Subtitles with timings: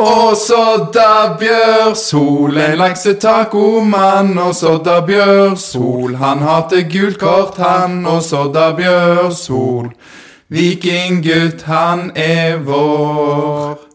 [0.00, 4.38] Og så Sodda Bjørsol, en laksetacomann.
[4.38, 8.06] Og så Sodda Bjørsol, han hater gult kort, han.
[8.06, 9.92] Og så Sodda Bjørsol,
[10.48, 13.89] vikinggutt, han er vår.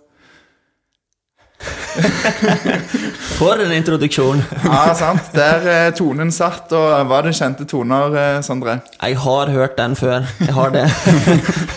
[3.37, 4.41] For en introduksjon.
[4.65, 5.29] Ja, sant.
[5.35, 8.79] Der er tonen satt, og var det kjente toner, eh, Sondre?
[8.99, 10.25] Jeg har hørt den før.
[10.41, 10.85] Jeg har det.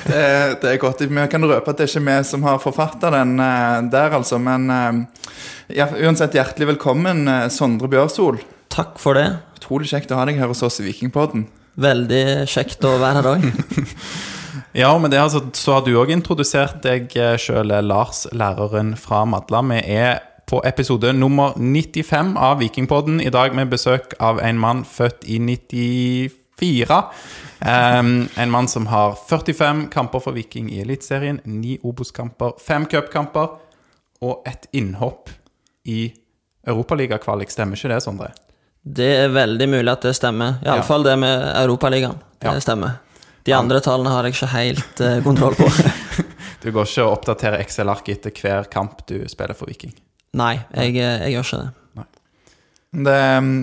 [0.09, 0.21] Det,
[0.63, 1.03] det er godt.
[1.05, 4.39] Vi kan røpe at det er ikke vi som har forfatta den eh, der, altså.
[4.41, 5.29] Men eh,
[5.77, 8.41] ja, uansett, hjertelig velkommen, eh, Sondre Bjørsol.
[8.73, 9.27] Takk for det.
[9.61, 11.45] Utrolig kjekt å ha deg her hos oss i Vikingpodden.
[11.79, 13.49] Veldig kjekt å være her òg.
[14.73, 19.63] Ja, men det, altså, så har du òg introdusert deg sjøl, Lars, læreren fra Madla.
[19.71, 23.21] Vi er på episode nummer 95 av Vikingpodden.
[23.21, 27.01] I dag med besøk av en mann født i 94.
[27.59, 33.59] Um, en mann som har 45 kamper for Viking i Eliteserien, ni Obos-kamper, fem cupkamper
[34.25, 35.31] og et innhopp
[35.89, 36.13] i
[36.69, 37.51] Europaligakvalik.
[37.53, 38.33] Stemmer ikke det, Sondre?
[38.83, 40.61] Det er veldig mulig at det stemmer.
[40.65, 41.13] Iallfall ja.
[41.13, 42.19] det med Europaligaen.
[42.39, 42.61] Det Ja.
[42.61, 42.99] stemmer.
[43.49, 45.71] De andre tallene har jeg ikke helt uh, kontroll på.
[46.59, 49.93] Du går ikke og oppdaterer Excel-arket etter hver kamp du spiller for Viking?
[50.37, 51.69] Nei, jeg, eh, jeg gjør ikke det.
[52.89, 53.15] Det,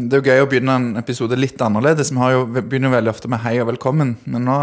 [0.05, 2.14] det er jo gøy å begynne en episode litt annerledes.
[2.14, 4.58] Vi har jo, begynner jo veldig ofte med hei og velkommen, men nå,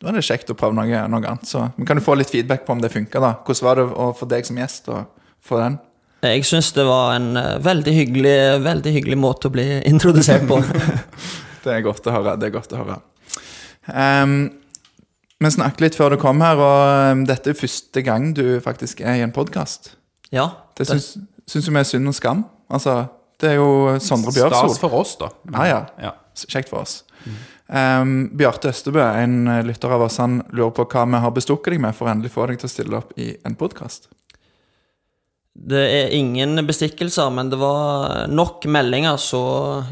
[0.00, 1.48] nå er det kjekt å prøve noe, noe annet.
[1.50, 3.22] Så vi kan jo få litt feedback på om det funka.
[3.22, 3.34] da.
[3.44, 3.88] Hvordan var det
[4.20, 5.04] for deg som gjest å
[5.44, 5.80] få den?
[6.24, 10.62] Jeg syns det var en eh, veldig hyggelig, veldig hyggelig måte å bli introdusert på.
[11.64, 12.34] Det er godt å høre.
[12.36, 12.98] det er godt å høre.
[13.92, 14.38] Ehm,
[15.42, 19.02] vi snakket litt før du kom her, og um, dette er første gang du faktisk
[19.04, 19.94] er i en podkast.
[20.32, 20.50] Ja.
[20.78, 21.00] Det det
[21.50, 22.44] syns vi er synd og skam?
[22.72, 23.04] Altså,
[23.42, 24.70] det er jo Sondre Bjørsol.
[24.70, 25.28] Stas for oss, da.
[25.52, 25.80] Ja, ja.
[26.00, 26.14] ja.
[26.48, 27.02] Kjekt for oss.
[27.68, 31.74] Um, Bjarte Østebø, en uh, lytter av oss, han lurer på hva vi har bestukket
[31.74, 34.10] deg med for å endelig få deg til å stille opp i en podkast.
[35.54, 39.44] Det er ingen bestikkelser, men det var nok meldinger, så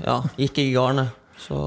[0.03, 1.12] ja, gikk jeg i garnet.
[1.39, 1.59] Så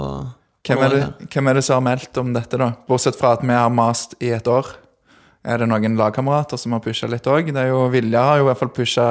[0.65, 2.71] Hvem er, det, hvem er det som har meldt om dette, da?
[2.89, 4.71] Bortsett fra at vi har mast i et år.
[5.45, 7.51] Er det noen lagkamerater som har pusha litt òg?
[7.93, 9.05] Vilja har jo i hvert fall pusha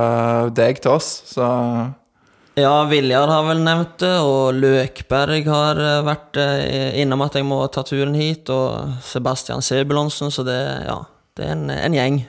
[0.50, 1.47] deg til oss, så
[2.59, 7.47] Ja, Viljar har vel nevnt det, og Løkberg har eh, vært eh, innom at jeg
[7.47, 11.00] må ta turen hit, og Sebastian Sebulonsen, så det, ja,
[11.34, 12.20] det er en, en gjeng.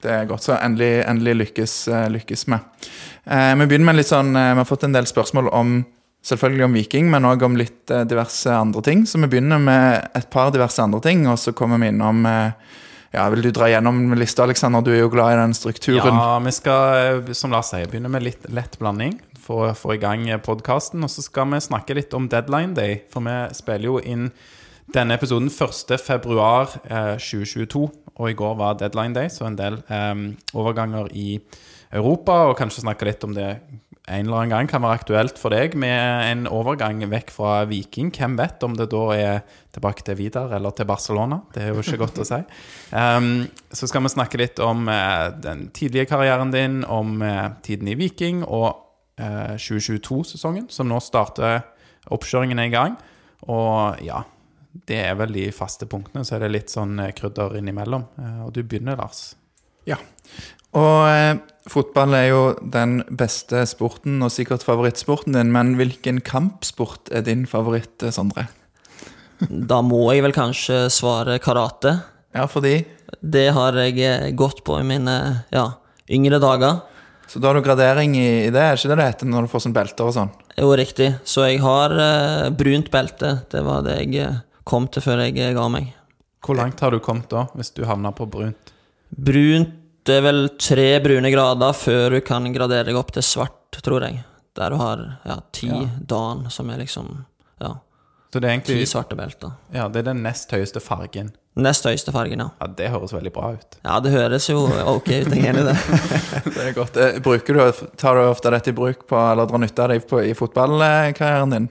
[0.00, 2.60] Det er godt, så endelig, endelig lykkes, eh, lykkes vi.
[3.30, 5.74] Eh, vi begynner med litt sånn Vi har fått en del spørsmål om
[6.26, 9.06] selvfølgelig om Viking, men òg om litt eh, diverse andre ting.
[9.08, 12.52] Så vi begynner med et par diverse andre ting, og så kommer vi innom eh,
[13.10, 14.82] ja, Vil du dra gjennom lista, Alexander?
[14.86, 16.14] Du er jo glad i den strukturen.
[16.14, 19.94] Ja, vi skal, eh, som Lars sier, begynne med litt lett blanding for å få
[19.96, 21.02] i gang podkasten.
[21.02, 24.30] Og så skal vi snakke litt om deadline day, for vi spiller jo inn
[24.94, 30.14] denne episoden 1.2.2022, og i går var deadline day, så en del eh,
[30.54, 31.40] overganger i
[31.90, 33.56] Europa, og kanskje snakke litt om det
[34.10, 38.10] en eller annen gang kan være aktuelt for deg med en overgang vekk fra Viking.
[38.14, 39.42] Hvem vet om det da er
[39.74, 41.40] tilbake til Vidar eller til Barcelona?
[41.54, 42.40] Det er jo ikke godt å si.
[42.90, 47.88] Um, så skal vi snakke litt om uh, den tidlige karrieren din, om uh, tiden
[47.92, 48.68] i Viking og
[49.22, 51.62] uh, 2022-sesongen, som nå starter.
[52.10, 52.98] Oppkjøringen i gang.
[53.48, 54.22] Og ja,
[54.70, 56.24] det er vel de faste punktene.
[56.26, 58.06] Så er det litt sånn krydder innimellom.
[58.20, 59.32] Eh, og du begynner, Lars.
[59.88, 59.98] Ja.
[60.78, 61.34] Og eh,
[61.70, 65.52] fotball er jo den beste sporten, og sikkert favorittsporten din.
[65.54, 68.48] Men hvilken kampsport er din favoritt, eh, Sondre?
[69.48, 72.00] Da må jeg vel kanskje svare karate.
[72.34, 72.84] Ja, fordi
[73.22, 75.72] Det har jeg eh, gått på i mine ja,
[76.08, 76.82] yngre dager.
[77.26, 78.60] Så da har du gradering i, det?
[78.60, 80.30] Er ikke det det heter når du får sånn belter og sånn?
[80.56, 81.12] Jo, riktig.
[81.22, 83.32] Så jeg har uh, brunt belte.
[83.50, 84.30] Det var det jeg
[84.66, 85.92] kom til før jeg ga meg.
[86.42, 88.72] Hvor langt har du kommet da, hvis du havner på brunt?
[89.10, 93.80] Brunt det er vel tre brune grader før du kan gradere deg opp til svart,
[93.84, 94.22] tror jeg.
[94.58, 95.84] Der du har ja, ti Ja.
[96.10, 97.10] dan, som er liksom
[97.60, 97.74] ja,
[98.32, 99.52] Så det er egentlig, ti svarte belter.
[99.74, 101.30] Ja, det er den nest høyeste fargen.
[101.60, 102.48] Nest høyeste fargen, ja.
[102.60, 103.78] Ja, det høres veldig bra ut.
[103.84, 105.76] Ja, det høres jo ok ut, jeg er enig i det.
[106.54, 106.96] Det er godt.
[106.96, 110.00] Eh, Bruker du, tar du ofte dette i bruk på, eller drar nytte av det
[110.30, 111.68] i fotballkarrieren din?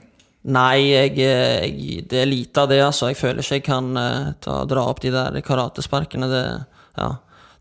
[0.50, 3.10] Nei, jeg, jeg, det er lite av det, altså.
[3.12, 6.30] Jeg føler ikke jeg kan eh, ta, dra opp de der karatesparkene.
[6.31, 6.44] Det,
[7.00, 7.10] ja,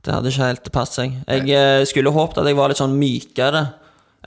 [0.09, 1.19] det hadde ikke helt passet seg.
[1.29, 3.61] Jeg eh, skulle håpet at jeg var litt sånn mykere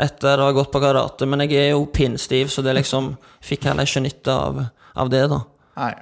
[0.01, 3.15] etter å ha gått på karate, men jeg er jo pinnstiv, så det liksom
[3.49, 4.61] fikk heller ikke nytte av,
[4.93, 5.41] av det, da.
[5.81, 5.93] Nei.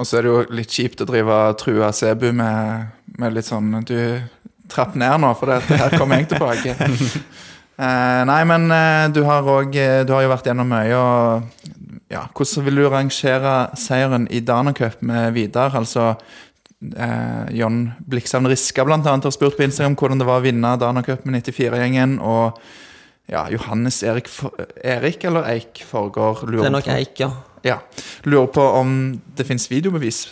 [0.00, 2.86] Og så er det jo litt kjipt å drive true Sebu med,
[3.20, 3.98] med litt sånn Du,
[4.72, 6.72] trapp ned nå, for det, her kommer jeg tilbake.
[7.76, 12.24] uh, nei, men uh, du har òg Du har jo vært gjennom mye, og ja,
[12.32, 15.76] hvordan vil du rangere seieren i Danacup med Vidar?
[15.76, 16.14] Altså,
[16.80, 20.76] eh, John Blikshavn Riska blant annet har spurt på Instagram hvordan det var å vinne
[20.80, 22.18] Dana Cup med 94-gjengen.
[22.24, 22.60] Og
[23.30, 24.30] ja, Johannes Erik,
[24.82, 27.30] Erik eller Eik Forgård lurer Det er nok på, Eik, ja.
[27.66, 27.78] ja,
[28.26, 28.96] lurer på om
[29.38, 30.24] det fins videobevis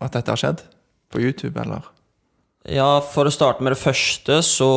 [0.00, 0.64] at dette har skjedd
[1.12, 1.86] på YouTube, eller?
[2.66, 4.70] Ja, for å starte med det første, så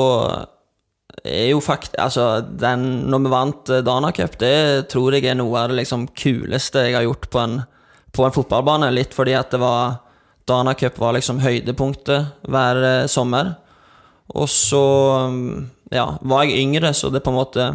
[1.23, 1.97] er jo fakt...
[1.99, 5.79] Altså, den Når vi vant eh, Dana Cup, det tror jeg er noe av det
[5.81, 7.57] liksom kuleste jeg har gjort på en,
[8.15, 8.91] på en fotballbane.
[8.93, 9.97] Litt fordi at det var
[10.49, 13.53] Dana Cup var liksom høydepunktet hver eh, sommer.
[14.37, 14.83] Og så
[15.29, 17.69] mm, ja, var jeg yngre, så det på en måte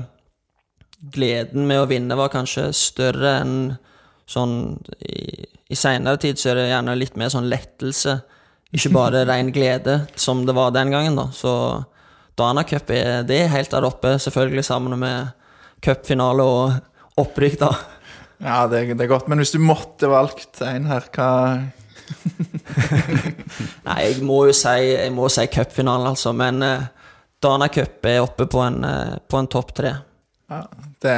[1.15, 3.57] Gleden med å vinne var kanskje større enn
[4.25, 8.15] sånn I, i seinere tid så er det gjerne litt mer sånn lettelse.
[8.73, 11.27] Ikke bare ren glede, som det var den gangen, da.
[11.37, 11.53] Så
[12.39, 15.35] Dana Cup er, det er helt der oppe, selvfølgelig sammen med
[15.85, 17.71] cupfinale og opprykk, da.
[18.45, 19.29] Ja, det, det er godt.
[19.31, 21.29] Men hvis du måtte valgt en her, hva
[23.87, 26.33] Nei, jeg må jo si, jeg må si cupfinalen, altså.
[26.37, 26.87] Men uh,
[27.43, 29.95] Dana Cup er oppe på en, uh, på en topp tre.
[30.51, 30.63] ja,
[31.05, 31.17] det,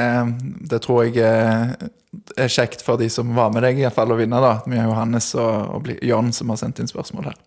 [0.71, 1.91] det tror jeg er,
[2.37, 4.43] er kjekt for de som var med deg, i hvert fall å vinne.
[4.43, 4.59] da.
[4.67, 7.41] Vi har Johannes og, og John som har sendt inn spørsmål her.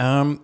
[0.00, 0.36] Ehm,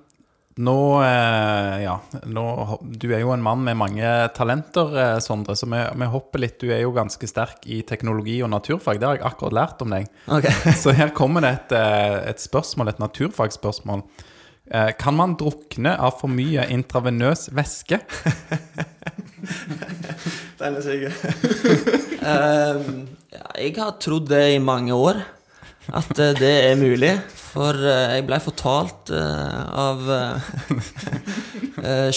[0.60, 1.94] nå, eh, ja,
[2.28, 2.44] nå
[2.82, 6.58] Du er jo en mann med mange talenter, eh, Sondre, så vi, vi hopper litt.
[6.60, 9.00] Du er jo ganske sterk i teknologi og naturfag.
[9.00, 10.10] Det har jeg akkurat lært om deg.
[10.26, 10.74] Okay.
[10.82, 14.04] Så her kommer det et, eh, et spørsmål, et naturfagsspørsmål.
[14.72, 18.00] Eh, Kan man drukne av for mye intravenøs væske?
[20.60, 21.12] Den er sikker.
[22.30, 25.24] um, ja, jeg har trodd det i mange år,
[25.92, 27.12] at eh, det er mulig.
[27.36, 29.98] For eh, jeg ble fortalt eh, av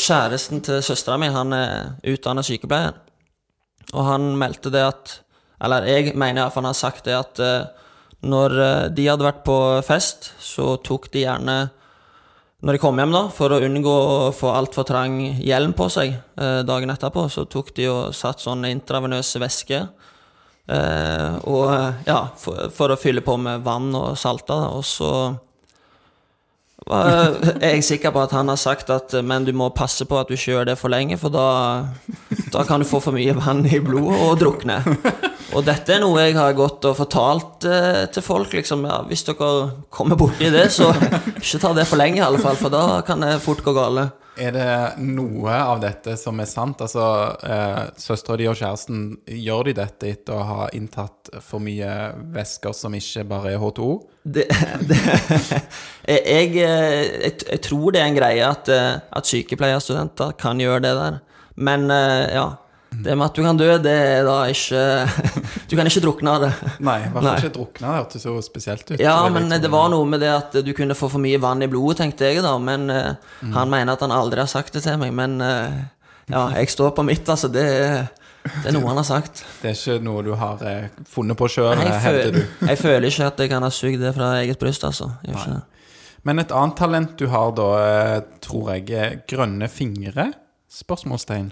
[0.06, 1.74] kjæresten til søstera mi, han er
[2.13, 2.94] utdannet sykepleier.
[3.95, 5.19] Og han meldte det at
[5.63, 7.39] Eller jeg mener iallfall han har sagt det at
[8.25, 8.56] når
[8.92, 9.56] de hadde vært på
[9.88, 11.56] fest, så tok de gjerne
[12.66, 16.18] når de kom hjem, da, for å unngå å få altfor trang hjelm på seg
[16.68, 19.80] dagen etterpå, så tok de og satt sånn intravenøs væske.
[20.65, 24.56] Eh, og eh, ja, for, for å fylle på med vann og salte.
[24.75, 25.12] Og så
[26.85, 30.06] var, er jeg sikker på at han har sagt at eh, men du må passe
[30.09, 31.45] på at du ikke gjør det for lenge, for da,
[32.53, 34.81] da kan du få for mye vann i blodet og drukne.
[35.56, 38.51] Og dette er noe jeg har gått og fortalt eh, til folk.
[38.57, 39.51] liksom, ja, Hvis dere
[39.94, 40.89] kommer borti det, så
[41.39, 44.09] ikke ta det for lenge, i alle fall, for da kan det fort gå gale.
[44.35, 46.81] Er det noe av dette som er sant?
[46.83, 47.03] Altså,
[47.47, 51.91] eh, Søstera di og kjæresten, gjør de dette etter å ha inntatt for mye
[52.35, 53.93] væsker som ikke bare er H2O?
[54.25, 54.47] Det,
[54.89, 54.99] det,
[56.09, 60.83] jeg, jeg, jeg, jeg tror det er en greie at, eh, at sykepleierstudenter kan gjøre
[60.83, 61.19] det der.
[61.55, 62.49] Men eh, ja,
[63.03, 64.81] det med at du kan dø, det er da ikke
[65.69, 66.51] Du kan ikke drukne av det.
[66.86, 67.88] Nei, i hvert fall ikke drukne.
[67.88, 69.00] Det hørtes jo spesielt ut.
[69.01, 71.68] Ja, men det var noe med det at du kunne få for mye vann i
[71.71, 72.56] blodet, tenkte jeg da.
[72.62, 73.51] Men uh, Mm.
[73.53, 75.12] han mener at han aldri har sagt det til meg.
[75.13, 75.81] Men uh,
[76.31, 77.50] ja, jeg står på mitt, altså.
[77.51, 77.65] Det,
[78.45, 79.44] det er noe han har sagt.
[79.62, 82.41] Det er ikke noe du har eh, funnet på sjøl, hevder du.
[82.69, 85.12] jeg føler ikke at jeg kan ha sugd det fra eget bryst, altså.
[86.25, 90.31] Men et annet talent du har da, eh, tror jeg, er grønne fingre?
[90.71, 91.51] Spørsmålstegn.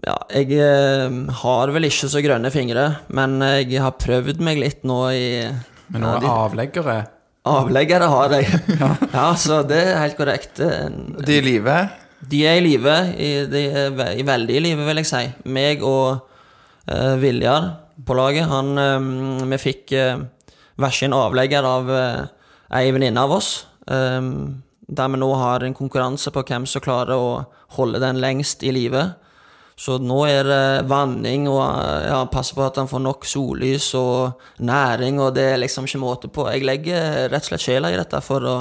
[0.00, 4.86] Ja, jeg eh, har vel ikke så grønne fingre, men jeg har prøvd meg litt
[4.88, 5.26] nå i
[5.92, 6.96] Men ja, noen de, avleggere
[7.42, 8.46] Avleggere har jeg.
[9.16, 10.60] ja, så det er helt korrekt.
[10.62, 11.74] De er i live.
[12.30, 12.94] De er i live.
[13.18, 15.22] i- De er i veldig i live, vil jeg si.
[15.50, 16.22] Meg og
[16.86, 17.66] uh, Viljar
[18.06, 20.22] på laget, han um, Vi fikk uh,
[20.94, 22.22] sin avlegger av uh,
[22.78, 23.66] ei venninne av oss.
[23.90, 27.42] Um, der vi nå har en konkurranse på hvem som klarer å
[27.74, 29.02] holde den lengst i live.
[29.78, 33.92] Så nå er det vanning og eh, ja, passe på at han får nok sollys
[33.98, 36.46] og næring, og det er liksom ikke måte på.
[36.52, 38.56] Jeg legger rett og slett sjela i dette for å,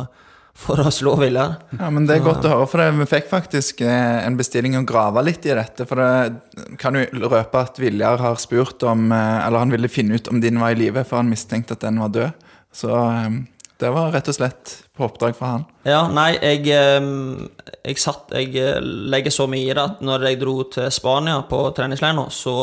[0.57, 1.57] for å slå Viljar.
[1.77, 4.85] Ja, men Det er godt å høre, for vi fikk faktisk eh, en bestilling å
[4.87, 5.87] grave litt i dette.
[5.89, 10.17] For det kan jo røpe at Viljar har spurt om eh, Eller han ville finne
[10.17, 12.47] ut om din var i live, for han mistenkte at den var død.
[12.71, 12.95] Så
[13.81, 15.63] det var rett og slett på oppdrag fra han.
[15.87, 20.41] Ja, nei, jeg, jeg satt Jeg eh, legger så mye i det at når jeg
[20.43, 22.53] dro til Spania på treningsleir nå, så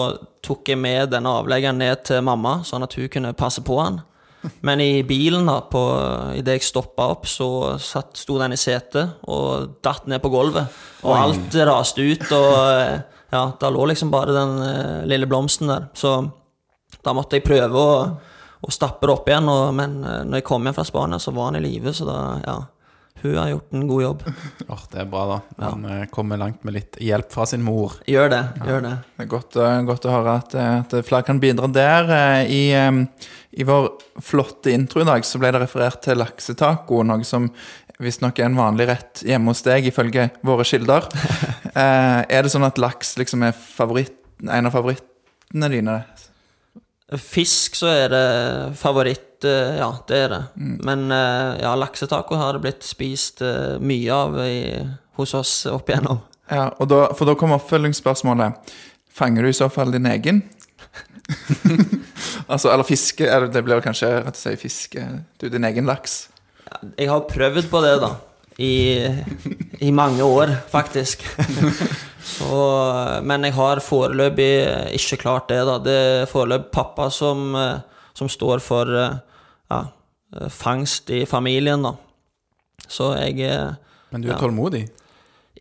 [0.45, 4.01] tok jeg med denne avleggeren ned til mamma, sånn at hun kunne passe på han.
[4.67, 5.83] Men i bilen, da, på,
[6.39, 7.51] idet jeg stoppa opp, så
[7.83, 10.79] satt, sto den i setet og datt ned på gulvet.
[11.03, 12.97] Og alt raste ut, og eh,
[13.35, 15.91] ja, da lå liksom bare den eh, lille blomsten der.
[15.99, 16.21] Så
[17.05, 17.93] da måtte jeg prøve å,
[18.61, 21.35] å stappe det opp igjen, og, men eh, når jeg kom hjem fra Spania, så
[21.37, 22.59] var han i live, så da, ja
[23.21, 24.23] hun har gjort en god jobb.
[24.69, 25.39] Åh, det er bra, da.
[25.65, 26.07] Han ja.
[26.07, 27.97] kommer langt med litt hjelp fra sin mor.
[28.07, 28.43] Gjør det.
[28.67, 28.95] gjør det.
[29.17, 32.13] Det er godt, å- godt å høre at, eh, at flere kan bidra der.
[32.15, 33.89] Eh, I, eh, I vår
[34.23, 37.49] flotte intro i dag så ble det referert til laksetaco, noe som
[37.99, 41.09] visstnok er en vanlig rett hjemme hos deg, ifølge våre kilder.
[41.79, 45.93] Eh, er det sånn at laks liksom er favoritt, en av favorittene dine?
[47.17, 48.25] Fisk så er det
[48.77, 50.43] favoritt, eh, ja, det er det.
[50.85, 54.59] Men eh, ja, laksetaco har det blitt spist eh, mye av i,
[55.17, 56.21] hos oss opp igjennom.
[56.53, 58.77] Ja, og da, For da kommer oppfølgingsspørsmålet.
[59.09, 60.43] Fanger du i så fall din egen?
[62.53, 65.03] altså, eller fiske eller Det blir kanskje rett å si fiske
[65.37, 66.23] Du, din egen laks?
[66.97, 68.15] Jeg har prøvd på det, da.
[68.59, 69.07] I,
[69.87, 71.23] i mange år, faktisk.
[72.29, 72.59] Så,
[73.25, 74.49] men jeg har foreløpig
[74.99, 75.77] ikke klart det, da.
[75.83, 77.55] Det er foreløpig pappa som,
[78.19, 79.79] som står for ja,
[80.53, 81.95] fangst i familien, da.
[82.89, 83.39] Så jeg
[84.11, 84.41] Men du er Ja.
[84.41, 84.89] tålmodig?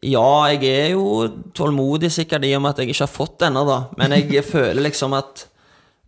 [0.04, 1.28] Ja, jeg er jo
[1.58, 3.78] tålmodig sikkert i og med at jeg ikke har fått det ennå, da.
[3.98, 5.48] Men jeg føler liksom at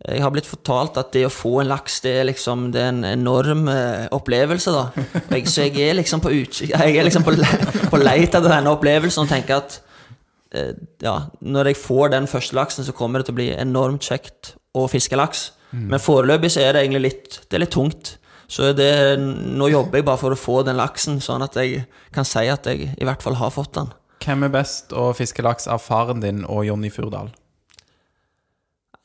[0.00, 2.92] jeg har blitt fortalt at det å få en laks, det er liksom det er
[2.94, 5.04] en enorm eh, opplevelse, da.
[5.34, 7.50] Jeg, så jeg er liksom på utkikk Jeg er liksom på, le,
[7.92, 9.76] på leit etter denne opplevelsen og tenker at
[10.56, 10.72] eh,
[11.04, 14.54] ja, når jeg får den første laksen, så kommer det til å bli enormt kjekt
[14.72, 15.50] å fiske laks.
[15.70, 18.16] Men foreløpig så er det egentlig litt Det er litt tungt.
[18.50, 18.90] Så det,
[19.20, 22.66] nå jobber jeg bare for å få den laksen, sånn at jeg kan si at
[22.66, 23.92] jeg i hvert fall har fått den.
[24.24, 27.30] Hvem er best å fiske laks av faren din og Jonny Furdal?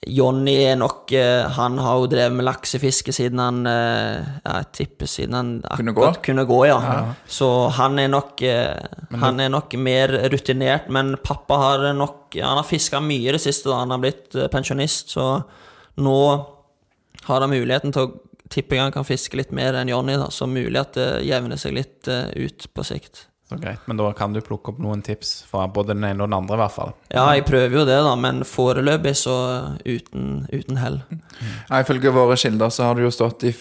[0.05, 4.67] Jonny er nok eh, Han har jo drevet med laksefiske siden han eh, ja, Jeg
[4.79, 6.23] tipper siden han Kunne akkurat gå?
[6.29, 6.79] kunne gå, ja.
[7.27, 8.75] Så han er nok eh,
[9.21, 13.69] Han er nok mer rutinert, men pappa har nok Han har fiska mye det siste,
[13.71, 15.29] da han har blitt pensjonist, så
[15.95, 16.17] nå
[17.25, 20.45] har han muligheten til å tippe jeg han kan fiske litt mer enn Jonny, så
[20.49, 23.23] mulig at det jevner seg litt ut på sikt.
[23.49, 26.31] Så greit, Men da kan du plukke opp noen tips fra både den ene og
[26.31, 26.93] den andre, i hvert fall.
[27.13, 29.35] Ja, jeg prøver jo det, da, men foreløpig så
[29.85, 30.97] uten, uten hell.
[31.69, 33.53] Ja, ifølge våre kilder så har du jo stått i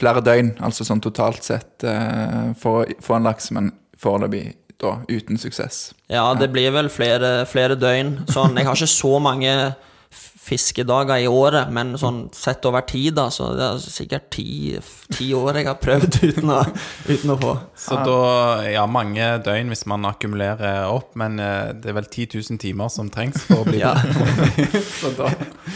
[0.00, 3.68] flere døgn, altså sånn totalt sett, eh, for å få en laks, men
[4.00, 5.90] foreløpig da uten suksess.
[6.08, 8.22] Ja, det blir vel flere, flere døgn.
[8.32, 9.52] Sånn, jeg har ikke så mange
[10.40, 14.46] fiskedager i året, men sånn sett over tid, da, så det er sikkert ti,
[15.12, 16.60] ti år jeg har prøvd uten å,
[17.10, 17.52] uten å få.
[17.78, 18.16] Så da
[18.70, 22.88] Ja, mange døgn hvis man akkumulerer opp, men eh, det er vel 10 000 timer
[22.92, 23.92] som trengs for å bli Ja.
[25.00, 25.28] Så da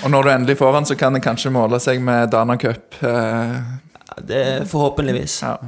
[0.02, 2.96] Og når du endelig får den, så kan det kanskje måle seg med Dana Cup.
[3.04, 3.58] Eh,
[4.22, 5.42] Det er forhåpentligvis.
[5.42, 5.58] ja.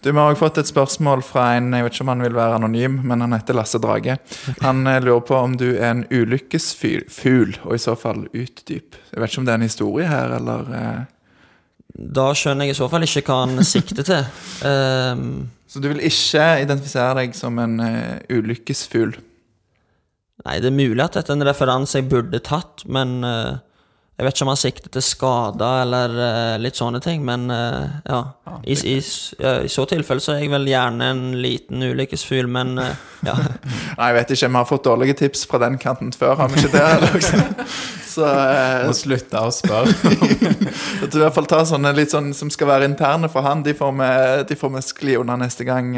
[0.00, 2.36] Du, Vi har også fått et spørsmål fra en jeg vet ikke om han vil
[2.36, 4.16] være anonym, men han heter Lasse Drage.
[4.60, 8.98] Han eh, lurer på om du er en ulykkesfugl, og i så fall utdyp.
[9.12, 11.00] Jeg vet ikke om det er en historie her, eller eh,
[11.90, 14.36] Da skjønner jeg i så fall ikke hva han sikter til.
[14.66, 15.48] um...
[15.70, 19.12] Så du vil ikke identifisere deg som en uh, ulykkesfugl?
[20.46, 23.58] nei, det er mulig at dette er en referanse jeg burde tatt, men eh,
[24.20, 27.86] jeg vet ikke om han sikter til skader eller uh, litt sånne ting, men uh,
[28.04, 28.18] ja.
[28.68, 28.96] I, i,
[29.40, 29.52] ja.
[29.64, 32.90] I så tilfelle så er jeg vel gjerne en liten ulykkesfugl, men eh,
[33.24, 33.38] ja.
[33.96, 34.50] Nei, jeg vet ikke.
[34.50, 37.14] Vi har fått dårlige tips fra den kanten før, har vi ikke det?
[37.14, 37.46] Liksom?
[38.10, 39.94] Så må slutte å spørre.
[41.00, 43.64] jeg tror i hvert fall ta sånne litt sånn som skal være interne for han.
[43.64, 44.10] De får vi,
[44.50, 45.94] de får vi skli unna neste gang.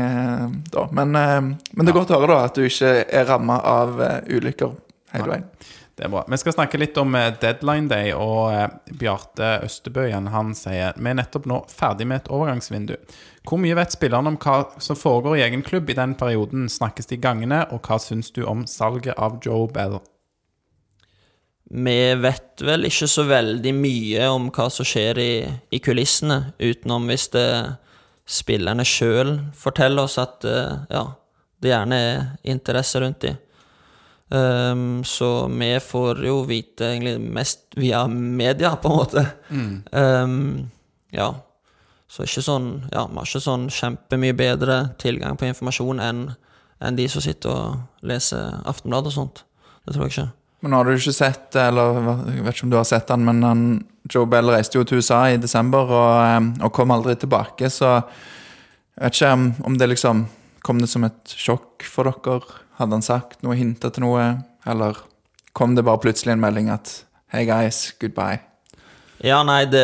[0.70, 0.86] Da.
[0.94, 3.98] Men, men det er godt å høre da at du ikke er ramma av
[4.28, 4.76] ulykker
[5.16, 5.48] hele veien.
[5.94, 6.22] Det er bra.
[6.28, 10.96] Vi skal snakke litt om eh, deadline day, og eh, Bjarte Østebø igjen, han sier
[10.96, 12.94] vi er nettopp nå ferdig med et overgangsvindu.
[13.48, 16.70] Hvor mye vet spillerne om hva som foregår i egen klubb i den perioden?
[16.72, 19.98] Snakkes det i gangene, og hva syns du om salget av Joe Bell?
[21.72, 25.32] Vi vet vel ikke så veldig mye om hva som skjer i,
[25.72, 27.48] i kulissene, utenom hvis det
[28.28, 31.06] spillerne sjøl forteller oss at eh, ja,
[31.60, 33.36] det gjerne er interesse rundt de.
[34.32, 39.26] Ehm, så vi får jo vite egentlig mest via media, på en måte.
[39.92, 40.70] Ehm,
[41.12, 41.34] ja.
[42.08, 46.24] Så ikke sånn, ja, vi har ikke sånn kjempemye bedre tilgang på informasjon enn
[46.82, 49.44] enn de som sitter og leser Aftenbladet og sånt.
[49.86, 50.28] Det tror jeg ikke.
[50.62, 53.24] Men nå har du ikke sett, eller jeg vet ikke om du har sett han,
[53.26, 53.64] men han,
[54.10, 57.96] Joe Bell reiste jo til USA i desember og, eh, og kom aldri tilbake, så
[58.00, 60.28] jeg vet ikke om, om det liksom
[60.62, 62.60] Kom det som et sjokk for dere?
[62.82, 64.22] Hadde han sagt noe, hinta til noe?
[64.66, 64.98] Eller
[65.54, 68.40] kom det bare plutselig en melding at Hey guys, goodbye?
[69.22, 69.82] Ja, nei, det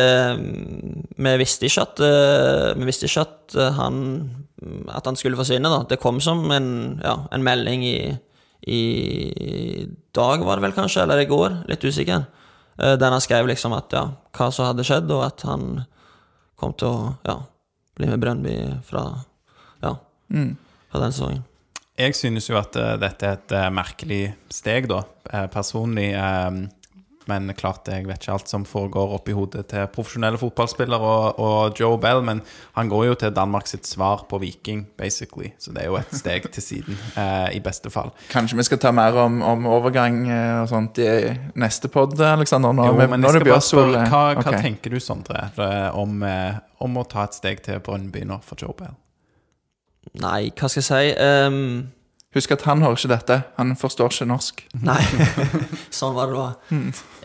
[1.15, 4.01] Vi visste ikke at eh, Vi visste ikke at eh, han
[4.91, 5.85] At han skulle forsvinne, da.
[5.87, 6.67] Det kom som en,
[7.03, 7.95] ja, en melding i
[8.67, 8.81] I
[10.13, 12.25] dag, var det vel kanskje, eller i går, litt usikker.
[12.83, 14.03] eh, Der han skrev liksom at ja,
[14.35, 15.85] hva som hadde skjedd, og at han
[16.59, 17.37] kom til å ja,
[17.95, 19.05] bli med Brøndby fra
[19.81, 19.93] Ja,
[20.91, 21.45] fra den sesongen.
[21.99, 25.03] Jeg synes jo at eh, dette er et eh, merkelig steg, da,
[25.33, 26.13] eh, personlig.
[27.29, 31.77] men klart, jeg vet ikke alt som foregår oppi hodet til profesjonelle fotballspillere og, og
[31.77, 32.39] Joe Bell, men
[32.73, 35.51] han går jo til Danmark sitt svar på Viking, basically.
[35.59, 38.09] Så det er jo et steg til siden, eh, i beste fall.
[38.31, 40.23] Kanskje vi skal ta mer om, om overgang
[40.63, 42.73] og sånt i neste pod, Aleksander?
[42.73, 43.93] Nå, Jo, men men nå jeg det skal bare Bjørsvold.
[43.93, 44.63] spørre, hva, hva okay.
[44.65, 45.45] tenker du, Sondre,
[45.99, 46.25] om,
[46.79, 48.97] om å ta et steg til Brønnby nå for Joe Bell?
[50.19, 51.15] Nei, hva skal jeg si?
[51.21, 51.89] um,
[52.35, 53.35] Husk at han hører ikke dette.
[53.57, 54.59] Han forstår ikke norsk.
[54.85, 54.99] Nei,
[55.99, 56.75] sånn var det da.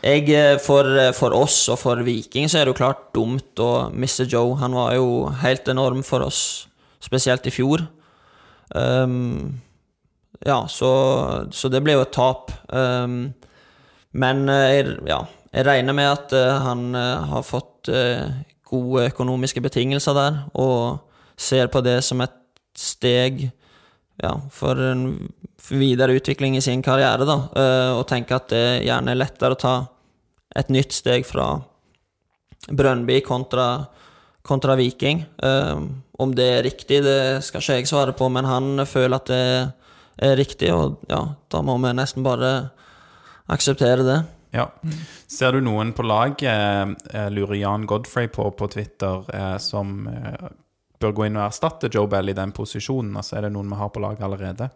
[0.01, 3.91] Jeg, eh, for, for oss og for Viking så er det jo klart dumt å
[3.93, 4.57] miste Joe.
[4.63, 6.41] Han var jo helt enorm for oss,
[7.05, 7.85] spesielt i fjor.
[8.73, 9.61] Um,
[10.41, 10.91] ja, så,
[11.53, 12.53] så det ble jo et tap.
[12.73, 13.35] Um,
[14.17, 15.21] men eh, jeg, ja,
[15.55, 18.25] jeg regner med at eh, han eh, har fått eh,
[18.67, 21.05] gode økonomiske betingelser der, og
[21.39, 22.35] ser på det som et
[22.79, 23.51] steg
[24.23, 25.33] ja, for en
[25.71, 27.37] videre utvikling i sin karriere, da.
[27.57, 29.75] eh, og tenker at det gjerne er lettere å ta
[30.55, 31.49] et nytt steg fra
[32.71, 33.87] Brønnby kontra,
[34.47, 35.25] kontra Viking.
[35.43, 35.81] Eh,
[36.19, 39.43] om det er riktig, det skal ikke jeg svare på, men han føler at det
[40.23, 42.55] er riktig, og ja, da må vi nesten bare
[43.51, 44.21] akseptere det.
[44.55, 44.69] Ja.
[45.27, 46.45] Ser du noen på laget,
[47.11, 50.07] eh, lurer Jan Godfrey på på Twitter, som
[51.05, 53.15] bør gå inn og erstatte Joe Bell i den posisjonen?
[53.21, 54.71] Altså, er det noen vi har på laget allerede?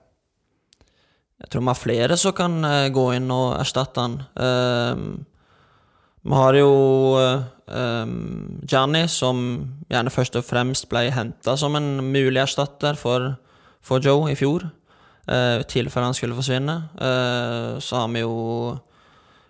[1.38, 4.16] Jeg tror vi har flere som kan eh, gå inn og erstatte han.
[4.34, 5.04] Um,
[6.28, 6.72] vi har jo
[7.16, 8.08] uh,
[8.68, 9.44] Gianni, som
[9.88, 13.30] gjerne først og fremst ble henta som en mulig erstatter for,
[13.80, 14.66] for Joe i fjor.
[15.28, 16.74] I tilfelle han skulle forsvinne.
[16.96, 18.34] Uh, så har vi jo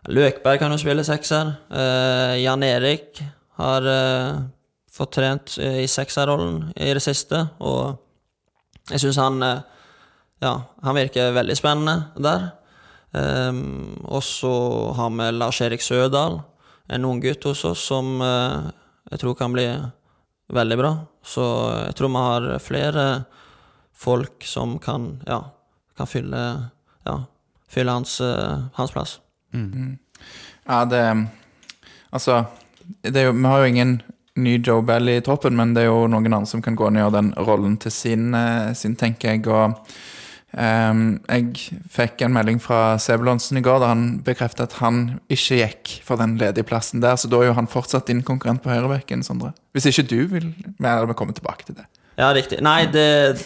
[0.08, 1.52] Løkberg kan jo spille sekser.
[1.70, 3.22] Uh, Jan Erik
[3.58, 4.38] har eh,
[4.98, 7.98] fått trent eh, i sekserrollen i det siste, og
[8.90, 9.66] jeg syns han eh,
[10.42, 12.50] ja, han virker veldig spennende der.
[13.10, 14.52] Um, og så
[14.94, 16.40] har vi Lars-Erik Sødal,
[16.88, 18.68] en ung gutt hos oss som uh,
[19.10, 19.66] jeg tror kan bli
[20.54, 20.92] veldig bra.
[21.24, 21.44] Så
[21.86, 23.06] jeg tror vi har flere
[23.98, 25.40] folk som kan, ja,
[25.98, 26.44] kan fylle,
[27.08, 27.16] ja,
[27.68, 29.18] fylle hans, uh, hans plass.
[30.68, 31.02] Ja, det
[32.08, 32.44] Altså,
[33.04, 33.90] det er jo, vi har jo ingen
[34.38, 37.00] ny Joe Bell i troppen, men det er jo noen andre som kan gå inn
[37.00, 39.46] og gjøre den rollen til sin, eh, sin tenker jeg.
[39.48, 39.76] Og
[40.48, 45.58] Um, jeg fikk en melding fra Sebulonsen i går da han bekreftet at han ikke
[45.58, 48.72] gikk for den ledige plassen der, så da er jo han fortsatt din konkurrent på
[48.72, 49.52] høyrebekken, Sondre.
[49.76, 50.48] Hvis ikke du vil
[50.80, 51.84] Men vi kommer tilbake til det.
[52.18, 52.62] Ja, riktig.
[52.64, 53.44] Nei, det,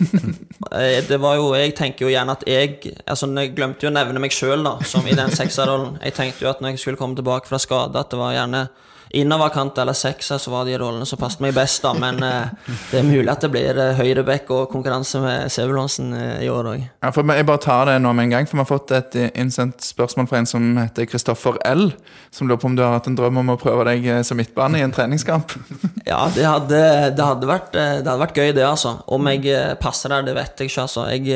[0.72, 3.96] eh, det var jo Jeg tenker jo gjerne at jeg Altså, Jeg glemte jo å
[3.98, 5.98] nevne meg sjøl, da, som i den sekserrollen.
[6.04, 8.68] Jeg tenkte jo at når jeg skulle komme tilbake fra skade, at det var gjerne
[9.12, 11.92] innoverkant eller sekser, så var de rollene som passet meg best, da.
[11.98, 16.44] Men eh, det er mulig at det blir eh, høyrebekk og konkurranse med Sebulonsen eh,
[16.46, 16.86] i år òg.
[17.04, 19.18] Ja, for Jeg bare tar det nå med en gang, for vi har fått et
[19.20, 21.90] eh, innsendt spørsmål fra en som heter Kristoffer L.
[22.32, 24.40] Som lurer på om du har hatt en drøm om å prøve deg eh, som
[24.40, 25.56] midtbane i en treningskamp.
[26.02, 26.78] Ja, det hadde,
[27.14, 28.96] det, hadde vært, eh, det hadde vært gøy, det, altså.
[29.12, 31.06] Om jeg passer der, det vet jeg ikke, altså.
[31.12, 31.28] Jeg,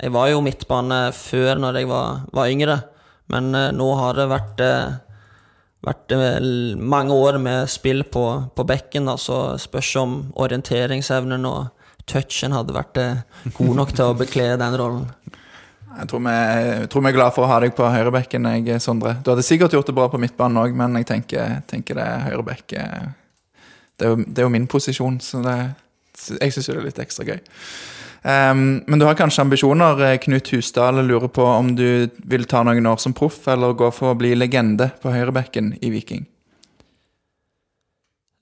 [0.00, 2.80] jeg var jo midtbane før, når jeg var, var yngre.
[3.30, 4.62] Men nå har det vært,
[5.84, 6.38] vært eh,
[6.76, 11.70] mange år med spill på, på bekken, da, så spørs om orienteringsevnen og
[12.10, 13.22] touchen hadde vært eh,
[13.56, 15.06] god nok til å bekle den rollen.
[15.90, 18.78] Jeg tror vi, jeg tror vi er glad for å ha deg på høyrebekken, jeg,
[18.82, 19.16] Sondre.
[19.24, 22.76] Du hadde sikkert gjort det bra på midtbanen òg, men jeg tenker, tenker det høyrebekk
[22.78, 23.08] eh,
[24.00, 25.56] det, det er jo min posisjon, så det,
[26.38, 27.40] jeg syns det er litt ekstra gøy.
[28.22, 30.02] Ehm, men du har kanskje ambisjoner.
[30.02, 33.90] eh, Knut Husdal lurer på om du vil ta noen år som proff, eller gå
[33.92, 36.26] for å bli legende på høyrebekken i Viking.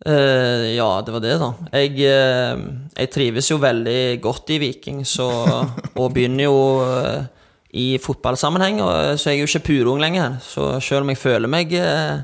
[0.06, 1.52] Uh, ja, det var det, da.
[1.74, 2.60] Jeg, uh,
[2.94, 5.26] jeg trives jo veldig godt i Viking, så,
[6.00, 7.26] og begynner jo uh,
[7.74, 10.38] i fotballsammenheng, og, så jeg er jo ikke purung lenger.
[10.42, 12.22] Så selv om jeg føler meg uh,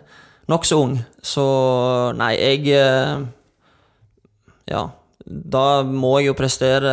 [0.51, 1.47] nokså ung, så
[2.19, 3.31] nei, jeg
[4.71, 4.87] Ja.
[5.25, 6.91] Da må jeg jo prestere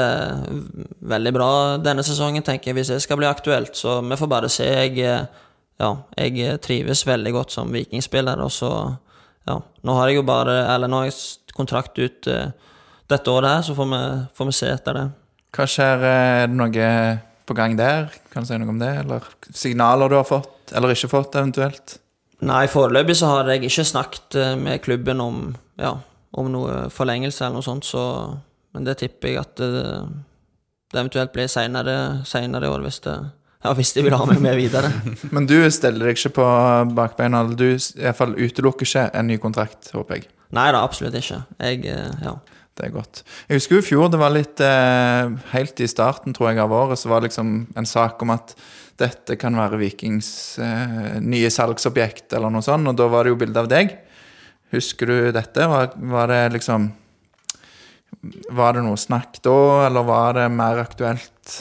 [1.03, 1.49] veldig bra
[1.83, 3.75] denne sesongen, tenker jeg, hvis det skal bli aktuelt.
[3.75, 4.67] Så vi får bare se.
[4.69, 5.25] Jeg, eh,
[5.81, 8.71] ja, jeg trives veldig godt som vikingspiller, og så
[9.49, 11.15] ja, nå har jeg jo bare Eller nå har jeg
[11.57, 12.51] kontrakt ut uh,
[13.09, 14.01] dette året her, så får vi,
[14.37, 15.07] får vi se etter det.
[15.57, 16.05] Hva skjer?
[16.07, 16.91] eh, Er det noe
[17.49, 18.13] på gang der?
[18.31, 18.91] Kan du si noe om det?
[19.01, 21.97] Eller signaler du har fått, eller ikke fått, eventuelt?
[22.47, 25.41] Nei, foreløpig så har jeg ikke snakket eh, med klubben om,
[25.81, 25.97] ja,
[26.37, 28.03] om noe forlengelse eller noe sånt, så
[28.71, 29.67] Men det tipper jeg at det,
[30.93, 33.15] det eventuelt blir seinere i år, hvis, det,
[33.65, 34.87] ja, hvis de vil ha meg med videre.
[35.35, 36.45] Men du stiller deg ikke på
[36.95, 37.43] bakbeina.
[37.51, 40.29] Du i hvert fall utelukker ikke en ny kontrakt, håper jeg.
[40.55, 41.41] Nei da, absolutt ikke.
[41.59, 42.37] Jeg, eh, ja.
[42.79, 43.25] Det er godt.
[43.49, 46.71] Jeg husker jo i fjor, det var litt eh, Helt i starten tror jeg av
[46.71, 48.55] året, så var det liksom en sak om at
[49.01, 50.31] dette kan være Vikings
[50.63, 53.91] eh, nye salgsobjekt, eller noe sånt, og da var det jo bilde av deg.
[54.71, 55.67] Husker du dette?
[55.67, 56.91] Var, var det liksom
[58.49, 59.57] Var det noe snakk da,
[59.87, 61.57] eller var det mer aktuelt?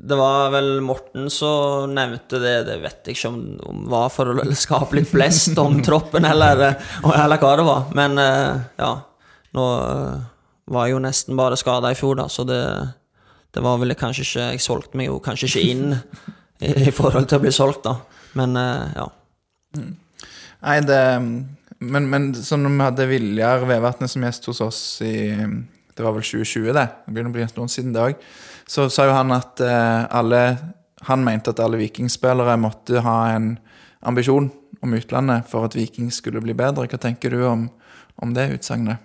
[0.00, 4.32] Det var vel Morten som nevnte det, det vet jeg ikke om om var for
[4.32, 6.62] å skape litt blest om troppen, eller,
[7.04, 7.90] eller hva det var.
[7.98, 8.94] Men eh, ja,
[9.58, 10.14] nå eh,
[10.72, 12.62] var jeg jo nesten bare skada i fjor, da, så det,
[13.52, 17.28] det var vel kanskje ikke Jeg solgte meg jo kanskje ikke inn i, i forhold
[17.28, 17.98] til å bli solgt, da.
[18.40, 19.10] Men ja.
[19.76, 19.90] ja.
[20.60, 21.00] Nei, det
[21.80, 26.12] Men, men sånn når vi hadde Viljar Vevatnet som gjest hos oss i Det var
[26.16, 26.86] vel 2020, det.
[27.06, 28.24] Det begynner å bli en stund siden det òg.
[28.70, 30.42] Så sa jo han at eh, alle
[31.08, 33.54] Han mente at alle vikingspillere måtte ha en
[34.04, 36.86] ambisjon om utlandet for at Viking skulle bli bedre.
[36.88, 37.66] Hva tenker du om,
[38.20, 39.00] om det utsagnet?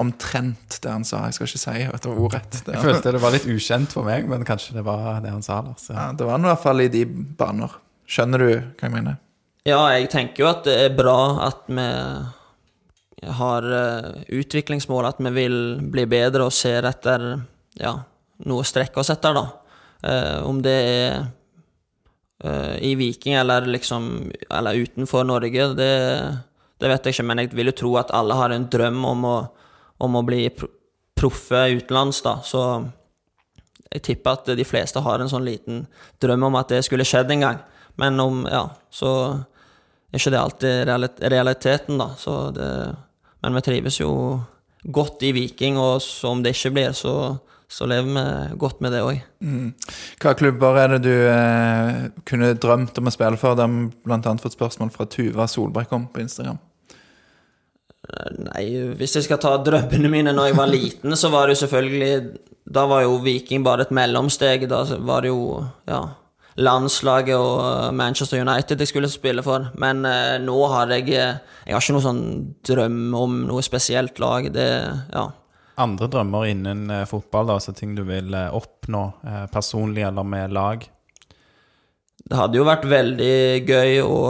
[0.00, 1.22] Omtrent det han sa.
[1.28, 2.58] Jeg skal ikke si var ordrett.
[2.68, 5.62] Jeg følte det var litt ukjent for meg, men kanskje det var det han sa.
[5.88, 7.78] ja, det var i hvert fall i de baner.
[8.06, 9.16] Skjønner du hva jeg mener?
[9.66, 11.86] Ja, jeg tenker jo at det er bra at vi
[13.38, 15.56] har eh, utviklingsmål, at vi vil
[15.90, 17.24] bli bedre og ser etter
[17.80, 17.96] ja,
[18.46, 19.42] noe å strekke oss etter, da.
[20.06, 21.16] Eh, om det er
[22.44, 25.90] eh, i Viking eller liksom Eller utenfor Norge, det,
[26.78, 29.26] det vet jeg ikke, men jeg vil jo tro at alle har en drøm om
[29.26, 29.36] å,
[30.06, 30.44] om å bli
[31.16, 32.36] proffe utenlands, da.
[32.46, 32.62] Så
[33.90, 35.88] jeg tipper at de fleste har en sånn liten
[36.22, 37.60] drøm om at det skulle skjedd en gang.
[37.98, 39.10] Men om Ja, så
[40.14, 40.92] ikke det alltid
[41.32, 42.12] realiteten, da.
[42.18, 42.70] Så det
[43.42, 44.40] Men vi trives jo
[44.82, 47.36] godt i Viking, og om det ikke blir, så,
[47.68, 49.20] så lever vi godt med det òg.
[50.22, 53.54] Hva klubber er det du eh, kunne drømt om å spille for?
[53.54, 56.58] Det har vi annet fått spørsmål fra Tuva Solbrekk om på Instagram.
[58.38, 58.66] Nei,
[58.98, 62.10] hvis jeg skal ta drømmene mine når jeg var liten, så var det jo selvfølgelig
[62.76, 64.68] Da var jo Viking bare et mellomsteg.
[64.70, 66.02] Da var det jo ja,
[66.56, 69.70] landslaget og eh, Manchester United jeg skulle spille for.
[69.78, 72.24] Men eh, nå har jeg Jeg har ikke noen sånn
[72.66, 74.52] drøm om noe spesielt lag.
[74.52, 74.68] Det
[75.12, 75.30] Ja.
[75.76, 80.24] Andre drømmer innen eh, fotball, da, altså ting du vil eh, oppnå eh, personlig eller
[80.24, 80.86] med lag?
[82.26, 83.36] Det hadde jo vært veldig
[83.68, 84.20] gøy å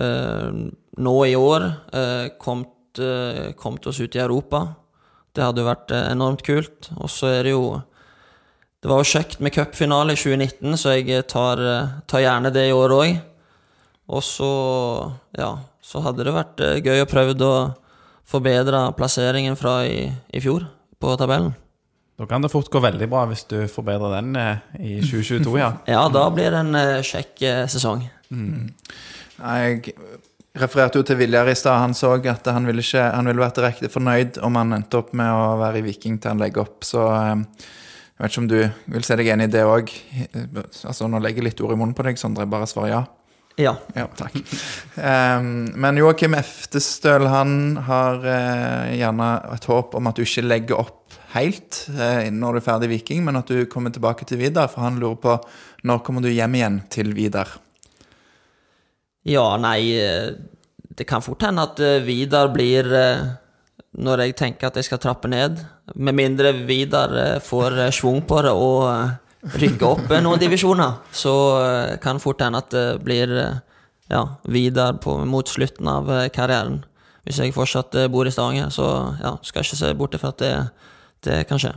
[0.00, 0.62] eh,
[0.98, 4.64] nå i år eh, kommet, eh, kommet oss ut i Europa.
[5.36, 6.88] Det hadde jo vært eh, enormt kult.
[6.96, 7.76] Og så er det jo
[8.78, 12.68] Det var jo kjekt med cupfinale i 2019, så jeg tar, eh, tar gjerne det
[12.68, 13.20] i år òg.
[14.08, 14.50] Og så,
[15.36, 17.54] ja, så hadde det vært eh, gøy å prøve å
[18.28, 20.68] forbedre plasseringen fra i, i fjor
[21.00, 21.54] på tabellen.
[22.18, 25.72] Da kan det fort gå veldig bra hvis du forbedrer den eh, i 2022, ja.
[25.94, 28.06] Ja, da blir det en eh, kjekk sesong.
[28.30, 28.72] sesong.
[29.38, 29.94] Jeg
[30.58, 31.78] refererte jo til Viljar i stad.
[31.82, 35.12] Han så at han ville, ikke, han ville vært direkte fornøyd om han endte opp
[35.16, 36.86] med å være i Viking til han legger opp.
[36.86, 37.68] Så eh,
[38.18, 38.58] jeg vet ikke om du
[38.96, 39.92] vil se deg enig i det òg.
[40.82, 42.48] Altså, nå legger jeg litt ord i munnen på deg, Sondre.
[42.50, 43.04] Bare svar ja.
[43.58, 43.76] Ja.
[43.94, 44.34] Ja, takk.
[44.98, 47.52] Um, men Joakim Eftestøl han
[47.86, 52.60] har uh, gjerne et håp om at du ikke legger opp helt uh, når du
[52.60, 54.66] er ferdig Viking, men at du kommer tilbake til Vidar.
[54.70, 55.38] For han lurer på
[55.86, 57.54] når kommer du hjem igjen til Vidar?
[59.28, 60.30] Ja, nei eh,
[60.96, 63.26] Det kan fort hende at Vidar blir eh,
[63.98, 65.58] Når jeg tenker at jeg skal trappe ned.
[65.98, 69.16] Med mindre Vidar eh, får eh, schwung på det og eh,
[69.58, 71.32] rykker opp noen divisjoner, så
[72.02, 73.30] kan det fort hende at det blir
[74.10, 74.98] ja, Vidar
[75.30, 76.80] mot slutten av karrieren.
[77.22, 78.88] Hvis jeg fortsatt bor i Stavanger, så
[79.22, 80.50] ja, skal jeg ikke se bort fra at det,
[81.22, 81.70] det kan skje.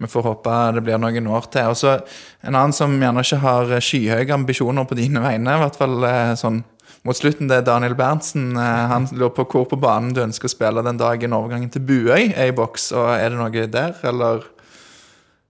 [0.00, 1.68] Vi får håpe det blir noen år til.
[1.68, 1.98] Og så
[2.40, 6.08] En annen som gjerne ikke har skyhøye ambisjoner på dine vegne, i hvert fall
[6.40, 6.62] sånn
[7.04, 8.52] mot slutten, det er Daniel Berntsen.
[8.56, 11.82] Eh, Han lurer på hvor på banen du ønsker å spille den dagen overgangen til
[11.82, 12.92] Buøy er i boks.
[12.92, 14.42] og Er det noe der, eller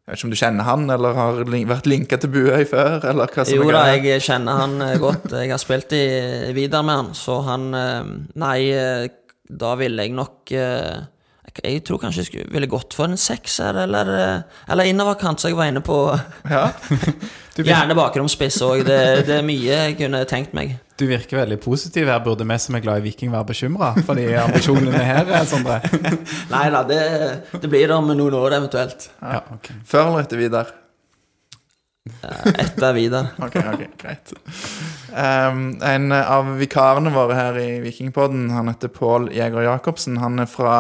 [0.03, 3.27] Jeg vet ikke om du kjenner han, eller har vært linka til Buøy før, eller
[3.31, 5.31] hva som Jo da, jeg kjenner han eh, godt.
[5.31, 6.03] Jeg har spilt i
[6.57, 9.09] videre med han, så han eh, Nei,
[9.53, 10.51] da ville jeg nok
[11.63, 15.57] jeg- tror kanskje jeg skulle, ville gått for en sekser, eller, eller innoverkant, som jeg
[15.59, 15.99] var inne på.
[16.49, 16.71] Ja.
[17.59, 18.85] Gjerne bakromspiss òg.
[18.87, 20.79] Det, det er mye jeg kunne tenkt meg.
[20.97, 22.21] Du virker veldig positiv her.
[22.25, 25.81] Burde vi som er glad i Viking være bekymra for de ambisjonene her, Sondre?
[26.55, 27.01] Nei da, det,
[27.59, 29.11] det blir det om noen år eventuelt.
[29.21, 29.77] Ja, okay.
[29.89, 30.73] Før eller etter Vidar?
[32.03, 33.33] Eh, Etter Vidar.
[33.39, 34.33] Ok, ok, greit.
[35.13, 40.17] Um, en av vikarene våre her i Vikingpodden, han heter Pål Jæger Jacobsen.
[40.23, 40.79] Han er fra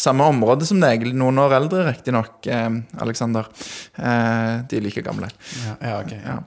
[0.00, 2.70] samme område som deg, noen år eldre riktignok, eh,
[3.02, 3.48] Aleksander.
[3.96, 5.28] Eh, de er like gamle.
[5.66, 6.38] Ja, ja, okay, Ja.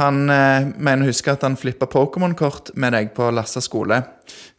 [0.00, 3.98] Han eh, mener å huske at han flippa Pokémon-kort med deg på Lassa skole.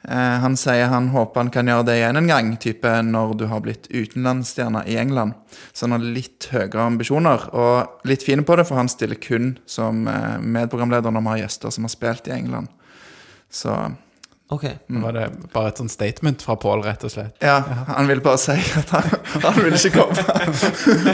[0.03, 3.45] Eh, han sier han håper han kan gjøre det igjen en gang, type når du
[3.51, 5.35] har blitt utenlandsstjerne i England.
[5.73, 9.53] Så han har litt høyere ambisjoner, og litt fine på det, for han stiller kun
[9.69, 12.71] som eh, medprogramleder når vi har gjester som har spilt i England.
[13.51, 13.75] Så
[14.51, 14.65] Ok.
[14.91, 17.37] Var det bare et sånt statement fra Pål, rett og slett?
[17.39, 19.05] ja, han ville bare si at han,
[19.45, 20.25] han ville ikke komme.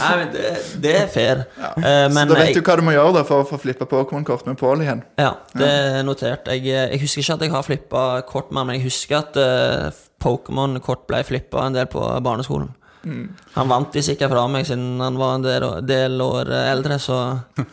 [0.00, 0.52] Nei, men det,
[0.84, 1.42] det er fair.
[1.60, 3.58] Eh, Så men da vet jeg, du hva du må gjøre da for å få
[3.60, 5.02] flippa Pokémon-kort med Pål igjen.
[5.20, 6.48] ja, det er notert.
[6.54, 10.02] Jeg, jeg husker ikke at jeg har flippa kort med men jeg husker at uh,
[10.24, 12.72] Pokémon-kort ble flippa en del på barneskolen.
[13.04, 16.96] Han vant de sikkert fra meg siden han var en del, del år eh, eldre,
[16.96, 17.18] så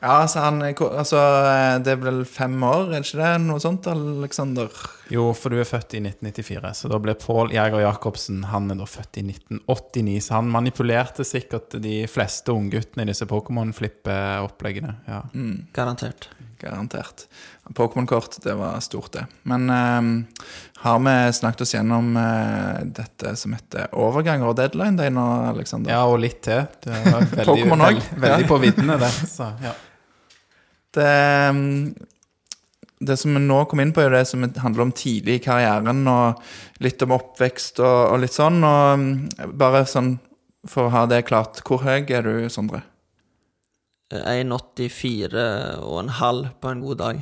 [0.00, 1.18] Ja, altså, han, altså
[1.84, 3.32] Det er vel fem år, er det ikke det?
[3.44, 4.70] Noe sånt, Aleksander?
[5.12, 8.78] Jo, for du er født i 1994, så da ble Pål Jæger Jacobsen Han er
[8.80, 14.94] da født i 1989, så han manipulerte sikkert de fleste ungguttene i disse Pokémon-flippe-oppleggene.
[15.10, 15.22] Ja.
[15.76, 16.28] garantert.
[16.60, 17.26] Garantert.
[17.74, 19.26] Pokémon-kort, det var stort, det.
[19.48, 20.08] Men eh,
[20.84, 25.92] har vi snakket oss gjennom eh, dette som heter overganger og deadline day nå, Aleksander?
[25.92, 26.64] ja, og litt til.
[26.84, 28.50] Det var veldig, Pokémon veld, veldig Ja.
[28.50, 29.12] på viddene, det.
[29.30, 29.72] Så, ja.
[30.96, 31.10] Det,
[31.54, 31.92] mm,
[33.06, 36.02] det som vi nå kom inn på, er det som handler om tidlig i karrieren,
[36.10, 36.40] og
[36.84, 38.60] litt om oppvekst og, og litt sånn.
[38.66, 40.16] Og mm, bare sånn
[40.68, 42.84] for å ha det klart, hvor høy er du, Sondre?
[44.10, 45.44] 1,84
[45.86, 47.20] og en halv på en god dag.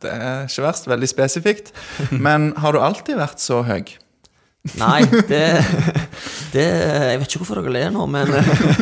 [0.00, 1.72] Det er ikke verst, veldig spesifikt.
[2.12, 3.84] Men har du alltid vært så høy?
[4.80, 5.42] Nei, det,
[6.54, 8.30] det Jeg vet ikke hvorfor dere ler nå, men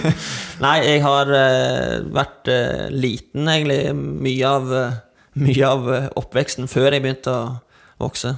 [0.65, 4.71] Nei, jeg har eh, vært eh, liten, egentlig, mye av,
[5.43, 7.43] mye av eh, oppveksten før jeg begynte å
[8.03, 8.37] vokse.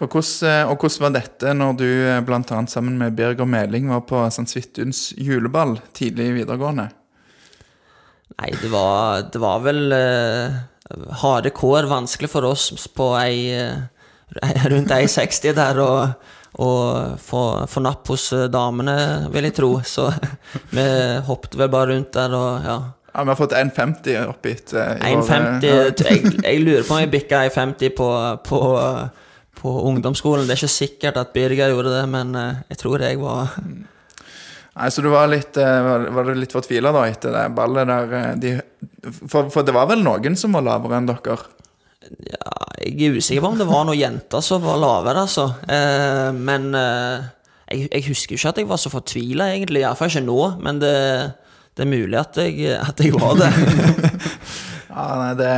[0.00, 1.88] Og hvordan, og hvordan var dette når du
[2.28, 2.62] bl.a.
[2.68, 4.46] sammen med Birger Meling var på St.
[4.52, 6.88] Svittuns juleball tidlig i videregående?
[8.36, 10.56] Nei, det var, det var vel uh,
[11.22, 13.84] harde kår, vanskelig for oss på ei uh,
[14.72, 18.94] rundt 1,60 der og, og få, få napp hos eh, damene,
[19.34, 19.70] vil jeg tro.
[19.84, 20.06] Så
[20.76, 20.86] vi
[21.28, 22.76] hoppet vel bare rundt der og ja.
[23.16, 24.72] Ja, Vi har fått 1,50 oppgitt.
[24.76, 28.08] eh, 1,50 jeg, jeg lurer på om jeg bikka 1,50 på,
[28.44, 28.60] på,
[29.60, 30.44] på ungdomsskolen.
[30.48, 33.54] Det er ikke sikkert at Birger gjorde det, men eh, jeg tror jeg var
[34.76, 38.10] Nei, Så du var litt, eh, var, litt fortvila da etter det ballet der?
[38.18, 38.50] eh, De,
[39.24, 41.38] for, for det var vel noen som var lavere enn dere?
[42.30, 42.52] Ja,
[42.86, 45.48] Jeg er usikker på om det var noen jenter som var lavere, altså.
[45.68, 47.26] Eh, men eh,
[47.72, 49.82] jeg, jeg husker ikke at jeg var så fortvila, egentlig.
[49.82, 50.94] Iallfall ikke nå, men det,
[51.76, 53.52] det er mulig at jeg, at jeg var det.
[54.96, 55.48] Ja, nei, det,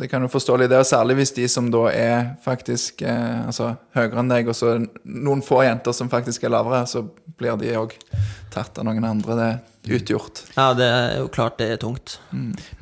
[0.00, 0.70] det kan du forstå litt.
[0.72, 4.56] det, og særlig hvis de som da er faktisk eh, altså, høyere enn deg, og
[4.56, 7.02] så noen få jenter som faktisk er lavere, så
[7.36, 7.92] blir de òg
[8.54, 9.36] tatt av noen andre.
[9.36, 10.42] Det er utgjort.
[10.56, 12.18] Ja, det er jo klart det er tungt.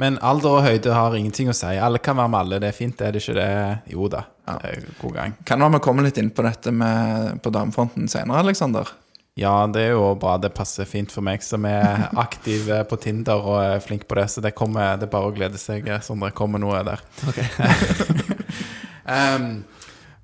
[0.00, 1.74] Men alder og høyde har ingenting å si.
[1.76, 2.60] Alle kan være med alle.
[2.62, 3.48] Det er fint, er det ikke det?
[3.92, 4.24] Jo da.
[4.48, 5.38] Er God gang.
[5.48, 8.92] Kan være vi kommer litt inn på dette med, på damefronten senere, Aleksander.
[9.34, 10.36] Ja, det er jo bra.
[10.38, 14.18] Det passer fint for meg som er aktiv eh, på Tinder og er flink på
[14.20, 14.28] det.
[14.30, 16.30] Så det, kommer, det er bare å glede seg, eh, Sondre.
[16.36, 17.02] Kommer noe der.
[19.10, 19.48] Em,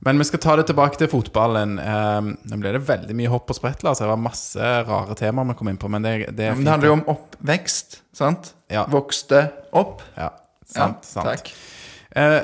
[0.07, 1.75] men vi skal ta det tilbake til fotballen.
[1.77, 3.83] Um, nå ble det veldig mye hopp og sprett.
[3.85, 4.07] Altså.
[4.07, 6.73] Det var masse rare temaer vi kom inn på, men det, det er Men det
[6.73, 8.55] handler jo om oppvekst, sant?
[8.73, 8.87] Ja.
[8.93, 9.43] Vokste
[9.77, 10.01] opp.
[10.17, 10.31] Ja,
[10.65, 11.29] sant, sant.
[11.29, 11.53] Takk.
[12.17, 12.41] Eh,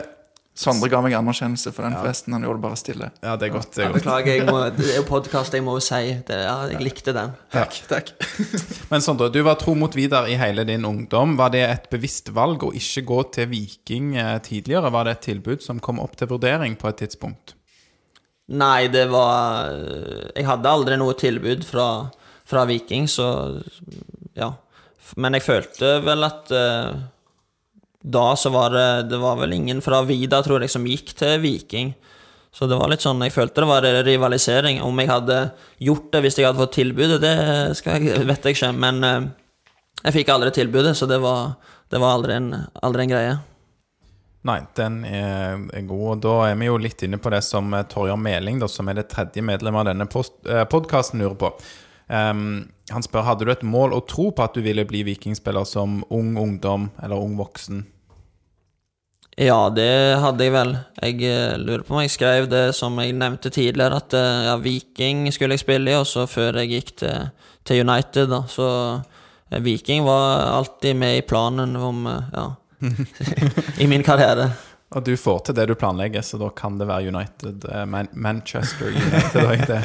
[0.56, 2.32] Sondre ga meg anerkjennelse for den festen.
[2.32, 3.10] Han gjorde det bare stille.
[3.20, 3.74] ja, det er godt.
[3.74, 3.98] Det er godt.
[4.00, 6.38] Beklager, jeg må, det er jo podkast, jeg må jo si det.
[6.46, 7.34] Ja, jeg likte den.
[7.52, 7.76] Takk.
[7.90, 8.12] takk.
[8.90, 11.36] Men Sondre, du var tro mot Vidar i hele din ungdom.
[11.36, 14.92] Var det et bevisst valg å ikke gå til Viking eh, tidligere?
[14.94, 17.52] Var det et tilbud som kom opp til vurdering på et tidspunkt?
[18.56, 22.06] Nei, det var Jeg hadde aldri noe tilbud fra,
[22.46, 23.28] fra Viking, så
[24.38, 24.54] ja.
[25.20, 26.96] Men jeg følte vel at eh,
[28.06, 31.40] da så var det Det var vel ingen fra Vida, tror jeg, som gikk til
[31.42, 31.94] Viking.
[32.54, 34.78] Så det var litt sånn Jeg følte det var rivalisering.
[34.82, 35.40] Om jeg hadde
[35.88, 37.34] gjort det hvis jeg hadde fått tilbudet, det
[37.76, 38.70] skal vet jeg ikke.
[38.78, 39.26] Men eh,
[40.04, 41.56] jeg fikk aldri tilbudet, så det var,
[41.90, 42.52] det var aldri, en,
[42.86, 43.34] aldri en greie.
[44.46, 46.04] Nei, den er, god.
[46.12, 48.86] Og da er vi jo litt inne på det som eh, Torjar Meling, da, som
[48.88, 51.50] er det tredje medlemmet av denne podkasten, lurer på.
[52.06, 55.66] Um, han spør hadde du et mål å tro på at du ville bli vikingspiller
[55.66, 57.82] som ung ungdom eller ung voksen.
[59.36, 60.70] Ja, det hadde jeg vel.
[60.96, 64.54] Jeg eh, lurer på om jeg skrev det som jeg nevnte tidligere, at eh, ja,
[64.56, 67.26] Viking skulle jeg spille i, og så før jeg gikk til,
[67.68, 68.38] til United, da.
[68.48, 68.68] Så
[69.52, 72.54] eh, Viking var alltid med i planen om Ja.
[73.82, 74.50] I min karriere.
[74.94, 77.64] Og du får til det du planlegger, så da kan det være United.
[77.74, 79.66] eh, Man Manchester United.
[79.66, 79.80] Det,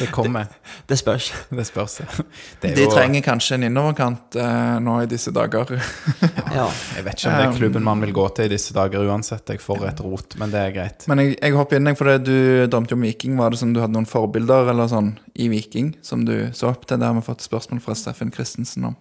[0.00, 0.46] det kommer.
[0.88, 1.26] Det spørs.
[1.50, 1.98] Det spørs.
[2.62, 5.74] Det De jo- trenger kanskje en innoverkant eh, nå i disse dager.
[6.56, 6.64] Ja.
[6.96, 9.44] Jeg vet ikke om det er klubben man vil gå til i disse dager uansett.
[9.52, 11.04] Jeg får et rot, men det er greit.
[11.10, 13.36] Men jeg, jeg hopper inn for det du drømte om Viking.
[13.36, 16.86] Var det som du hadde noen forbilder eller sånn i Viking som du så opp
[16.88, 16.96] til?
[17.02, 18.96] Det har vi fått spørsmål fra Steffen Christensen om.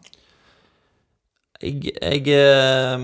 [1.63, 3.03] Jeg, jeg eh,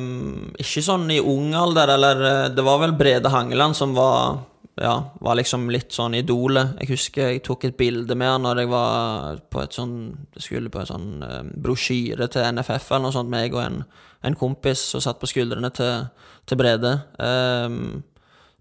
[0.59, 4.41] Ikke sånn i ung alder, eller eh, Det var vel Brede Hangeland som var
[4.81, 6.77] Ja, var liksom litt sånn idolet.
[6.81, 9.95] Jeg husker jeg tok et bilde med han når jeg var på et sånn
[10.39, 13.81] skulle på en sånn eh, brosjyre til NFF eller noe sånt, meg og en,
[14.25, 16.07] en kompis som satt på skuldrene til,
[16.49, 16.95] til Brede.
[17.19, 17.99] Um,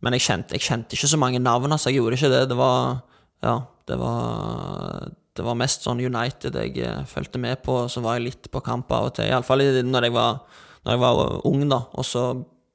[0.03, 1.89] men jeg kjente, jeg kjente ikke så mange navn, altså.
[1.89, 2.43] Jeg gjorde ikke det.
[2.51, 3.01] Det var
[3.47, 3.57] Ja,
[3.89, 8.27] det var det var mest sånn United jeg eh, fulgte med på, så var jeg
[8.31, 9.29] litt på kamp av og til.
[9.31, 10.41] Iallfall når, jeg var-
[10.85, 11.83] når jeg var ung, da.
[11.95, 12.25] Og så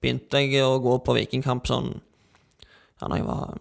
[0.02, 2.02] begynte jeg å gå på vikingkamp sånn
[3.02, 3.58] Ja, når jeg var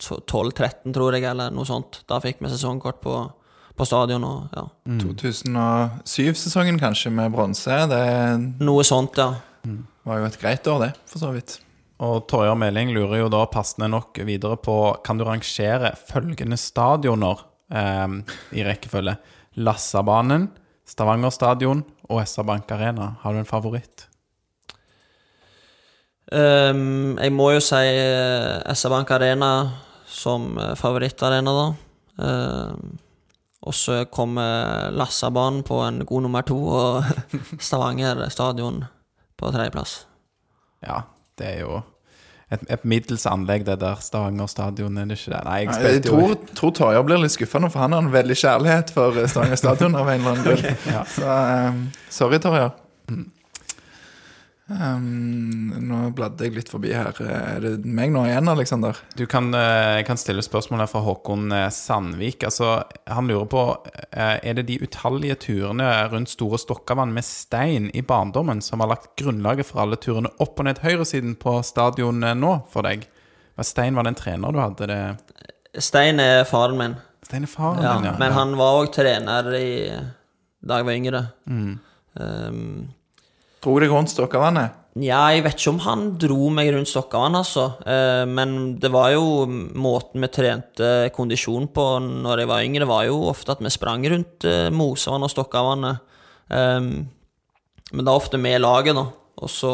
[0.00, 2.00] 12-13, tror jeg, eller noe sånt.
[2.08, 3.14] Da fikk vi sesongkort på,
[3.76, 4.62] på stadion og ja.
[5.02, 7.76] 2007-sesongen kanskje med bronse.
[7.90, 8.00] Det
[8.64, 9.34] Noe sånt, ja.
[10.08, 11.58] var jo et greit år, det, for så vidt.
[12.00, 17.42] Og Torjar Meling lurer jo da passende nok videre på Kan du rangere følgende stadioner
[17.70, 19.16] eh, i rekkefølge?
[19.60, 20.50] Lassabanen,
[20.86, 23.14] Stavanger stadion og SR Bank Arena.
[23.22, 24.10] Har du en favoritt?
[26.30, 29.52] Um, jeg må jo si uh, SR-Bank Arena
[30.10, 31.64] som eh, favorittarena, da.
[32.20, 32.98] Um,
[33.66, 37.04] og så kommer Lassabanen på en god nummer to, og
[37.66, 38.84] Stavanger stadion
[39.38, 40.04] på tredjeplass.
[40.86, 41.02] Ja,
[41.38, 41.80] det er jo
[42.50, 45.42] et, et middels anlegg, det der Stavanger stadion, er det ikke det?
[45.46, 48.12] Nei, jeg Jeg spilte jo tror, tror Torjer blir litt skuffende, for han har en
[48.12, 50.80] veldig kjærlighet for eh, Stavanger stadion av en eller annen grunn.
[50.90, 51.04] ja.
[51.14, 51.36] Så
[51.70, 52.72] um, sorry, Torjer.
[54.70, 57.16] Um, nå bladde jeg litt forbi her.
[57.26, 59.00] Er det meg nå igjen, Aleksander?
[59.18, 62.44] Du kan, eh, kan stille spørsmål her fra Håkon eh, Sandvik.
[62.46, 62.76] Altså,
[63.10, 63.64] han lurer på
[64.12, 68.92] eh, Er det de utallige turene rundt Store Stokkavann med stein i barndommen som har
[68.92, 73.08] lagt grunnlaget for alle turene opp og ned høyresiden på stadion nå for deg?
[73.58, 74.86] Hva Stein var den trener du hadde?
[74.86, 78.14] Det Stein er faren min, Stein er faren ja, din, ja.
[78.22, 78.38] men ja.
[78.38, 79.68] han var òg trener i,
[80.62, 81.20] da jeg var yngre.
[81.50, 82.88] Ehm,
[83.60, 84.80] Dro deg rundt Stokkavannet?
[84.98, 87.68] Ja, jeg vet ikke om han dro meg rundt Stokkavann, altså.
[87.86, 92.90] Eh, men det var jo måten vi trente kondisjon på når jeg var yngre, det
[92.90, 96.06] var jo ofte at vi sprang rundt eh, Mosevann og Stokkavannet.
[96.50, 97.08] Men
[97.90, 99.02] men da ofte med laget, da.
[99.40, 99.70] Og så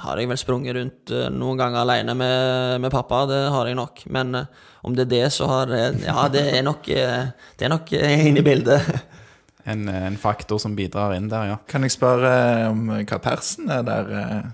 [0.00, 3.78] har jeg vel sprunget rundt eh, noen ganger alene med, med pappa, det har jeg
[3.78, 4.04] nok.
[4.14, 4.38] Men
[4.86, 8.46] om det er det, så har Ja, det er nok, det er nok inne i
[8.46, 8.86] bildet.
[9.66, 11.56] En, en faktor som bidrar inn der, ja.
[11.68, 14.12] Kan jeg spørre eh, om hva persen er der?
[14.12, 14.52] Persen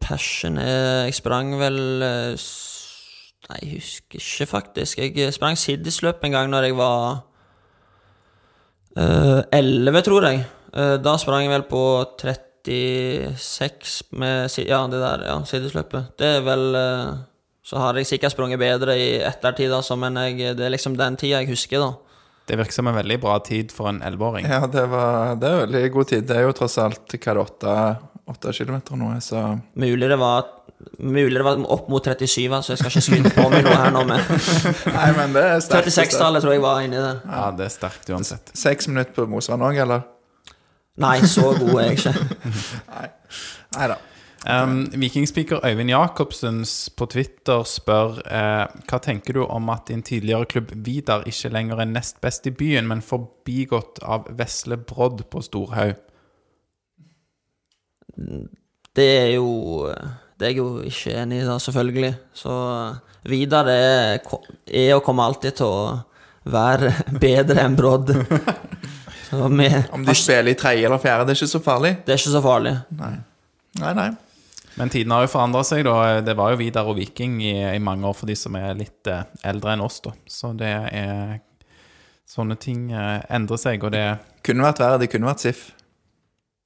[0.00, 2.36] Passion eh, Jeg sprang vel eh,
[3.46, 4.98] Nei, jeg husker ikke, faktisk.
[4.98, 7.22] Jeg eh, sprang Siddisløp en gang når jeg var
[8.96, 10.40] elleve, 11, tror jeg.
[10.74, 11.82] Eh, da sprang jeg vel på
[12.18, 16.04] 36 med Ja, det der, ja, Siddisløpet.
[16.18, 17.14] Det er vel eh,
[17.62, 21.16] Så har jeg sikkert sprunget bedre i ettertid, altså, men jeg, det er liksom den
[21.16, 22.05] tida jeg husker, da.
[22.46, 24.46] Det virker som en veldig bra tid for en elleveåring.
[24.46, 26.28] Ja, det, var, det er veldig god tid.
[26.28, 27.78] Det er jo tross alt hva er det,
[28.30, 29.42] åtte, kilometer nå, så
[29.74, 30.52] Mulig det var
[30.98, 33.94] Mulig det var opp mot 37, så Jeg skal ikke skryte på meg noe her
[33.94, 34.20] nå, men
[34.98, 35.88] Nei, men det er sterkt.
[35.94, 37.22] 36-tallet tror jeg var inni der.
[37.24, 38.52] Ja, det er sterkt uansett.
[38.54, 40.04] Seks minutter på Mosvann òg, eller?
[41.02, 42.14] Nei, så god er jeg ikke.
[43.76, 43.98] Nei da.
[44.44, 46.60] Um, Vikingspeaker Øyvind Jacobsen
[46.96, 51.80] på Twitter spør eh, hva tenker du om at din tidligere klubb Vidar ikke lenger
[51.82, 55.96] er nest best i byen, men forbigått av Vesle Brodd på Storhaug?
[58.96, 59.88] Det er jo
[60.38, 62.12] Det er jeg jo ikke enig i, da, selvfølgelig.
[62.36, 62.52] Så
[63.24, 64.20] Vidar er,
[64.68, 65.96] er og kommer alltid til å
[66.44, 66.92] være
[67.24, 68.12] bedre enn Brodd.
[69.32, 71.96] Om de spiller i tredje eller fjerde, det er ikke så farlig.
[72.04, 72.76] det er ikke så farlig.
[73.00, 73.16] Nei,
[73.96, 74.08] nei.
[74.76, 76.20] Men tiden har jo forandra seg, da.
[76.20, 79.08] Det var jo Vidar og Viking i, i mange år for de som er litt
[79.08, 80.12] eh, eldre enn oss, da.
[80.28, 81.38] Så det er
[82.26, 84.02] Sånne ting eh, endrer seg, og det
[84.44, 84.98] Kunne vært verre.
[84.98, 85.60] Det kunne vært SIF.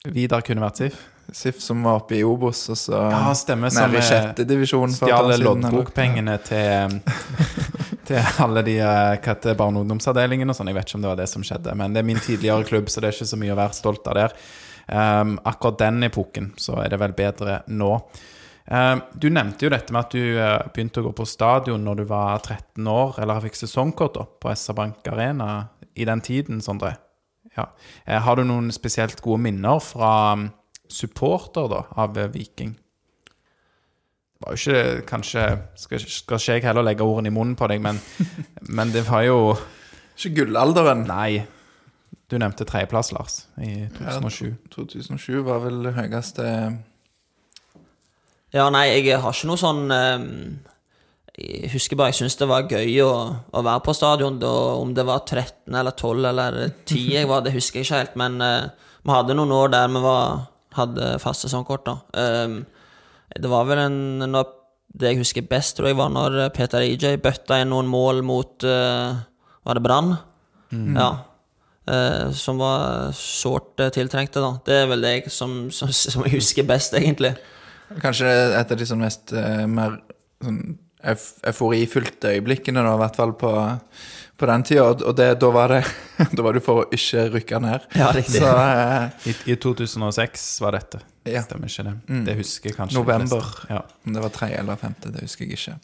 [0.09, 1.03] Vidar kunne vært SIF.
[1.37, 3.71] SIF som var oppe i Obos, og så Ja, stemmer.
[3.77, 4.91] Nede i sjette divisjon.
[4.97, 6.97] stjal loddbokpengene til,
[8.09, 10.73] til alle de eh, barne- og ungdomsavdelingene og sånn.
[10.73, 12.89] Jeg vet ikke om det var det som skjedde, men det er min tidligere klubb,
[12.91, 14.35] så det er ikke så mye å være stolt av der.
[14.91, 17.93] Um, akkurat den epoken så er det vel bedre nå.
[18.71, 22.03] Um, du nevnte jo dette med at du uh, begynte å gå på stadion når
[22.03, 25.51] du var 13 år, eller fikk sesongkort da, på SR Bank Arena
[25.95, 26.97] i den tiden, Sondre.
[27.57, 27.69] Ja.
[28.09, 30.11] Uh, har du noen spesielt gode minner fra,
[30.91, 32.75] supporter da, av eh, Viking.
[34.41, 35.43] Det var jo ikke kanskje
[35.77, 38.01] Skal, skal ikke jeg heller legge ordene i munnen på deg, men,
[38.77, 39.41] men det var jo
[40.17, 41.05] Ikke gullalderen.
[41.09, 41.45] Nei.
[42.31, 44.05] Du nevnte tredjeplass, Lars, i 2007.
[44.07, 44.57] Ja, 2007.
[44.71, 46.45] 2007 var vel det høyeste
[48.55, 50.27] Ja, nei, jeg har ikke noe sånn eh,
[51.41, 53.11] Jeg husker bare jeg syntes det var gøy å,
[53.51, 54.39] å være på stadion.
[54.43, 58.03] Da, om det var 13 eller 12 eller 10 jeg var, det husker jeg ikke
[58.05, 58.15] helt.
[58.23, 58.71] Men uh,
[59.03, 60.45] vi hadde noen år der vi var,
[60.77, 61.87] hadde fast sesongkort.
[61.89, 61.97] da.
[62.15, 62.61] Eh,
[63.41, 64.39] det var vel en
[64.91, 68.67] Det jeg husker best, tror jeg, var når Peter EJ bøtta inn noen mål mot
[68.67, 69.19] uh,
[69.67, 70.15] Var det Brann?
[70.71, 71.11] Ja.
[71.91, 74.53] Eh, som var sårt eh, tiltrengte, da.
[74.67, 77.35] Det er vel det jeg som, som, som jeg husker best, egentlig.
[77.99, 79.97] Kanskje et av de sånn mest uh, mer
[80.45, 80.61] sånn
[81.01, 83.51] euforifylte øyeblikkene, da, i hvert fall på,
[84.39, 84.85] på den tida.
[84.93, 85.81] Og og det, da var det
[86.37, 87.87] Da var du for å ikke rykke ned.
[87.99, 88.45] Ja, riktig.
[88.45, 88.53] Så
[89.27, 91.03] I, I 2006 var dette.
[91.27, 91.43] Ja.
[91.49, 91.97] Stemmer ikke det?
[92.29, 93.49] Det husker kanskje November.
[93.73, 93.83] Ja.
[94.07, 95.81] om det var tredje eller femte, det husker jeg ikke.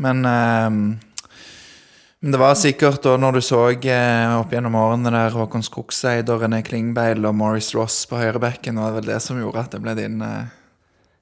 [0.00, 0.80] Men eh,
[2.20, 6.28] men det var sikkert da når du så eh, opp gjennom årene der Håkon Skogseid
[6.32, 9.72] og René Klingbeil og Maurice Ross på høyrebekken, var det vel det som gjorde at
[9.76, 10.50] det ble din, eh,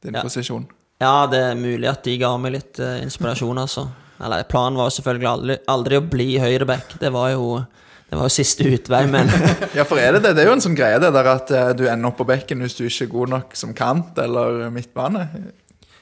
[0.03, 0.23] din Ja.
[0.27, 0.67] posisjon.
[1.01, 3.87] Ja, det er mulig at de ga meg litt eh, inspirasjon, altså.
[4.19, 6.97] Eller planen var jo selvfølgelig aldri, aldri å bli høyreback.
[6.99, 7.65] Det var jo
[8.09, 9.29] det var jo siste utvei, men
[9.77, 10.35] Ja, for er det det?
[10.35, 12.75] Det er jo en sånn greie det der at du ender opp på bekken hvis
[12.75, 15.29] du ikke er god nok som kant eller midtbane.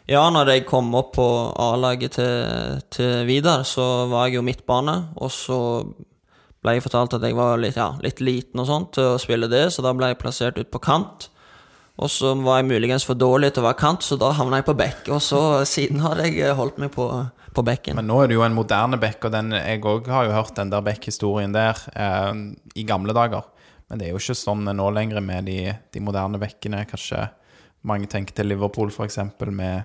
[0.07, 1.29] Ja, når jeg kom opp på
[1.59, 5.59] A-laget til, til Vidar, så var jeg jo midtbane, og så
[6.63, 9.51] ble jeg fortalt at jeg var litt, ja, litt liten og sånt til å spille
[9.51, 11.29] det, så da ble jeg plassert ut på kant.
[11.97, 14.67] Og så var jeg muligens for dårlig til å være kant, så da havna jeg
[14.67, 15.07] på bekk.
[15.17, 17.07] Og så siden har jeg eh, holdt meg på,
[17.57, 17.97] på bekken.
[17.97, 20.59] Men nå er det jo en moderne bekk, og den, jeg òg har jo hørt
[20.59, 22.33] den der bekk-historien der eh,
[22.77, 23.49] i gamle dager.
[23.89, 25.61] Men det er jo ikke sånn nå lenger med de,
[25.95, 26.85] de moderne bekkene.
[26.91, 27.23] Kanskje
[27.87, 29.85] mange tenker til Liverpool, eksempel, med,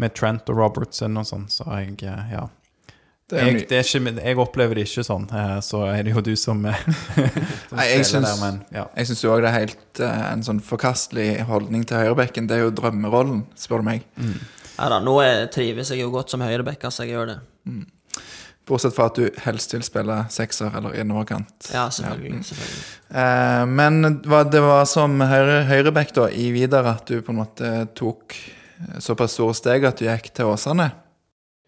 [0.00, 1.48] med Trent og Robertson og sånn.
[1.52, 2.48] Så jeg, eh, ja.
[3.32, 6.12] Det er Jeg, det er ikke, jeg opplever det ikke sånn, eh, så er det
[6.12, 6.82] jo du som, eh,
[7.70, 8.86] som Nei, jeg syns- der, men ja.
[8.98, 12.48] Jeg syns òg det er helt en sånn forkastelig holdning til høyrebekken.
[12.50, 14.04] Det er jo drømmerollen, spør du meg.
[14.78, 17.06] Ja da, nå er, trives jeg jo godt som høyreback, altså.
[17.06, 17.38] Jeg gjør det.
[18.72, 21.68] Bortsett fra at du helst vil spille sekser eller innoverkant.
[21.74, 22.40] Ja, selvfølgelig.
[22.48, 22.82] selvfølgelig.
[23.20, 27.72] Eh, men det var som høyre, høyreback da, i Vidar at du på en måte
[27.98, 28.38] tok
[29.02, 30.88] såpass store steg at du gikk til Åsane.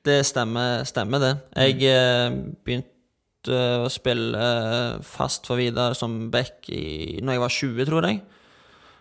[0.04, 1.32] Det stemmer, stemmer det.
[1.56, 7.58] Jeg eh, begynte å spille eh, fast for Vidar som back i, når jeg var
[7.58, 8.22] 20, tror jeg.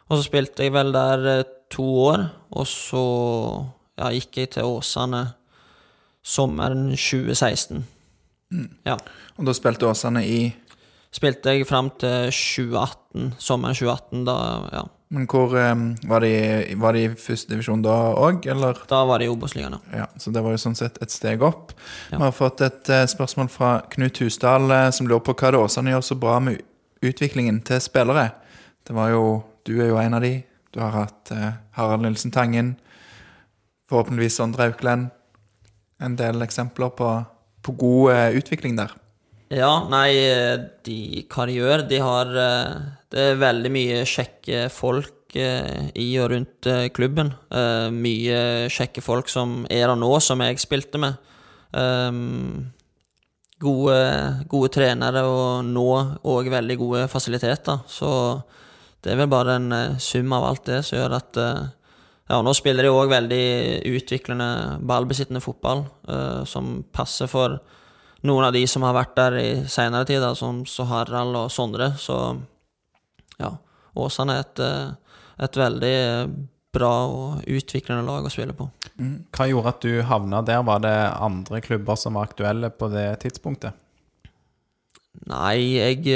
[0.09, 3.05] Og så spilte jeg vel der to år, og så
[3.97, 5.25] ja, gikk jeg til Åsane
[6.23, 7.83] sommeren 2016.
[8.87, 8.97] Ja.
[9.37, 10.41] Og da spilte Åsane i
[11.13, 14.37] Spilte jeg fram til 2018, sommeren 2018, da,
[14.73, 14.79] ja.
[15.13, 16.31] Men hvor um, Var de,
[16.81, 18.79] var de i første divisjon da òg, eller?
[18.89, 19.99] Da var de i Obos-ligaen, ja.
[20.03, 21.75] Ja, så det var jo sånn sett et steg opp.
[22.09, 22.17] Ja.
[22.17, 25.61] Vi har fått et uh, spørsmål fra Knut Husdal uh, som lurer på hva det
[25.61, 26.63] Åsane gjør så bra med
[27.05, 28.31] utviklingen til spillere.
[28.83, 29.25] Det var jo
[29.63, 30.41] Du er jo en av de.
[30.73, 32.73] Du har hatt uh, Harald Nilsen Tangen.
[33.87, 35.11] Forhåpentligvis Sondre Aukland.
[36.01, 37.11] En del eksempler på,
[37.63, 38.93] på god eh, utvikling der.
[39.53, 40.09] Ja, nei,
[40.85, 40.95] de,
[41.29, 42.77] hva de gjør De har eh,
[43.13, 47.33] Det er veldig mye kjekke folk eh, i og rundt eh, klubben.
[47.53, 48.39] Eh, Mye
[48.73, 51.19] kjekke folk som er der nå, som jeg spilte med.
[51.73, 52.71] Um,
[53.63, 53.95] Gode,
[54.51, 55.85] gode trenere og nå
[56.27, 57.85] òg veldig gode fasiliteter.
[57.87, 58.09] Så
[58.99, 61.39] det er vel bare en eh, sum av alt det som gjør at
[62.31, 63.45] Ja, nå spiller de òg veldig
[63.89, 67.59] utviklende, ballbesittende fotball, uh, som passer for
[68.23, 71.91] noen av de som har vært der i seinere tid, som Harald og Sondre.
[71.99, 72.15] Så
[73.41, 73.51] ja,
[73.99, 76.31] Åsane er et, eh, et veldig eh,
[76.73, 78.69] bra og utviklende lag å spille på.
[79.35, 80.63] Hva gjorde at du havna der?
[80.65, 80.95] Var det
[81.27, 83.75] andre klubber som var aktuelle på det tidspunktet?
[85.29, 86.07] Nei, jeg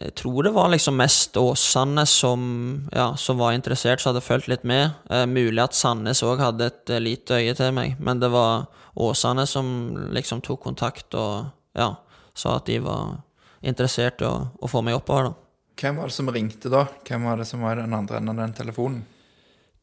[0.00, 4.48] Jeg tror det var liksom mest Åsane som, ja, som var interessert, som hadde fulgt
[4.50, 4.90] litt med.
[5.10, 8.66] Eh, mulig at Sandnes òg hadde et eh, lite øye til meg, men det var
[8.94, 9.68] Åsane som
[10.14, 11.92] liksom tok kontakt og ja,
[12.34, 13.20] sa at de var
[13.62, 15.40] interessert i å, å få meg oppover, da.
[15.74, 16.84] Hvem var det som ringte da?
[17.06, 19.02] Hvem var det som var i den andre enden av den telefonen?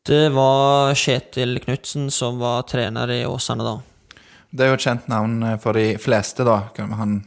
[0.07, 3.75] Det var Kjetil Knutsen som var trener i Åsane da.
[4.51, 6.71] Det er jo et kjent navn for de fleste, da.
[6.99, 7.21] Han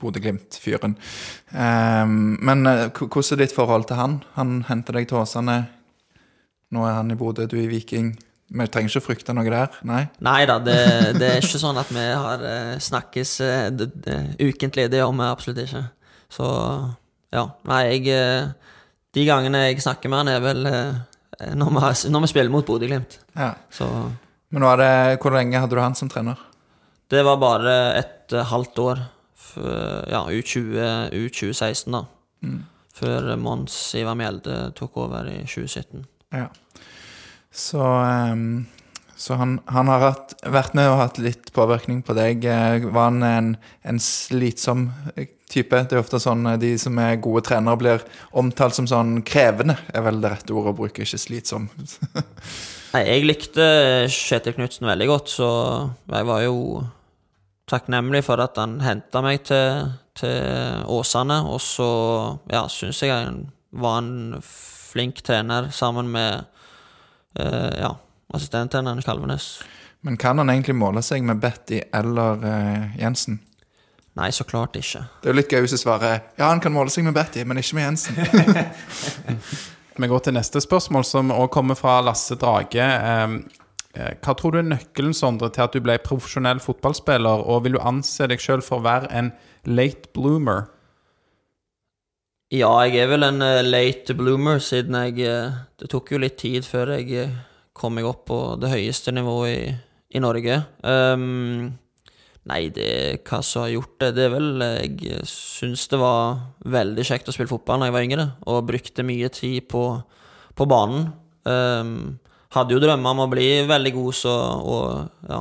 [0.00, 0.96] Bodø-Glimt-fyren.
[1.54, 4.16] Um, men eh, hvordan er ditt forhold til han?
[4.38, 5.58] Han henter deg til Åsane.
[6.74, 8.12] Nå er han i Bodø, du er i Viking.
[8.54, 10.02] Vi trenger ikke frykte noe der, nei?
[10.22, 10.74] Nei da, det,
[11.18, 14.88] det er ikke sånn at vi har eh, snakkes det, d- d- ukentlig.
[14.92, 15.84] Det gjør vi absolutt ikke.
[16.34, 16.48] Så
[17.34, 17.46] ja.
[17.70, 18.76] Nei, jeg, eh,
[19.14, 22.66] De gangene jeg snakker med han, er vel eh, når vi, når vi spiller mot
[22.66, 23.18] Bodø-Glimt.
[23.38, 23.52] Ja.
[23.74, 23.88] Så
[24.54, 24.92] Men det,
[25.22, 26.38] hvor lenge hadde du han som trener?
[27.14, 29.00] det var bare et eh, halvt år.
[29.56, 32.04] Ja, U20, U2016, da.
[32.94, 36.04] Før Mons Ivar Mjelde tok over i 2017.
[36.34, 36.48] Ja.
[37.54, 38.66] Så, um,
[39.16, 42.46] så han, han har hatt, vært med og hatt litt påvirkning på deg.
[42.50, 43.50] Eh, Var han en,
[43.86, 45.84] en slitsom eh, type?
[45.86, 49.78] Det er ofte sånn eh, de som er gode trenere, blir omtalt som sånn krevende,
[49.94, 51.70] er vel det rette ordet å bruke, ikke slitsom.
[52.94, 53.64] Nei, jeg likte
[54.10, 55.48] Kjetil Knutsen veldig godt, så
[56.10, 56.58] jeg var jo
[57.70, 61.40] takknemlig for at han henta meg til, til Åsane.
[61.48, 61.88] Og så
[62.52, 66.44] ja, syns jeg han var en flink trener sammen med
[67.40, 67.94] eh, ja,
[68.34, 69.56] assistenttreneren Kalvenes.
[70.04, 73.40] Men kan han egentlig måle seg med Betty eller eh, Jensen?
[74.14, 75.00] Nei, så klart ikke.
[75.22, 77.42] Det er jo litt gøy hvis du svarer ja, han kan måle seg med Betty,
[77.48, 78.20] men ikke med Jensen.
[79.94, 82.82] Vi går til neste spørsmål, som også kommer fra Lasse Drage.
[82.84, 83.63] Eh, eh,
[83.94, 87.82] Hva tror du er nøkkelen Sondre, til at du ble profesjonell fotballspiller, og vil du
[87.82, 89.30] anse deg sjøl for å være en
[89.70, 90.66] late bloomer?
[92.54, 96.36] Ja, jeg er vel en eh, late bloomer, siden jeg eh, Det tok jo litt
[96.38, 97.32] tid før jeg eh,
[97.74, 99.72] kom meg opp på det høyeste nivået i,
[100.14, 100.60] i Norge.
[100.84, 101.72] Um,
[102.46, 106.44] nei, det hva som har gjort det Det er vel eh, Jeg syns det var
[106.76, 109.86] veldig kjekt å spille fotball da jeg var yngre, og brukte mye tid på,
[110.54, 111.08] på banen.
[111.48, 112.20] Ehm,
[112.54, 114.34] hadde jo drømmer om å bli veldig god, så
[114.64, 115.40] Og ja,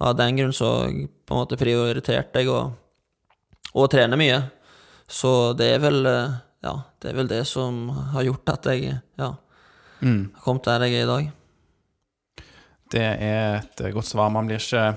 [0.00, 2.62] av den grunn så på en måte prioriterte jeg å,
[3.74, 4.40] å trene mye.
[5.10, 8.90] Så det er vel eh, Ja, det er vel det som har gjort at jeg
[9.16, 11.30] ja, har kommet der jeg er i dag.
[12.90, 14.32] Det er et godt svar.
[14.34, 14.90] Man blir ikke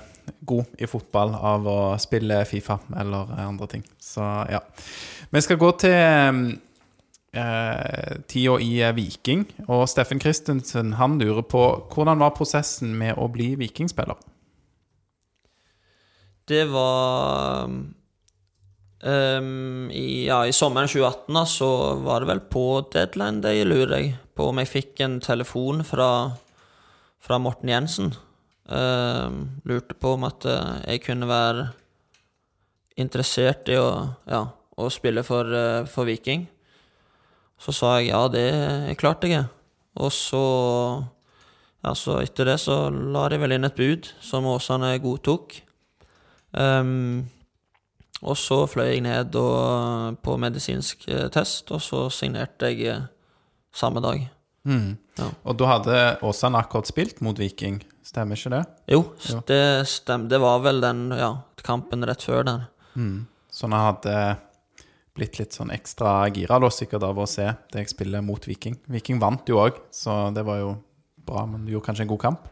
[0.43, 3.83] god i fotball av å spille Fifa eller andre ting.
[4.01, 4.59] Så ja.
[5.31, 6.55] Vi skal gå til
[7.33, 9.45] eh, tida i eh, Viking.
[9.67, 14.19] Og Steffen Christensen han lurer på hvordan var prosessen med å bli vikingspiller?
[16.49, 17.85] Det var um,
[19.91, 21.69] i, Ja, i sommeren 2018 da, så
[22.03, 26.09] var det vel på deadline day, lurer jeg på om jeg fikk en telefon fra,
[27.23, 28.11] fra Morten Jensen.
[28.63, 31.65] Um, lurte på om at eh, jeg kunne være
[32.99, 33.89] interessert i å,
[34.29, 34.45] ja,
[34.79, 36.45] å spille for, eh, for Viking.
[37.63, 38.47] Så sa jeg ja, det
[38.91, 39.51] er klart jeg er.
[40.03, 40.43] Og så
[41.83, 45.57] ja, så etter det så la de vel inn et bud som Åsane godtok.
[46.51, 47.25] Um,
[48.23, 53.01] og så fløy jeg ned og, på medisinsk eh, test, og så signerte jeg eh,
[53.75, 54.21] samme dag.
[54.63, 55.27] Ja.
[55.43, 58.61] Og da hadde Åsane akkurat spilt mot Viking, stemmer ikke det?
[58.95, 59.01] Jo,
[59.49, 59.59] det
[59.91, 60.31] stemmer.
[60.31, 61.33] Det var vel den ja,
[61.65, 62.63] kampen rett før den.
[62.95, 63.17] Mm.
[63.51, 64.15] Så han hadde
[65.13, 68.79] blitt litt sånn ekstra gira da, sikkert av å se det jeg spiller mot Viking.
[68.89, 70.73] Viking vant jo òg, så det var jo
[71.27, 72.49] bra, men du gjorde kanskje en god kamp?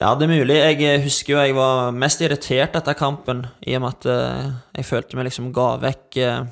[0.00, 0.56] Ja, det er mulig.
[0.58, 4.52] Jeg eh, husker jo jeg var mest irritert etter kampen, i og med at eh,
[4.80, 6.44] jeg følte meg liksom ga vekk eh,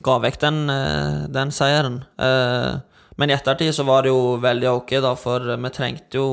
[0.00, 0.60] Ga vekk den,
[1.28, 1.98] den seieren.
[2.16, 2.78] Eh,
[3.20, 6.28] men i ettertid så var det jo veldig ok, da, for vi trengte jo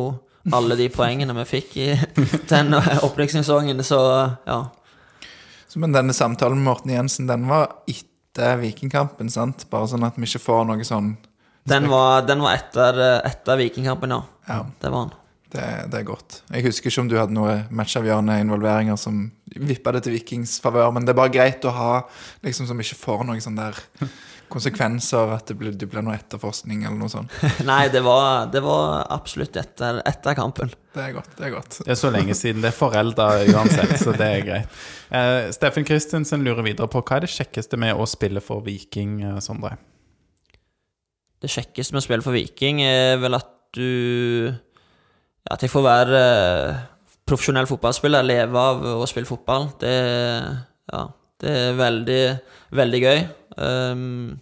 [0.55, 1.87] alle de poengene vi fikk i
[2.53, 3.99] den opprykksesongen, så
[4.47, 4.61] ja.
[5.67, 8.16] Så, men denne samtalen med Morten Jensen, den var etter
[8.61, 9.65] Vikingkampen, sant?
[9.71, 11.15] Bare sånn at vi ikke får noe sånn
[11.67, 14.21] Den var, den var etter, eh, etter Vikingkampen, ja.
[14.47, 14.59] Ja.
[14.81, 15.15] Det var den.
[15.51, 16.41] Det, det er godt.
[16.51, 20.91] Jeg husker ikke om du hadde noen matchavgjørende involveringer som vippa det til Vikings favør,
[20.95, 21.91] men det er bare greit å ha
[22.43, 23.79] liksom som ikke får noe sånn der
[24.51, 27.33] konsekvenser, at det blir, det blir noe etterforskning eller noe sånt.
[27.67, 30.71] Nei, det var, det var absolutt etter, etter kampen.
[30.95, 31.33] Det er godt.
[31.37, 31.79] det er godt.
[31.83, 32.63] Det er så lenge siden.
[32.63, 34.79] Det er forelda uansett, så det er greit.
[35.11, 39.19] Eh, Steffen Christensen lurer videre på hva er det kjekkeste med å spille for Viking,
[39.27, 39.75] eh, Sondre?
[41.43, 44.55] Det kjekkeste med å spille for Viking er vel at du
[45.51, 46.79] At jeg får være eh,
[47.27, 49.69] profesjonell fotballspiller, leve av å spille fotball.
[49.79, 49.93] Det,
[50.91, 51.03] ja,
[51.41, 52.21] det er veldig,
[52.77, 53.19] veldig gøy.
[53.57, 54.39] Um,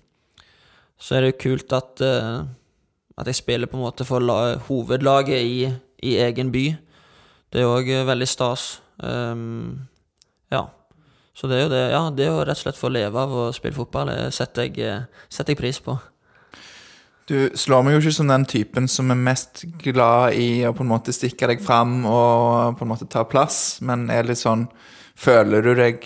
[0.97, 2.45] så er det jo kult at, uh,
[3.19, 5.67] at jeg spiller på en måte for la, hovedlaget i,
[6.07, 6.65] i egen by.
[7.51, 8.79] Det er òg veldig stas.
[9.03, 9.85] Um,
[10.51, 10.65] ja.
[11.35, 13.19] Så det er jo det, ja, det er jo rett og slett for å leve
[13.19, 14.11] av å spille fotball.
[14.11, 15.97] Det setter jeg, eh, setter jeg pris på.
[17.27, 20.85] Du slår meg jo ikke som den typen som er mest glad i å på
[20.85, 24.69] en måte stikke deg fram og på en måte ta plass, men er litt sånn
[25.15, 26.03] Føler du deg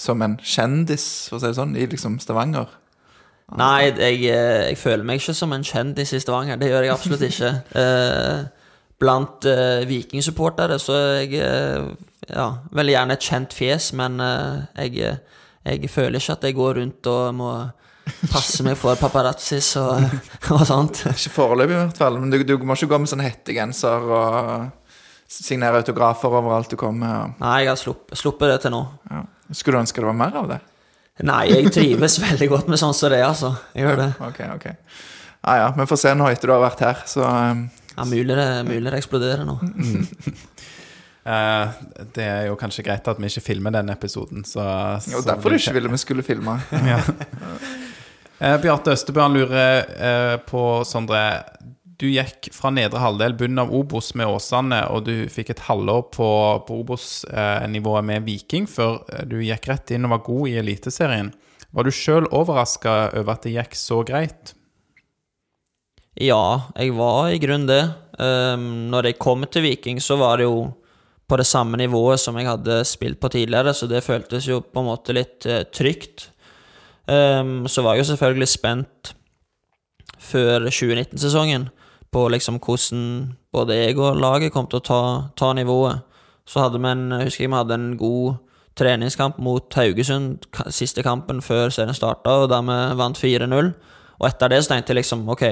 [0.00, 2.70] som en kjendis, for å si det sånn, i liksom Stavanger?
[3.58, 6.60] Nei, jeg, eh, jeg føler meg ikke som en kjendis i Stavanger.
[6.60, 7.54] Det gjør jeg absolutt ikke.
[7.82, 8.42] Eh,
[9.02, 11.86] Blant eh, vikingsupportere så er jeg eh,
[12.30, 15.16] ja, veldig gjerne et kjent fjes, men eh, jeg,
[15.66, 17.54] jeg føler ikke at jeg går rundt og må
[18.30, 20.06] passe meg for paparazzis og,
[20.54, 21.02] og sånt.
[21.10, 22.20] Ikke foreløpig, i hvert fall.
[22.22, 24.70] Men du, du må ikke gå med sånn hettegenser og
[25.32, 27.12] signere autografer overalt du kommer.
[27.24, 28.82] Og, Nei, jeg har slupp, sluppet det til nå.
[29.10, 29.22] ja.
[29.52, 30.60] Skulle du ønske det var mer av det?
[31.28, 33.50] Nei, jeg trives veldig godt med sånn som det er, altså.
[33.76, 34.10] Jeg gjør det.
[34.28, 34.66] Ok, ok.
[35.44, 35.66] Ja, ja.
[35.76, 37.66] Vi får se nå etter du har vært her, så um,
[37.96, 39.58] Ja, mulig det, mulig det eksploderer nå.
[41.22, 41.68] Uh,
[42.16, 44.64] det er jo kanskje greit at vi ikke filmer den episoden, så,
[45.10, 46.56] Jo, så derfor du vi- ikke ville vi skulle filme.
[48.40, 51.22] uh, Bjarte Østebø lurer uh, på, Sondre
[52.02, 56.00] Du gikk fra nedre halvdel, bunnen av Obos med Åsane, og du fikk et halvår
[56.10, 56.30] på,
[56.66, 61.28] på Obos-nivået med Viking før eh, du gikk rett inn og var god i Eliteserien.
[61.70, 64.50] Var du sjøl overraska over at det gikk så greit?
[66.18, 67.84] Ja, jeg var i grunnen det.
[68.18, 70.64] Um, når jeg kom til Viking, så var det jo
[71.30, 74.82] på det samme nivået som jeg hadde spilt på tidligere, så det føltes jo på
[74.82, 76.26] en måte litt uh, trygt.
[77.06, 79.14] Um, så var jeg jo selvfølgelig spent
[80.18, 81.70] før 2019-sesongen
[82.12, 83.04] på liksom hvordan
[83.52, 85.00] både jeg og laget kom til å ta,
[85.36, 86.02] ta nivået.
[86.48, 88.34] Så hadde vi en, jeg husker jeg vi hadde en god
[88.76, 93.72] treningskamp mot Haugesund, siste kampen før serien starta, og der vi vant 4-0.
[94.20, 95.44] Og etter det så tenkte jeg liksom ok,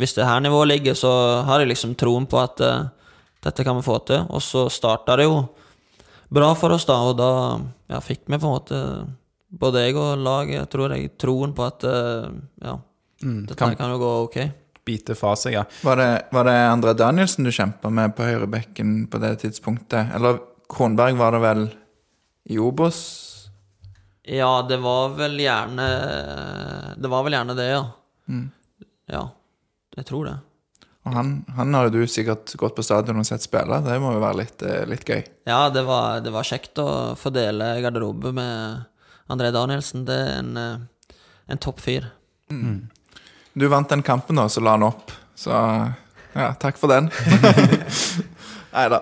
[0.00, 1.10] hvis det her nivået ligger, så
[1.48, 2.86] har jeg liksom troen på at uh,
[3.44, 4.24] dette kan vi få til.
[4.32, 5.42] Og så starta det jo
[6.32, 7.30] bra for oss, da, og da
[7.92, 8.78] ja, fikk vi på en måte
[9.52, 12.28] både jeg og laget, tror jeg, troen på at uh,
[12.64, 12.78] ja,
[13.46, 14.38] dette kan- kan jo gå ok.
[14.84, 15.64] Bite fra seg, ja.
[15.86, 20.10] Var det, var det André Danielsen du kjempa med på høyrebekken på det tidspunktet?
[20.16, 20.40] Eller
[20.72, 21.66] Kronberg var det vel
[22.50, 22.98] i Obos?
[24.26, 25.86] Ja, det var vel gjerne
[26.94, 27.82] Det var vel gjerne det, ja.
[29.12, 29.22] Ja,
[29.98, 30.36] jeg tror det.
[31.02, 33.80] Og han, han har jo du sikkert gått på stadion og sett spille.
[33.82, 35.18] Det må jo være litt, eh, litt gøy.
[35.50, 36.86] Ja, det var, det var kjekt å
[37.18, 38.84] få dele garderobe med
[39.32, 40.04] André Danielsen.
[40.06, 41.16] Det er en, eh,
[41.50, 42.06] en topp fyr.
[43.52, 45.12] Du vant den kampen, da, så la han opp.
[45.36, 47.10] Så ja, takk for den.
[48.76, 49.00] Nei da.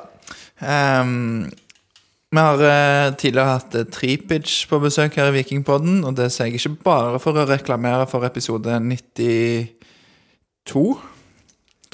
[2.30, 6.50] vi har uh, tidligere hatt uh, Tripic på besøk her i Vikingpodden, og det sier
[6.50, 9.70] jeg ikke bare for å reklamere for episode 92,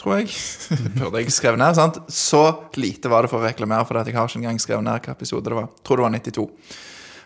[0.00, 0.32] tror jeg.
[0.96, 2.00] Burde jeg skrevet ned, sant?
[2.08, 2.42] Så
[2.80, 5.04] lite var det for å reklamere for det at jeg har ikke engang skrevet ned
[5.04, 5.68] hva episode det var.
[5.84, 6.48] Tror det var 92.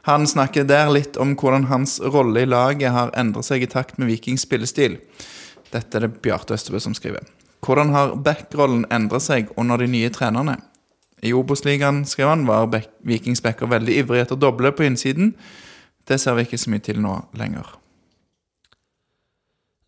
[0.09, 3.99] Han snakker der litt om hvordan hans rolle i laget har endret seg i takt
[4.01, 4.97] med Vikings spillestil.
[5.71, 7.27] Dette er det Bjarte Østebø som skriver.
[7.61, 10.57] Hvordan har backrollen endret seg under de nye trenerne?
[11.21, 15.35] I Obos-ligaen, skrev han, var back Vikings backer veldig ivrig etter å doble på innsiden.
[16.09, 17.69] Det ser vi ikke så mye til nå lenger.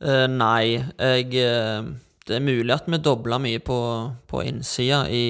[0.02, 1.86] Uh, nei, jeg uh,
[2.26, 3.78] Det er mulig at vi dobla mye på,
[4.28, 5.24] på innsida i,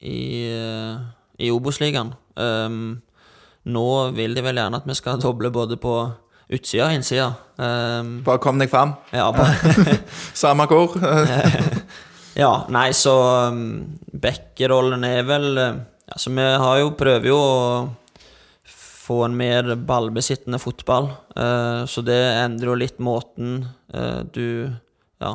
[0.00, 0.20] i,
[0.52, 1.02] uh,
[1.42, 2.14] i Obos-ligaen.
[2.36, 3.00] Um,
[3.66, 3.86] nå
[4.16, 5.94] vil de vel gjerne at vi skal doble både på
[6.52, 7.30] utsida og innsida.
[7.58, 8.94] Um, Bare kom deg fram.
[9.12, 9.98] ja, bare,
[10.44, 10.94] Samme hvor.
[12.36, 13.14] Ja, nei, så
[13.48, 13.60] um,
[14.12, 15.78] Bekke-rollen er vel uh,
[16.12, 17.62] Altså, vi har jo, prøver jo å
[19.06, 21.08] få en mer ballbesittende fotball,
[21.38, 23.64] uh, så det endrer jo litt måten
[23.94, 24.68] uh, du
[25.22, 25.32] Ja,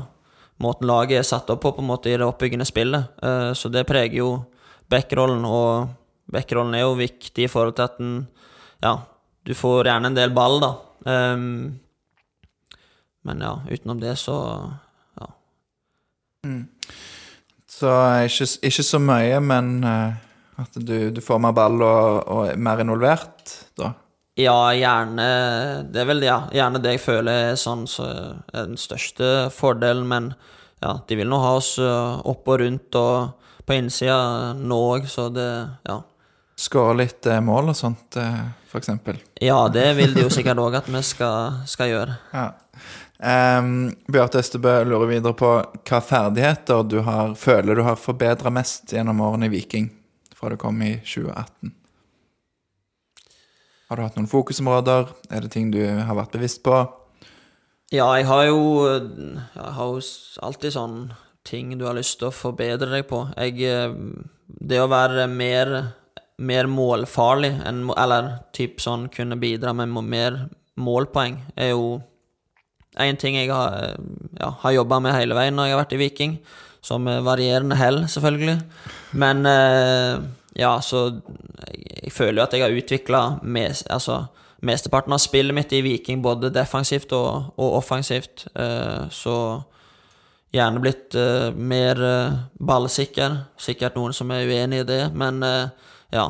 [0.62, 3.10] måten laget er satt opp på, på en måte, i det oppbyggende spillet.
[3.24, 4.30] Uh, så det preger jo
[4.92, 5.90] Bekke-rollen, og
[6.32, 8.14] Bekke-rollen er jo viktig i forhold til at den
[8.82, 8.96] Ja,
[9.46, 10.72] du får gjerne en del ball, da.
[11.06, 11.80] Um,
[13.26, 14.36] men ja, utenom det så
[15.18, 15.28] ja,
[17.70, 20.14] Så ikke, ikke så mye, men uh,
[20.62, 23.94] at du, du får mer ball og, og er mer involvert, da.
[24.40, 25.26] Ja, gjerne
[25.92, 30.08] Det er vel ja, gjerne det jeg føler er sånn så er den største fordelen,
[30.08, 30.32] men
[30.82, 35.10] ja, de vil nå ha oss uh, opp og rundt og på innsida nå òg,
[35.10, 35.50] så det
[35.90, 36.02] Ja.
[36.62, 38.42] Skåre litt eh, mål og sånt, eh,
[38.78, 39.18] eksempel.
[39.42, 42.20] Ja, det vil de jo sikkert òg at vi skal, skal gjøre.
[42.38, 42.50] Ja.
[43.22, 48.90] Um, Bjarte Østebø lurer videre på hva ferdigheter du har, føler du har forbedra mest
[48.96, 49.92] gjennom årene i Viking,
[50.34, 51.70] fra du kom i 2018.
[53.92, 55.12] Har du hatt noen fokusområder?
[55.30, 56.80] Er det ting du har vært bevisst på?
[57.92, 60.02] Ja, jeg har jo Jeg har jo
[60.48, 61.00] alltid sånn
[61.44, 63.26] ting du har lyst til å forbedre deg på.
[63.36, 63.94] Jeg eh,
[64.46, 65.74] Det å være mer,
[66.42, 70.46] mer målfarlig enn Eller typ sånn kunne bidra med mer
[70.82, 72.02] målpoeng, er jo
[73.00, 73.96] en ting jeg har,
[74.40, 76.36] ja, har jobba med hele veien når jeg har vært i Viking.
[76.82, 78.58] Som varierende hell, selvfølgelig.
[79.22, 80.16] Men eh,
[80.58, 81.04] ja, så
[81.70, 84.24] jeg, føler jo at jeg har utvikla mes, altså,
[84.66, 88.48] mesteparten av spillet mitt i Viking, både defensivt og, og offensivt.
[88.56, 89.36] Eh, så
[90.52, 92.02] gjerne blitt eh, mer
[92.58, 93.38] ballsikker.
[93.62, 95.46] Sikkert noen som er uenig i det, men
[96.12, 96.28] ja.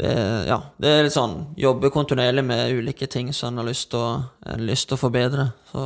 [0.00, 0.12] det,
[0.48, 4.96] ja, det er litt sånn Jobbe kontinuerlig med ulike ting som en har lyst til
[4.96, 5.50] å, forbedre.
[5.72, 5.84] Så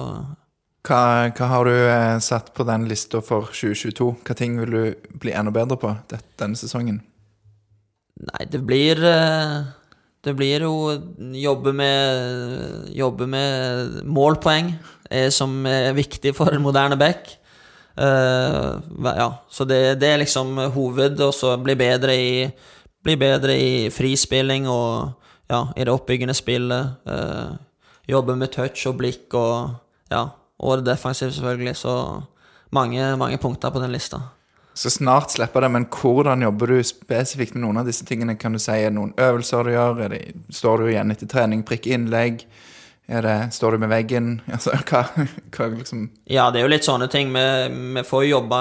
[0.86, 1.02] Hva,
[1.36, 4.10] hva har du eh, satt på den lista for 2022?
[4.26, 7.02] Hva ting vil du bli enda bedre på det, denne sesongen?
[8.20, 9.60] Nei, det blir eh,
[10.20, 10.74] Det blir jo
[11.32, 14.74] jobbe med Jobbe med målpoeng,
[15.08, 17.39] eh, som er viktig for en moderne back.
[18.00, 18.74] Eh,
[19.04, 22.34] ja, så det, det er liksom hoved, og så bli bedre i
[23.00, 25.14] Bli bedre i frispilling og
[25.48, 26.98] ja, i det oppbyggende spillet.
[27.08, 27.54] eh,
[28.12, 29.70] jobbe med touch og blikk og
[30.10, 30.26] ja,
[30.58, 31.76] og det defensive, selvfølgelig.
[31.76, 32.22] Så
[32.70, 34.20] mange, mange punkter på den lista.
[34.74, 38.36] Så snart slipper det, men hvordan jobber du spesifikt med noen av disse tingene?
[38.36, 40.02] Kan du si er det noen øvelser du gjør?
[40.08, 40.20] Det,
[40.54, 42.44] står du igjen etter trening, prikk innlegg?
[43.10, 44.36] Er det, står du med veggen?
[44.54, 45.02] Altså, hva,
[45.50, 47.32] hva liksom Ja, det er jo litt sånne ting.
[47.34, 47.46] Vi,
[47.96, 48.60] vi får jo jobbe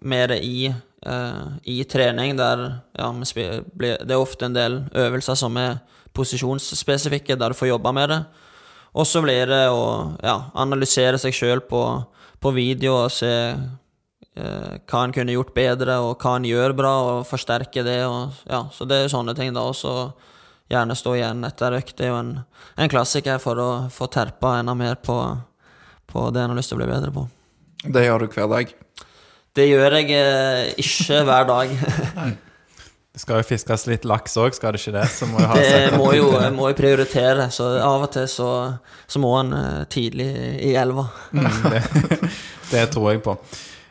[0.00, 2.64] med det i, uh, i trening, der
[2.96, 5.82] ja, det er ofte en del øvelser som er
[6.16, 8.22] posisjonsspesifikke, der du får jobbe med det.
[8.96, 9.84] Og så blir det å
[10.24, 11.84] ja, analysere seg sjøl på,
[12.40, 16.96] på video og se uh, hva en kunne gjort bedre, og hva en gjør bra,
[17.12, 18.00] og forsterke det.
[18.08, 19.68] Og, ja, så det er sånne ting, da.
[19.68, 19.76] Og
[20.70, 21.96] gjerne stå igjen etter økt.
[21.98, 22.34] Det er jo en,
[22.76, 25.16] en klassiker for å få terpa enda mer på,
[26.10, 27.26] på det en har lyst til å bli bedre på.
[27.80, 28.76] Det gjør du hver dag.
[29.56, 31.74] Det gjør jeg eh, ikke hver dag.
[33.10, 35.08] Det skal jo fiskes litt laks òg, skal det ikke det?
[35.10, 38.50] Så må jeg ha Det må jo, må jo prioritere, så av og til så,
[39.10, 40.28] så må en eh, tidlig
[40.70, 41.08] i elva.
[41.34, 41.82] Mm, det,
[42.72, 43.34] det tror jeg på.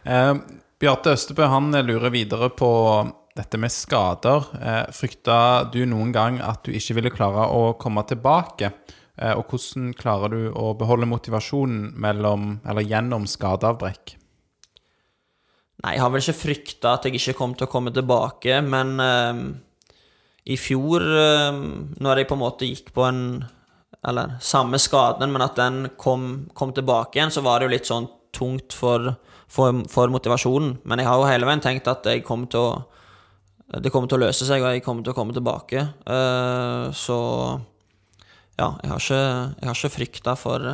[0.08, 0.32] Eh,
[0.80, 2.72] Bjarte Østebø han lurer videre på
[3.40, 4.46] dette med skader.
[4.60, 5.40] Eh, frykta
[5.72, 8.74] du noen gang at du ikke ville klare å komme tilbake?
[9.20, 14.16] Eh, og hvordan klarer du å beholde motivasjonen mellom, eller gjennom skadeavbrekk?
[15.80, 18.96] Nei, jeg har vel ikke frykta at jeg ikke kom til å komme tilbake, men
[19.04, 19.42] eh,
[20.52, 21.64] i fjor, eh,
[22.00, 23.24] når jeg på en måte gikk på en
[24.00, 27.90] Eller samme skaden, men at den kom, kom tilbake igjen, så var det jo litt
[27.90, 29.10] sånn tungt for,
[29.52, 30.78] for, for motivasjonen.
[30.88, 32.70] Men jeg har jo hele veien tenkt at jeg kom til å
[33.70, 35.84] Det kommer til å løse seg, og jeg kommer til å komme tilbake.
[36.10, 37.18] Eh, så
[38.58, 39.20] ja, jeg har ikke,
[39.62, 40.66] jeg ikke frykta for,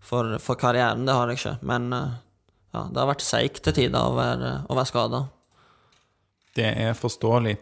[0.00, 1.52] for, for karrieren, det har jeg ikke.
[1.68, 2.16] Men eh,
[2.72, 5.22] ja, det har vært seigt til tider å være, å være skada.
[6.56, 7.54] Det er forståelig.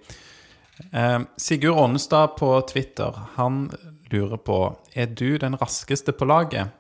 [0.87, 3.65] Eh, Sigurd Ånestad på Twitter han
[4.13, 4.61] lurer på
[4.95, 6.71] Er du den raskeste på laget,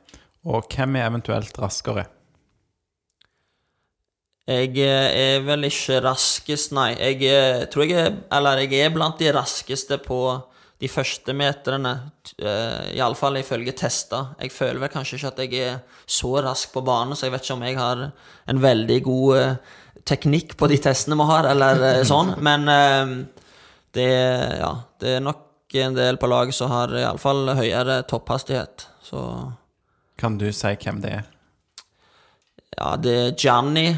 [0.46, 2.06] og hvem er eventuelt raskere?
[4.46, 6.92] Jeg eh, er vel ikke raskest, nei.
[6.94, 10.20] Jeg eh, tror jeg er Eller jeg er blant de raskeste på
[10.76, 11.92] de første meterne,
[12.42, 14.34] uh, iallfall ifølge tester.
[14.42, 17.46] Jeg føler vel kanskje ikke at jeg er så rask på banen, så jeg vet
[17.46, 18.02] ikke om jeg har
[18.46, 19.54] en veldig god eh,
[20.06, 22.34] teknikk på de testene vi har, eller eh, sånn.
[22.44, 23.14] Men eh,
[23.96, 24.10] det,
[24.60, 28.86] ja, det er nok en del på laget som har iallfall høyere topphastighet.
[29.02, 29.22] Så
[30.20, 31.32] Kan du si hvem det er?
[32.76, 33.88] Ja, det er Gianni.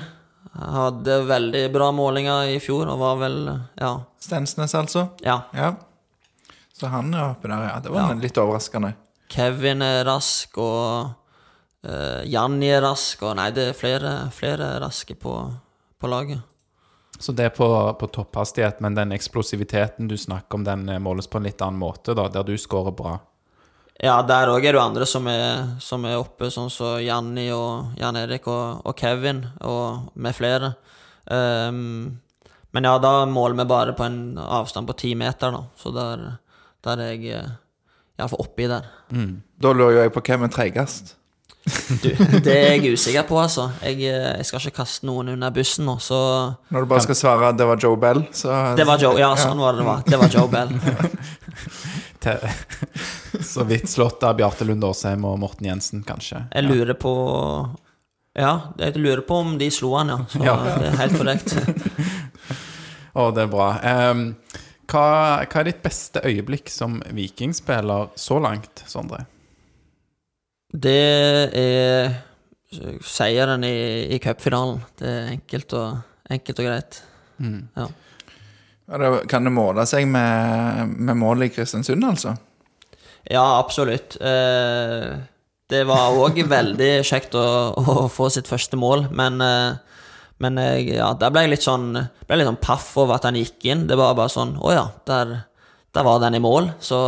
[0.55, 3.37] Hadde veldig bra målinger i fjor og var vel
[3.79, 3.93] Ja.
[4.21, 5.09] Stensnes, altså.
[5.25, 5.43] ja.
[5.55, 5.75] Ja.
[6.79, 7.79] Så han er oppe der, ja.
[7.81, 8.15] Det var Ja.
[8.15, 8.95] litt overraskende.
[9.29, 11.11] Kevin er rask, og
[11.85, 15.35] uh, Janni er rask, og nei, det er flere, flere raske på,
[16.01, 16.41] på laget.
[17.19, 17.67] Så det er på,
[17.99, 21.81] på topphastighet, men den eksplosiviteten du snakker om, den eh, måles på en litt annen
[21.81, 23.17] måte, da, der du scorer bra.
[23.99, 27.99] Ja, der òg er det andre som er, som er oppe, sånn som Janni og
[27.99, 30.77] Jan Erik og, og Kevin, og med flere.
[31.27, 32.21] Um,
[32.71, 36.25] men ja, da måler vi bare på en avstand på ti meter, da, så der,
[36.87, 37.55] der er jeg eh,
[38.21, 38.87] iallfall oppi der.
[39.59, 41.15] Da lurer jo jeg på hvem er treigest.
[42.01, 42.09] Du,
[42.45, 43.67] det er jeg usikker på, altså.
[43.83, 46.19] Jeg, eh, jeg skal ikke kaste noen under bussen nå, så
[46.71, 49.35] Når du bare skal svare at det var Joe Bell, så Det var Joe, ja,
[49.37, 50.07] sånn var det det var.
[50.07, 50.73] Det var Joe Bell.
[53.53, 56.45] Så vidt slått av Bjarte Lund Åsheim og Morten Jensen, kanskje.
[56.55, 57.13] Jeg lurer på
[58.39, 60.19] Ja, jeg lurer på om de slo han, ja.
[60.33, 60.57] Så Ja.
[60.79, 61.57] det er helt korrekt.
[63.19, 63.69] Å, det er bra.
[64.13, 64.23] Um,
[64.89, 65.05] hva,
[65.43, 69.25] hva er ditt beste øyeblikk som vikingspiller så langt, Sondre?
[70.73, 70.95] Det
[71.57, 72.13] er
[73.05, 73.75] seieren i,
[74.15, 74.83] i cupfinalen.
[75.01, 75.99] Det er enkelt og,
[76.31, 77.01] enkelt og greit.
[77.41, 77.51] Ja.
[77.79, 77.87] Ja,
[79.29, 82.37] Kan det måle seg med, med målet i Kristiansund, altså?
[83.29, 84.17] ja, absolutt.
[84.21, 85.19] Eh,
[85.69, 87.45] det var òg veldig kjekt å,
[87.77, 89.85] å få sitt første mål, men eh,
[90.39, 93.35] men jeg, ja, der ble jeg litt sånn Ble litt sånn paff over at han
[93.35, 93.89] gikk inn.
[93.91, 95.33] Det var bare sånn Å ja, der,
[95.91, 96.71] der var den i mål.
[96.79, 96.99] Så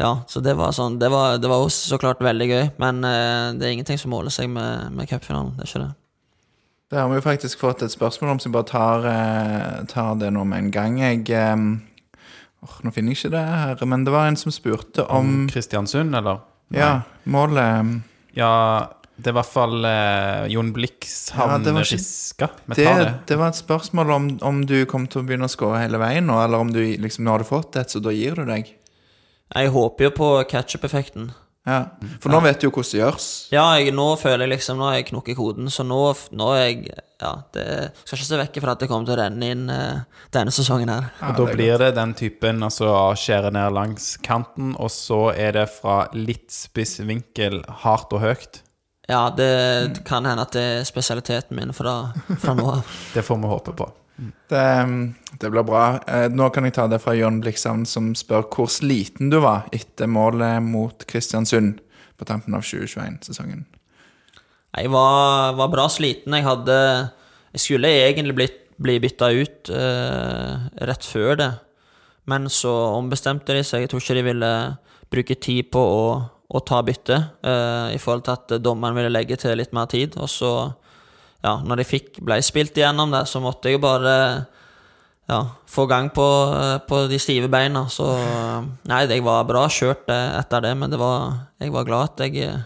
[0.00, 3.04] ja, så det var sånn Det var, det var også så klart veldig gøy, men
[3.04, 5.52] eh, det er ingenting som måler seg med, med cupfinalen.
[5.58, 5.90] Det er ikke det.
[6.92, 10.18] Det har vi jo faktisk fått et spørsmål om, så jeg bare tar, eh, tar
[10.20, 10.98] det nå med en gang.
[11.00, 11.56] Jeg, eh,
[12.62, 15.48] Åh, Nå finner jeg ikke det her, men det var en som spurte om om
[15.48, 16.42] Kristiansund, eller?
[16.70, 18.02] Ja, målet
[18.36, 22.50] Ja, det er i hvert fall eh, Jon Blix Ja, Riska.
[22.66, 23.14] Det, det.
[23.26, 26.28] det var et spørsmål om, om du kom til å begynne å skåre hele veien
[26.28, 28.68] nå, eller om du liksom nå hadde fått et, så da gir du deg.
[29.52, 31.32] Jeg håper jo på catch-up-effekten.
[31.62, 31.92] Ja.
[32.18, 33.26] For nå vet du jo hvordan det gjøres.
[33.54, 36.00] Ja, jeg, nå føler jeg liksom Nå har jeg knukket koden, så nå,
[36.34, 37.66] nå er jeg Ja, det
[38.00, 40.90] skal ikke se vekk fra at det kommer til å renne inn uh, denne sesongen
[40.90, 41.06] her.
[41.28, 45.68] Og da blir det den typen altså skjære ned langs kanten, og så er det
[45.70, 48.64] fra litt spiss vinkel, hardt og høyt.
[49.06, 52.10] Ja, det kan hende at det er spesialiteten min fra,
[52.42, 52.94] fra nå av.
[53.14, 53.92] Det får vi håpe på.
[54.52, 54.64] Det,
[55.40, 55.84] det blir bra.
[56.06, 59.68] Eh, Nå kan jeg ta det fra Jørn Blikshavn, som spør hvor sliten du var
[59.74, 61.80] etter målet mot Kristiansund
[62.18, 63.64] på tampen av 2021-sesongen.
[64.72, 66.36] Jeg var, var bra sliten.
[66.36, 66.76] Jeg hadde
[67.52, 71.50] Jeg skulle egentlig blitt, bli bytta ut eh, rett før det,
[72.30, 73.84] men så ombestemte de seg.
[73.84, 74.52] Jeg tror ikke de ville
[75.12, 76.06] bruke tid på å,
[76.48, 80.16] å ta bytte, eh, i forhold til at dommeren ville legge til litt mer tid.
[80.16, 80.52] Og så,
[81.42, 84.14] ja, når de fikk, ble spilt igjennom det, så måtte jeg bare
[85.30, 86.26] ja, få gang på,
[86.88, 87.86] på de stive beina.
[87.90, 88.06] Så
[88.88, 92.62] nei, jeg var bra kjørt etter det, men det var, jeg var glad at jeg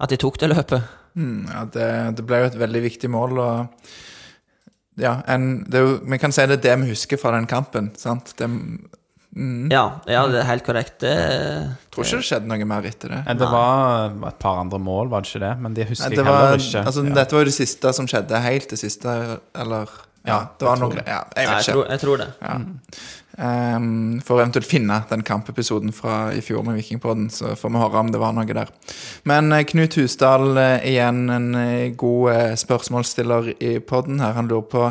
[0.00, 0.90] at de tok det løpet.
[1.14, 1.88] Mm, ja, det,
[2.18, 3.38] det ble jo et veldig viktig mål.
[3.42, 7.92] Og ja, en, jo, vi kan si det er det vi husker fra den kampen.
[7.98, 8.34] sant?
[8.38, 8.50] Det,
[9.34, 11.00] Ja, ja, det er helt korrekt.
[11.02, 11.12] Det,
[11.90, 13.22] tror ikke det skjedde noe mer etter det.
[13.40, 15.52] Det var et par andre mål, var det ikke det?
[15.64, 16.84] Men det husker Nei, jeg det var, heller ikke.
[16.86, 17.14] altså, ja.
[17.18, 18.42] Dette var jo det siste som skjedde.
[18.44, 19.16] Helt det siste,
[19.64, 19.90] eller
[20.24, 21.72] Ja, Ja, det var noe ja, Jeg vet vet jeg, ikke.
[21.72, 22.28] tror, jeg tror det.
[22.40, 22.54] Ja.
[23.36, 28.04] Um, for eventuelt finne den kampepisoden fra i fjor med Vikingpodden, så får vi høre
[28.04, 28.70] om det var noe der.
[29.26, 34.36] Men eh, Knut Husdal, eh, igjen en eh, god spørsmålsstiller i podden her.
[34.38, 34.86] Han lurer på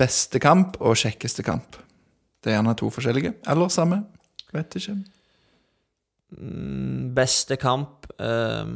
[0.00, 1.76] beste kamp og kjekkeste kamp.
[2.44, 4.02] Det er gjerne to forskjellige, eller samme.
[4.54, 4.96] Vet ikke.
[6.34, 8.66] Mm, Beste kamp uh,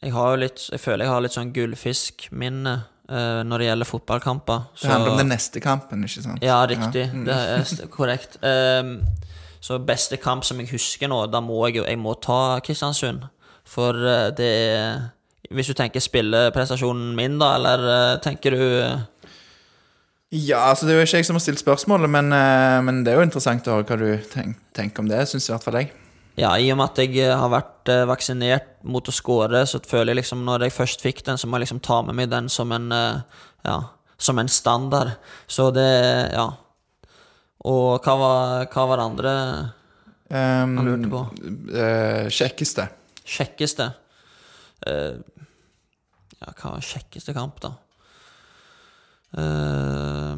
[0.00, 2.72] Jeg har jo litt Jeg føler jeg har litt sånn gullfiskminne
[3.12, 4.64] uh, når det gjelder fotballkamper.
[4.80, 6.44] Det handler om den neste kampen, ikke sant?
[6.44, 7.08] Ja, riktig.
[7.12, 7.26] Ja.
[7.28, 7.38] Det
[7.84, 8.40] er korrekt.
[8.42, 8.98] Uh,
[9.62, 13.28] så beste kamp som jeg husker nå, da må jeg jo jeg må ta Kristiansund.
[13.68, 15.10] For eh, det er
[15.52, 18.62] Hvis du tenker spilleprestasjonen min, da, eller eh, tenker du
[20.32, 23.12] Ja, altså Det er jo ikke jeg som har stilt spørsmålet, men, eh, men det
[23.12, 25.76] er jo interessant å høre hva du tenk, tenker om det, syns i hvert fall
[25.82, 25.90] jeg.
[26.40, 29.82] Ja, i og med at jeg eh, har vært eh, vaksinert mot å score, så
[29.84, 32.32] føler jeg liksom når jeg først fikk den, så må jeg liksom ta med meg
[32.32, 32.88] den som en
[33.62, 33.76] Ja,
[34.18, 35.12] som en standard.
[35.46, 36.48] Så det Ja.
[37.62, 39.32] Og hva var, hva var det andre
[40.32, 41.18] Um, han lurte på?
[41.76, 42.88] Uh, kjekkeste.
[43.28, 43.92] Kjekkeste
[44.88, 45.20] Uh,
[46.40, 47.74] Ja, hva var kjekkeste kamp, da?
[49.32, 50.36] Uh,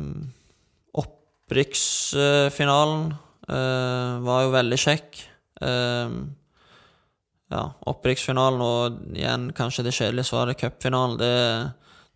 [1.45, 3.15] Opprykksfinalen
[3.49, 5.21] eh, var jo veldig kjekk.
[5.61, 6.15] Eh,
[7.53, 11.19] ja, opprykksfinalen og igjen kanskje det kjedelige svaret, cupfinalen.
[11.21, 11.35] Det,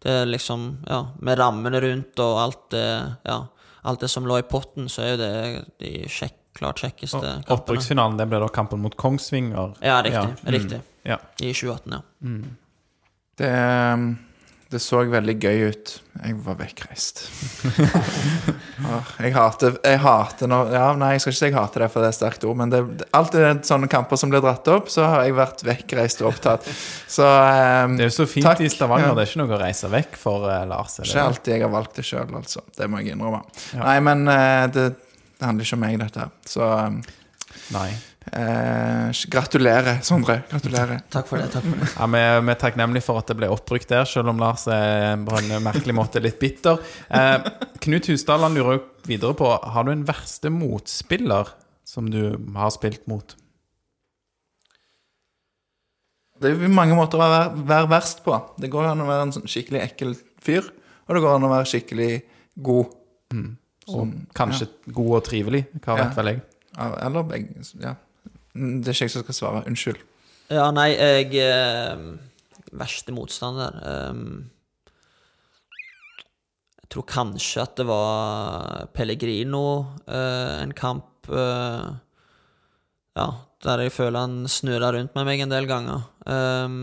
[0.03, 2.89] det er liksom Ja, med rammene rundt og alt det
[3.29, 3.43] Ja,
[3.83, 5.35] alt det som lå i potten, så er jo det
[5.85, 7.59] de kjekk, klart kjekkeste kampene.
[7.59, 9.76] Opprykksfinalen det ble da kampen mot Kongsvinger.
[9.85, 10.24] Ja, riktig.
[10.24, 10.55] Ja, mm.
[10.57, 10.81] Riktig.
[11.05, 11.20] Ja.
[11.39, 12.01] I 2018, ja.
[13.39, 13.53] Det,
[14.69, 15.93] det så veldig gøy ut.
[16.19, 17.23] Jeg var vekkreist.
[19.23, 22.05] Jeg hater Jeg hater når Ja, nei, jeg skal ikke si jeg hater det, for
[22.05, 22.81] det er sterkt ord, men det,
[23.16, 26.69] alltid er sånne kamper som blir dratt opp, så har jeg vært vekkreist og opptatt.
[27.11, 28.62] Så um, Det er jo så fint Takk.
[28.66, 29.14] i Stavanger.
[29.16, 30.99] Det er ikke noe å reise vekk for uh, Lars.
[31.03, 32.64] ikke alltid jeg har valgt det sjøl, altså.
[32.77, 33.43] Det må jeg innrømme.
[33.73, 33.83] Ja.
[33.87, 34.87] Nei, men uh, det,
[35.39, 36.37] det handler ikke om meg, dette her.
[36.49, 37.01] Så um,
[37.75, 37.91] Nei.
[38.33, 40.43] Eh, gratulerer, Sondre.
[40.51, 41.01] Gratulerer.
[41.11, 41.49] Takk for det.
[41.53, 44.29] takk for det Ja, vi, vi er takknemlige for at det ble oppbrukt der, selv
[44.33, 46.79] om Lars er på en merkelig måte litt bitter.
[47.11, 47.49] Eh,
[47.85, 51.55] Knut Husdal han lurer videre på Har du en verste motspiller
[51.89, 53.35] som du har spilt mot.
[56.39, 58.37] Det er mange måter å være, være verst på.
[58.62, 60.12] Det går an å være en sånn skikkelig ekkel
[60.45, 60.68] fyr,
[61.09, 62.11] og det går an å være skikkelig
[62.68, 62.93] god.
[63.89, 65.62] Og Sånn, kanskje god og trivelig.
[65.81, 66.05] Hva Ja.
[66.05, 66.43] vet vel jeg.
[66.79, 67.64] Eller begge.
[67.81, 67.95] Ja.
[68.59, 69.64] Det er ikke jeg som skal svare.
[69.70, 70.00] Unnskyld.
[70.48, 71.98] Ja, nei, jeg eh,
[72.78, 74.22] Verste motstander eh,
[76.80, 79.64] Jeg tror kanskje at det var Pellegrino,
[80.09, 81.90] eh, en kamp eh,
[83.18, 83.28] Ja,
[83.64, 86.09] der jeg føler han snurra rundt med meg en del ganger.
[86.24, 86.80] Eh,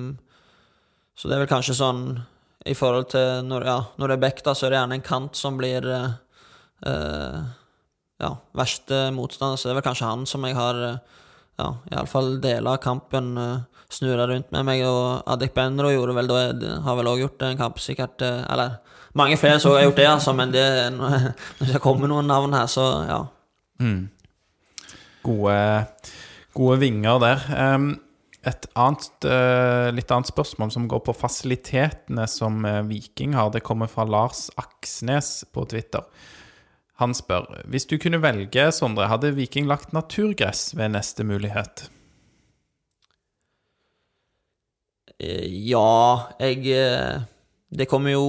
[1.15, 2.05] så det er vel kanskje sånn
[2.65, 5.05] i forhold til når, ja, når det er back, da, så er det gjerne en
[5.09, 7.43] kant som blir eh,
[8.21, 9.57] Ja, verste motstander.
[9.57, 10.81] Så det er vel kanskje han som jeg har
[11.59, 16.29] ja, iallfall deler av kampen uh, snurra rundt med meg, og Adik Benro gjorde vel
[16.29, 18.79] da det Har vel òg gjort en kamp, sikkert eh, Eller
[19.15, 20.65] mange flere så har gjort det, altså, men det,
[20.99, 23.19] når det kommer noen navn her, så ja.
[25.23, 25.59] Gode,
[26.51, 27.45] gode vinger der.
[28.45, 33.49] Et annet, eh, litt annet spørsmål som går på fasilitetene som eh, Viking har.
[33.49, 36.03] Det kommer fra Lars Aksnes på Twitter.
[37.01, 41.89] Han spør hvis du kunne velge, Sondre, hadde Viking lagt naturgress ved neste mulighet?
[45.19, 47.19] Eh, Ja, jeg eh,
[47.75, 48.25] Det kommer jo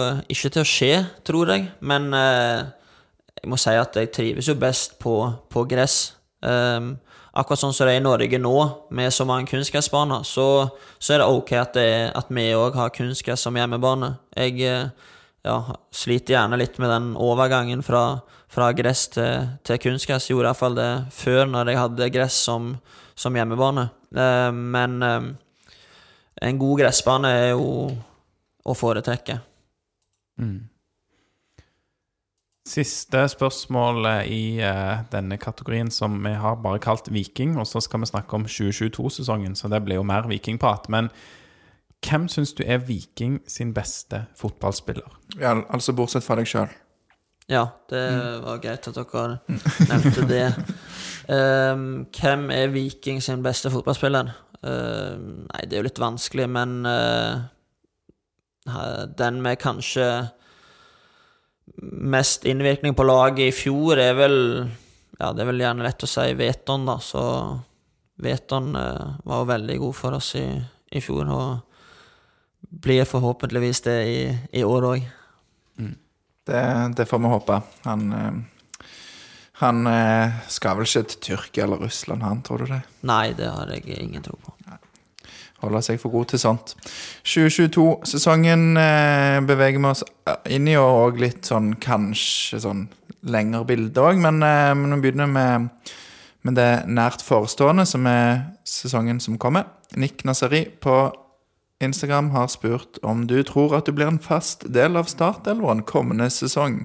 [0.00, 0.92] eh, ikke til å skje,
[1.22, 1.68] tror jeg.
[1.80, 5.14] Men jeg må si at jeg trives jo best på,
[5.52, 6.16] på gress.
[6.42, 6.94] Ehm,
[7.36, 8.54] akkurat sånn som det er i Norge nå,
[8.90, 10.46] med så mange kunstgressbaner, så,
[10.98, 14.14] så er det ok at, det, at vi òg har kunstgress som hjemmebane.
[14.34, 14.88] Jeg
[15.44, 18.04] ja, sliter gjerne litt med den overgangen fra,
[18.48, 20.30] fra gress til, til kunstgress.
[20.30, 22.74] Gjorde iallfall det før, når jeg hadde gress som,
[23.14, 23.88] som hjemmebane.
[24.16, 25.26] Eh, men eh,
[26.48, 27.66] en god gressbane er jo
[28.64, 29.38] å foretrekke.
[32.64, 38.00] Siste spørsmål i eh, denne kategorien som vi har bare kalt Viking, og så skal
[38.00, 40.88] vi snakke om 2022-sesongen, så det blir jo mer vikingprat.
[40.88, 41.12] Men
[42.04, 45.08] hvem syns du er Viking sin beste fotballspiller?
[45.40, 46.72] Ja, altså bortsett fra deg sjøl.
[47.48, 48.04] Ja, det
[48.40, 49.38] var greit at dere
[49.90, 50.46] nevnte det.
[51.24, 54.32] Um, hvem er Viking sin beste fotballspiller?
[54.64, 57.44] Ehm, nei, det er jo litt vanskelig, men uh,
[59.18, 60.06] den med kanskje
[61.84, 64.38] mest innvirkning på laget i fjor er vel
[65.14, 66.96] Ja, det er vel gjerne lett å si Veton, da.
[66.98, 67.22] Så
[68.24, 70.46] Veton uh, var jo veldig god for oss i,
[70.90, 71.73] i fjor, og
[72.70, 74.18] blir forhåpentligvis det i,
[74.60, 75.06] i år òg.
[76.44, 77.60] Det, det får vi håpe.
[77.84, 78.32] Han, eh,
[79.62, 82.82] han eh, skal vel ikke til Tyrkia eller Russland, han, tror du det?
[83.08, 84.52] Nei, det har jeg ingen tro på.
[85.64, 86.74] Holder seg for god til sånt.
[87.24, 90.04] 2022-sesongen eh, beveger vi oss
[90.52, 92.84] inn i, og litt sånn kanskje sånn
[93.24, 95.70] lengre bilde òg, men, eh, men vi begynner med,
[96.44, 99.70] med det nært forestående, som er sesongen som kommer.
[99.96, 100.98] Nick Nazari på
[101.84, 106.30] Instagram har spurt om du tror at du blir en fast del av startelveren kommende
[106.32, 106.84] sesong.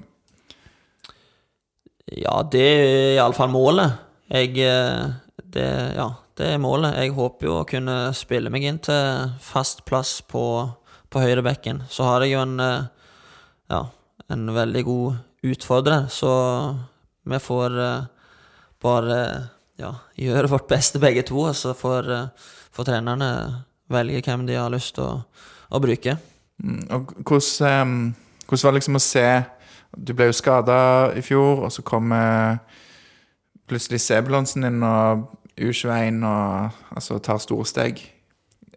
[2.10, 4.00] Ja, det er iallfall målet.
[4.30, 5.12] Jeg eh,
[5.54, 6.96] det, Ja, det er målet.
[6.98, 10.44] Jeg håper jo å kunne spille meg inn til fast plass på,
[11.10, 11.84] på høyrebekken.
[11.90, 12.88] Så har jeg jo en eh,
[13.70, 13.84] Ja,
[14.30, 16.30] en veldig god utfordrer, så
[17.30, 18.08] vi får eh,
[18.82, 19.18] bare
[19.78, 22.10] ja, gjøre vårt beste begge to, og så får,
[22.80, 23.30] trenerne
[23.90, 25.16] velge hvem de har lyst til å,
[25.70, 26.16] å bruke.
[26.62, 28.14] Mm, Og hvordan, um,
[28.46, 29.26] hvordan var det liksom å se
[29.96, 30.76] Du ble jo skada
[31.18, 32.58] i fjor, og så kommer
[33.66, 35.24] plutselig Sebulonsen inn og
[35.58, 37.98] U21 og altså, tar store steg.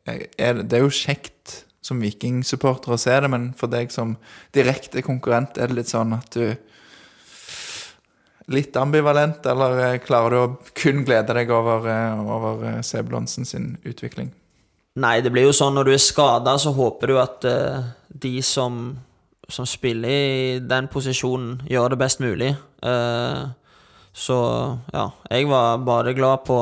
[0.08, 4.16] Er, det- er jo kjekt som Viking-supporter å se det, men for deg som
[4.56, 6.56] direkte konkurrent, er det litt sånn at du
[8.52, 13.46] Litt ambivalent, eller eh, klarer du å kun glede deg over, eh, over eh, Sebulonsen
[13.48, 14.34] sin utvikling?
[14.94, 17.82] Nei, det blir jo sånn når du er skada, så håper du at uh,
[18.14, 18.92] de som,
[19.50, 22.52] som spiller i den posisjonen, gjør det best mulig.
[22.86, 23.50] Uh,
[24.14, 24.38] så
[24.94, 26.58] ja, jeg var bare glad på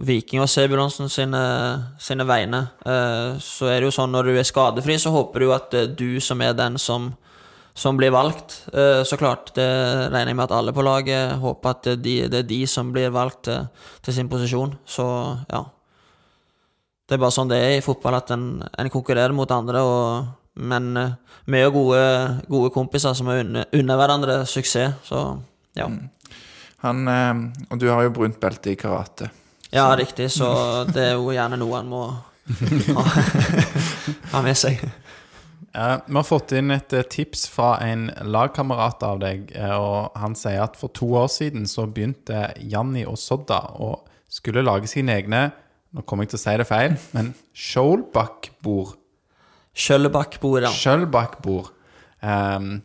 [0.00, 1.42] Viking og Sebulonsen sine,
[2.00, 2.62] sine vegne.
[2.86, 6.08] Uh, så er det jo sånn når du er skadefri, så håper du at du
[6.24, 7.10] som er den som,
[7.76, 8.62] som blir valgt.
[9.04, 9.68] Så klart, det
[10.08, 12.96] regner jeg med at alle på laget håper at det de, det er de som
[12.96, 13.68] blir valgt til,
[14.08, 14.72] til sin posisjon.
[14.88, 15.04] Så
[15.52, 15.66] ja.
[17.08, 19.82] Det er bare sånn det er i fotball, at en, en konkurrerer mot andre.
[19.82, 21.14] Og, men eh,
[21.50, 22.02] vi er jo gode,
[22.48, 25.24] gode kompiser som er unner, unner hverandre suksess, så
[25.78, 25.88] ja.
[26.82, 27.32] Han, eh,
[27.70, 29.30] og du har jo brunt belte i karate.
[29.72, 32.02] Ja, riktig, så det er jo gjerne noe han må
[32.98, 33.04] ha,
[34.34, 34.82] ha med seg.
[35.72, 39.48] Eh, vi har fått inn et eh, tips fra en lagkamerat av deg,
[39.78, 43.94] og han sier at for to år siden så begynte Janni og Sodda å
[44.32, 45.46] skulle lage sine egne
[45.92, 48.96] Nå kommer jeg til å si det feil, men Skjoldbakkbord.
[49.72, 50.72] Skjøllebakkbord, ja.
[50.72, 51.68] Skjølbakkbord.
[52.22, 52.80] Um,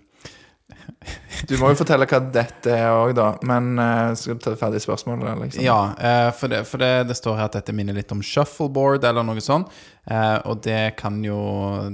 [1.47, 3.27] Du må jo fortelle hva dette er òg, da.
[3.47, 5.39] Men uh, skal du ta ferdig spørsmålet?
[5.43, 5.63] Liksom?
[5.63, 9.05] ja, uh, for, det, for det, det står her at dette minner litt om shuffleboard
[9.07, 9.71] eller noe sånt.
[10.09, 11.37] Uh, og det kan jo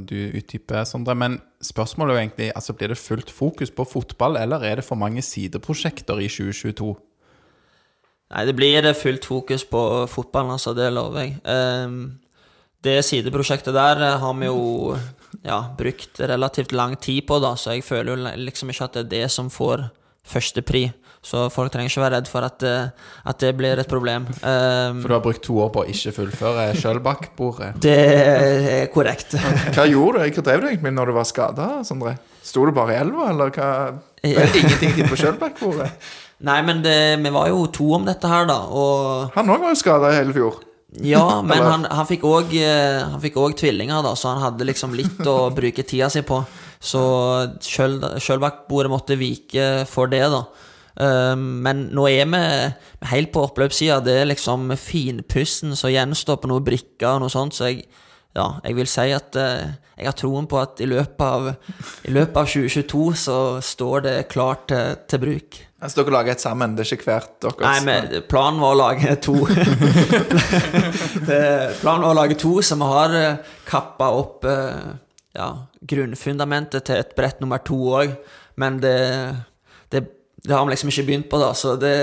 [0.08, 1.18] du utdype, Sondre.
[1.20, 4.88] Men spørsmålet er jo egentlig altså blir det fullt fokus på fotball, eller er det
[4.88, 6.94] for mange sideprosjekter i 2022?
[8.34, 11.36] Nei, det blir det fullt fokus på fotballen, altså, det lover jeg.
[11.46, 12.00] Um,
[12.84, 14.96] det sideprosjektet der eh, har vi jo
[15.46, 19.04] ja, brukt relativt lang tid på, da, så jeg føler jo liksom ikke at det
[19.06, 19.86] er det som får
[20.28, 20.88] førstepri.
[21.24, 22.92] Så folk trenger ikke være redd for at, det-
[23.32, 24.26] at det blir et problem.
[24.44, 27.70] Um, For du har brukt to år på å ikke fullføre Skjølbakkbordet.
[27.86, 29.38] det er korrekt.
[29.78, 30.34] Hva gjorde du?
[30.36, 32.18] Hva drev du egentlig med når du var skada, Sondre?
[32.44, 33.70] Sto du bare i elva, eller hva?
[34.20, 35.88] Det er ingenting til på Skjølbakkbordet?
[36.44, 39.72] Nei, men det, vi var jo to om dette her, da, og Han òg var
[39.72, 40.60] jo skada i hele fjor.
[41.02, 45.48] Ja, men han, han fikk òg også tvillinger, da, så han hadde liksom litt å
[45.58, 46.44] bruke tida si på.
[46.84, 47.02] Så
[47.64, 50.44] Sjølbakk-bordet måtte vike for det, da.
[50.94, 52.42] Um, men nå er vi
[53.10, 54.02] helt på oppløpssida.
[54.06, 57.88] Det er liksom finpussen som gjenstår på noen brikker og noe sånt, så jeg
[58.34, 61.52] ja, jeg vil si at eh, jeg har troen på at i løpet av,
[62.10, 65.60] i løpet av 2022 så står det klart til, til bruk.
[65.84, 67.60] Så Dere lager et sammen, det er ikke hvert deres?
[67.62, 69.36] Nei, men planen var å lage to.
[71.84, 74.94] planen var å lage to, så vi har eh, kappa opp eh,
[75.38, 75.50] ja,
[75.94, 78.16] grunnfundamentet til et brett nummer to òg.
[78.58, 78.96] Men det,
[79.94, 80.06] det,
[80.42, 81.94] det har vi liksom ikke begynt på, da, så det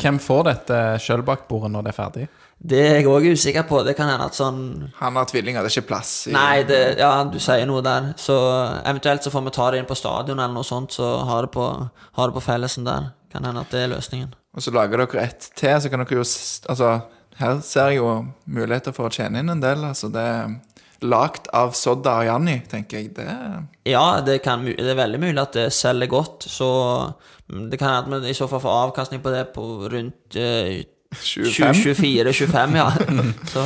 [0.00, 2.26] Hvem får dette sjølbakbordet når det er ferdig?
[2.56, 3.82] Det er jeg òg usikker på.
[3.84, 4.60] Det kan hende at sånn
[4.98, 8.12] Han har tvillinger, det er ikke plass i Nei, det, ja, du sier noe der.
[8.20, 8.36] Så
[8.80, 11.52] eventuelt så får vi ta det inn på stadion eller noe sånt, så har det
[11.54, 11.66] på,
[12.16, 13.12] har det på fellesen der.
[13.32, 14.32] Kan hende at det er løsningen.
[14.56, 16.94] Og så lager dere ett til, så kan dere jo Altså,
[17.36, 18.08] her ser jeg jo
[18.48, 19.84] muligheter for å tjene inn en del.
[19.84, 20.56] Altså, det er
[21.04, 23.12] lagt av Sodda og Janni, tenker jeg.
[23.18, 23.28] Det
[23.92, 26.68] Ja, det, kan, det er veldig mulig at det selger godt, så
[27.52, 30.38] mm, det kan hende at vi i så fall får avkastning på det på rundt
[30.40, 30.95] eh, 25.
[31.22, 32.90] 24-25, ja.
[33.52, 33.62] Så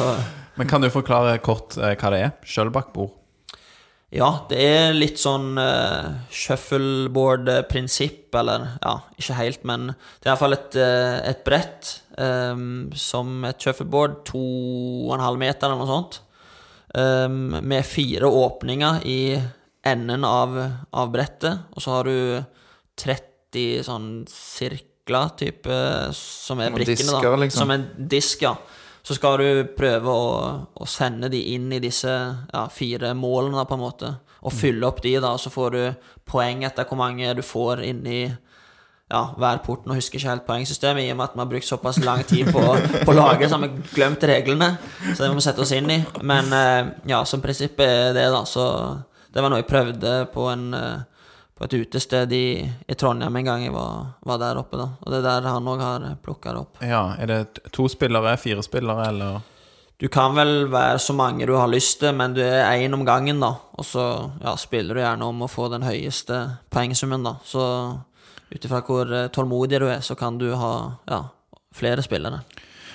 [0.59, 2.37] Men kan du forklare kort eh, hva det er?
[2.45, 3.17] Sjølbakkbord?
[4.11, 10.57] ja, det er litt sånn uh, shuffleboard-prinsipp, eller ja, ikke helt, men det er iallfall
[10.57, 14.43] et, uh, et brett um, som et shuffleboard, to
[15.07, 16.19] og en halv meter eller noe sånt,
[16.91, 19.39] um, med fire åpninger i
[19.87, 20.59] enden av,
[20.91, 22.43] av brettet, og så har du
[23.01, 24.27] 30 sånn
[25.01, 27.37] sirkler, type, som er brikkene, da.
[27.37, 27.61] liksom.
[27.61, 28.57] Som en disk, ja.
[29.03, 32.09] Så skal du prøve å, å sende de inn i disse
[32.53, 34.13] ja, fire målene, da, på en måte.
[34.43, 35.83] Og fylle opp de, da, og så får du
[36.29, 38.31] poeng etter hvor mange du får inni
[39.11, 39.87] ja, hver port.
[39.87, 42.23] Nå husker jeg ikke helt poengsystemet, i og med at vi har brukt såpass lang
[42.29, 42.63] tid på,
[43.07, 44.75] på lage, så har vi glemt reglene.
[45.15, 45.99] Så det må vi sette oss inn i.
[46.23, 48.45] Men eh, ja, som prinsipp er det, da.
[48.47, 48.67] Så
[49.33, 51.20] det var noe jeg prøvde på en eh,
[51.61, 54.79] på et utested i, i Trondheim en gang jeg var, var der oppe.
[54.81, 56.79] da Og det er der han òg har plukka det opp.
[56.81, 59.43] Ja, er det to spillere, fire spillere, eller
[60.01, 63.05] Du kan vel være så mange du har lyst til, men du er én om
[63.05, 63.53] gangen, da.
[63.77, 66.39] Og så ja, spiller du gjerne om å få den høyeste
[66.73, 67.35] poengsummen, da.
[67.45, 67.61] Så
[68.49, 70.73] ut ifra hvor eh, tålmodig du er, så kan du ha
[71.05, 71.21] ja,
[71.77, 72.41] flere spillere.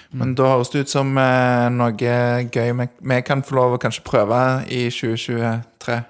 [0.10, 3.82] Men da høres det ut som eh, noe gøy vi, vi kan få lov å
[3.86, 6.02] kanskje prøve i 2023.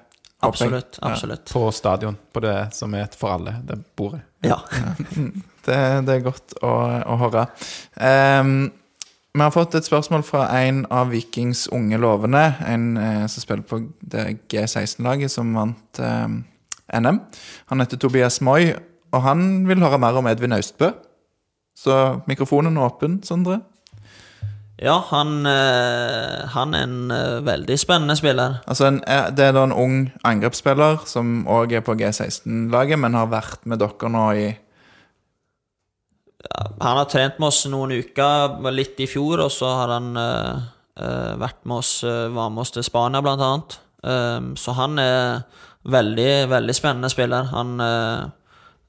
[0.44, 1.00] Absolutt.
[1.02, 1.52] absolutt.
[1.54, 2.18] på stadion?
[2.34, 4.22] På det som er et for alle, det bordet?
[4.46, 4.62] Ja.
[5.66, 6.72] Det, det er godt å,
[7.10, 7.48] å høre.
[7.98, 8.68] Um,
[9.36, 12.44] vi har fått et spørsmål fra en av Vikings unge lovende.
[12.64, 16.38] En eh, som spiller på det G16-laget som vant eh,
[17.02, 17.20] NM.
[17.74, 18.76] Han heter Tobias Moi,
[19.12, 20.94] og han vil høre mer om Edvin Austbø.
[21.76, 21.98] Så
[22.30, 23.60] mikrofonen er åpen, Sondre.
[24.82, 28.57] Ja, han, eh, han er en eh, veldig spennende spiller.
[28.67, 33.13] Altså en, eh, Det er da en ung angrepsspiller som òg er på G16-laget, men
[33.15, 34.47] har vært med dere nå i
[36.82, 41.34] Han har trent med oss noen uker, litt i fjor, og så har han eh,
[41.39, 43.80] vært med oss, var med oss til Spania, blant annet.
[44.05, 45.41] Um, så han er
[45.84, 47.47] veldig, veldig spennende spiller.
[47.49, 48.30] Han uh,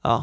[0.05, 0.17] ja,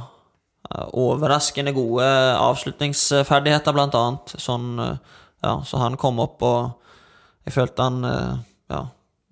[0.93, 2.07] overraskende gode
[2.39, 4.35] avslutningsferdigheter, blant annet.
[4.41, 8.37] Sånn, eh, ja, så han kom opp, og jeg følte han eh,
[8.73, 8.81] ja,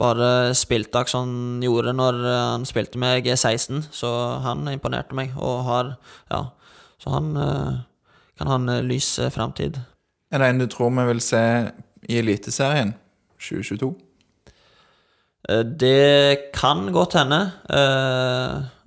[0.03, 4.11] bare spilte som han gjorde når eh, han spilte med G16, så
[4.45, 5.95] han imponerte meg, og har
[6.31, 6.45] Ja,
[7.01, 7.81] så han eh,
[8.39, 9.81] kan ha en lys framtid.
[10.33, 11.43] Er det en du tror vi vil se
[12.09, 12.95] i Eliteserien
[13.41, 13.93] 2022?
[15.49, 17.43] Eh, Det kan godt hende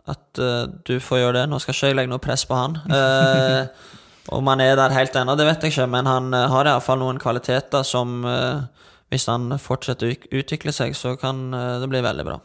[0.05, 0.37] at
[0.85, 1.43] du får gjøre det.
[1.49, 2.75] Nå skal ikke jeg legge noe press på han.
[4.33, 7.01] Om han er der helt ennå, det vet jeg ikke, men han eh, har iallfall
[7.01, 8.65] noen kvaliteter som eh,
[9.13, 12.39] Hvis han fortsetter å utvikle seg, så kan eh, det bli veldig bra.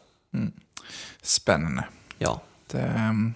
[1.23, 1.87] Spennende.
[2.21, 2.37] Ja.
[2.71, 3.35] Det, um,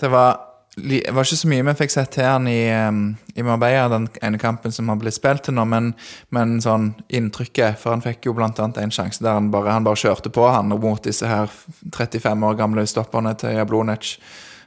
[0.00, 0.38] det var,
[0.76, 3.02] det var ikke så mye vi fikk sett til han i, um,
[3.36, 5.92] i Marbella, den ene kampen som har blitt spilt til nå, men,
[6.34, 9.86] men sånn inntrykket For han fikk jo blant annet en sjanse der han bare, han
[9.86, 11.52] bare kjørte på han mot disse her
[11.92, 14.16] 35 år gamle stopperne til Jablonec.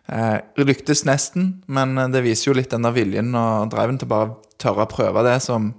[0.08, 4.38] Eh, lyktes nesten, men det viser jo litt den der viljen og driven til bare
[4.62, 5.74] tørre å prøve det som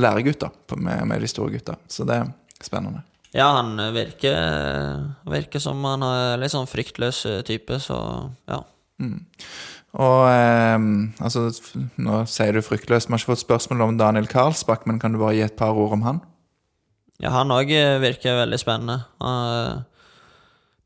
[0.00, 1.76] læregutter med, med de store gutta.
[1.84, 2.30] Så det er
[2.64, 3.04] spennende.
[3.36, 7.98] Ja, han virker, virker som han er litt sånn fryktløs eh, type, så
[8.48, 8.62] ja.
[9.92, 10.88] Og eh,
[11.20, 11.46] altså,
[12.00, 13.08] Nå sier du fryktløs.
[13.08, 15.76] Vi har ikke fått spørsmål om Daniel Karlsbakk, men kan du bare gi et par
[15.76, 16.24] ord om han?
[17.20, 17.68] Ja, han òg
[18.02, 18.96] virker veldig spennende.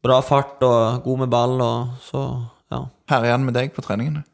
[0.04, 2.26] Bra fart og god med ball, og så.
[3.10, 4.24] Herjer han med deg på treningene?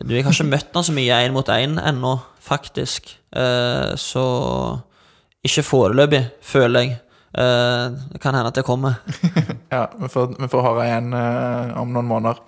[0.00, 3.10] Du, jeg har ikke møtt han så mye én mot én ennå, faktisk.
[3.36, 4.24] Eh, så
[5.44, 6.98] ikke foreløpig, føler jeg.
[7.34, 9.00] Eh, det kan hende at det kommer.
[9.70, 12.40] Ja, vi får, vi får høre igjen eh, om noen måneder.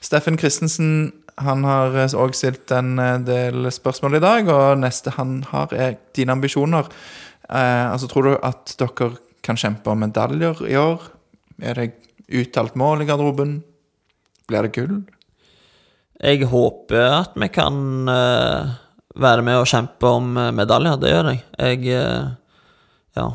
[0.00, 1.10] Steffen Christensen
[1.44, 5.98] han har òg stilt en eh, del spørsmål i dag, og neste han har, er
[6.16, 6.88] dine ambisjoner.
[7.50, 9.10] Eh, altså, Tror du at dere
[9.44, 11.04] kan kjempe om medaljer i år?
[11.60, 11.90] Er det
[12.32, 13.58] uttalt mål i garderoben?
[14.48, 14.96] Blir det gull?
[16.24, 18.74] Jeg håper at vi kan uh,
[19.18, 20.96] være med og kjempe om eh, medaljer.
[21.02, 21.42] Det gjør jeg.
[21.58, 22.34] Jeg uh,
[23.16, 23.28] Ja.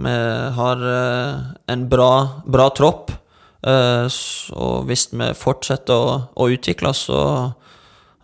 [0.00, 0.10] Vi
[0.54, 2.10] har uh, en bra,
[2.46, 3.10] bra tropp.
[3.66, 4.06] eh,
[4.54, 7.18] og hvis vi fortsetter å, å utvikle oss, så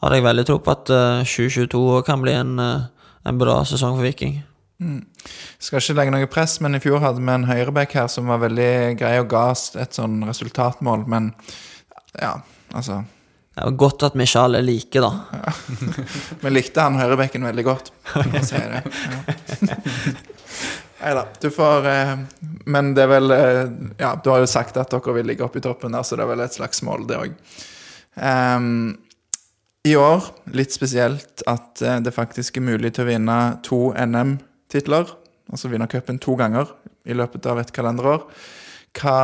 [0.03, 4.07] har jeg veldig tro på at eh, 2022 kan bli en, en bra sesong for
[4.07, 4.39] Viking.
[5.59, 8.43] Skal ikke legge noe press, men i fjor hadde vi en høyreback her som var
[8.45, 11.33] veldig grei og ga oss et sånn resultatmål, men
[12.21, 12.33] ja,
[12.73, 13.03] altså
[13.57, 15.11] Det jo godt at vi ikke alle er like, da.
[16.43, 17.93] Vi likte han høyrebekken veldig godt.
[18.13, 18.83] for å si det.
[19.65, 21.15] Ja.
[21.17, 22.13] Da, du får eh,
[22.73, 23.65] Men det er vel eh,
[24.01, 26.25] Ja, du har jo sagt at dere vil ligge oppe i toppen der, så det
[26.25, 27.35] er vel et slags mål, det òg.
[29.87, 30.25] I år,
[30.57, 35.13] litt spesielt, at eh, det faktisk er mulig til å vinne to NM-titler.
[35.53, 36.73] Altså vinne cupen to ganger
[37.07, 38.25] i løpet av et kalenderår.
[38.97, 39.17] Hva,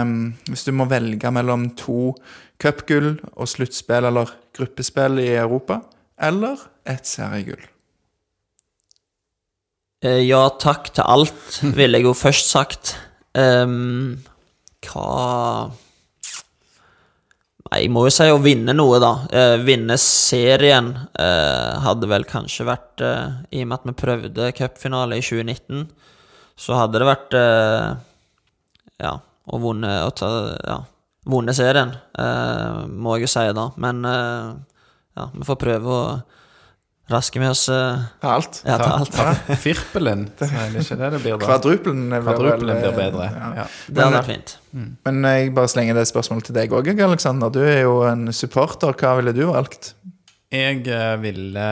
[0.00, 0.12] eh,
[0.48, 2.14] hvis du må velge mellom to
[2.60, 5.82] cupgull og sluttspill eller gruppespill i Europa,
[6.18, 7.66] eller et seriegull?
[10.02, 12.96] Eh, Ja takk til alt, ville jeg jo først sagt.
[13.34, 14.18] Um,
[14.86, 15.70] hva
[17.68, 19.10] Nei, jeg må jo si å vinne noe, da.
[19.28, 24.46] Uh, vinne serien uh, hadde vel kanskje vært uh, I og med at vi prøvde
[24.56, 25.82] cupfinale i 2019,
[26.56, 27.36] så hadde det vært
[29.02, 29.18] Ja,
[29.48, 30.22] og vunnet,
[30.66, 30.80] Ja,
[31.28, 33.70] vunne serien, eh, må jeg jo si, da.
[33.76, 34.50] Men eh,
[35.18, 36.02] ja, vi får prøve å
[37.08, 38.62] raske med oss eh, Alt.
[38.66, 39.12] ja, ta alt.
[39.14, 41.46] Ta firpelen, så er ikke det det blir da.
[41.46, 43.28] Kvadrupelen blir Kvadrupelen blir eh, bedre.
[43.32, 43.50] Ja.
[43.62, 43.66] Ja.
[43.88, 44.56] Det hadde vært fint.
[45.08, 47.52] Men jeg bare slenger det spørsmålet til deg òg, Aleksander.
[47.54, 48.92] Du er jo en supporter.
[48.98, 49.94] Hva ville du valgt?
[50.52, 51.68] Jeg eh, ville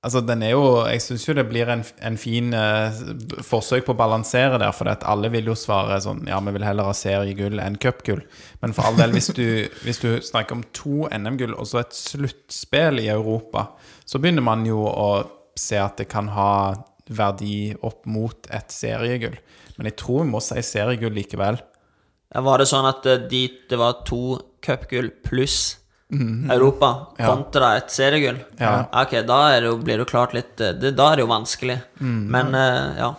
[0.00, 3.00] Altså, den er jo Jeg syns jo det blir en, en fin eh,
[3.44, 6.88] forsøk på å balansere der, for alle vil jo svare sånn Ja, vi vil heller
[6.88, 8.22] ha seriegull enn cupgull.
[8.64, 9.44] Men for all del, hvis du,
[9.84, 13.74] hvis du snakker om to NM-gull og så et sluttspill i Europa,
[14.08, 15.10] så begynner man jo å
[15.58, 16.52] se at det kan ha
[17.10, 19.36] verdi opp mot et seriegull.
[19.76, 21.60] Men jeg tror vi må si seriegull likevel.
[22.30, 25.79] Var det sånn at eh, de, det var to cupgull pluss
[26.10, 28.40] Europa kontra et seriegull?
[28.58, 28.88] Ja.
[29.02, 31.30] Ok, da det jo, blir det jo klart litt eh, det, Da er det jo
[31.30, 31.78] vanskelig.
[32.00, 33.10] Men uh, ja.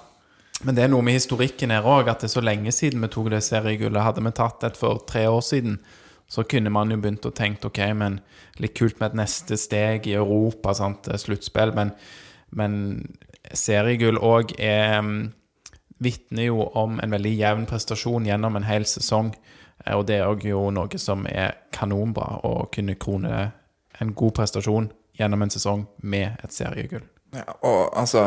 [0.62, 3.10] Men det er noe med historikken her òg, at det er så lenge siden vi
[3.10, 4.04] tok det seriegullet.
[4.06, 5.80] Hadde vi tatt et for tre år siden,
[6.30, 8.20] så kunne man jo begynt å tenke ok, men
[8.62, 11.96] litt kult med et neste steg i Europa, sant, sluttspill, men,
[12.54, 12.76] men
[13.58, 15.22] seriegull òg er mm,
[16.02, 19.28] Vitner jo om en veldig jevn prestasjon gjennom en hel sesong.
[19.86, 23.52] Eh, Og det er òg jo noe som er kanonbra, å kunne krone
[24.02, 27.04] en god prestasjon gjennom en sesong med et seriegull.
[27.32, 28.26] Ja, og altså,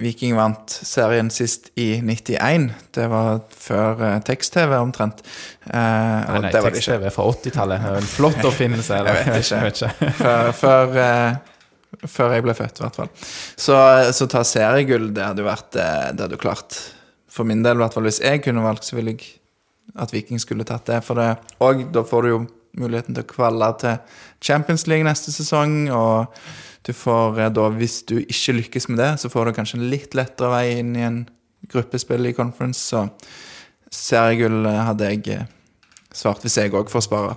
[0.00, 2.64] Viking vant serien sist i 91.
[2.96, 5.20] Det var før eh, tekst-TV, omtrent.
[5.68, 7.84] Eh, Nei, nei, tekst-TV fra 80-tallet.
[7.84, 8.96] Det er En flott oppfinnelse.
[8.98, 9.20] Eller?
[9.20, 9.60] Jeg vet ikke.
[9.60, 10.10] Jeg vet ikke.
[10.24, 13.12] Før, før, eh, før jeg ble født, i hvert fall.
[13.68, 13.78] Så,
[14.18, 16.78] så ta seriegull, det hadde vært eh, Det hadde klart
[17.30, 19.28] For min del, i hvert fall hvis jeg kunne valgt, så ville jeg
[19.98, 21.00] at Viking skulle tatt det.
[21.06, 21.34] For det.
[21.64, 22.40] Og da får du jo
[22.78, 25.90] muligheten til å kvalle til Champions League neste sesong.
[25.94, 26.40] Og
[26.86, 29.90] du får eh, da, hvis du ikke lykkes med det, så får du kanskje en
[29.92, 31.22] litt lettere vei inn i en
[31.70, 32.86] gruppespill i conference.
[32.92, 33.06] Så
[33.90, 35.46] seriegull hadde jeg eh,
[36.14, 37.36] svart hvis jeg òg får spare.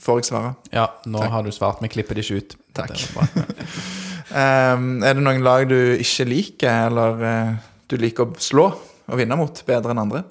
[0.00, 0.54] Får jeg svare?
[0.74, 1.80] Ja, nå har du svart.
[1.82, 2.60] Vi klipper det ikke ut.
[2.76, 2.94] Takk.
[2.94, 3.46] Det.
[4.30, 8.68] Ehm, er det noen lag du ikke liker, eller uh, du liker å slå
[9.10, 10.22] og vinne mot bedre enn andre?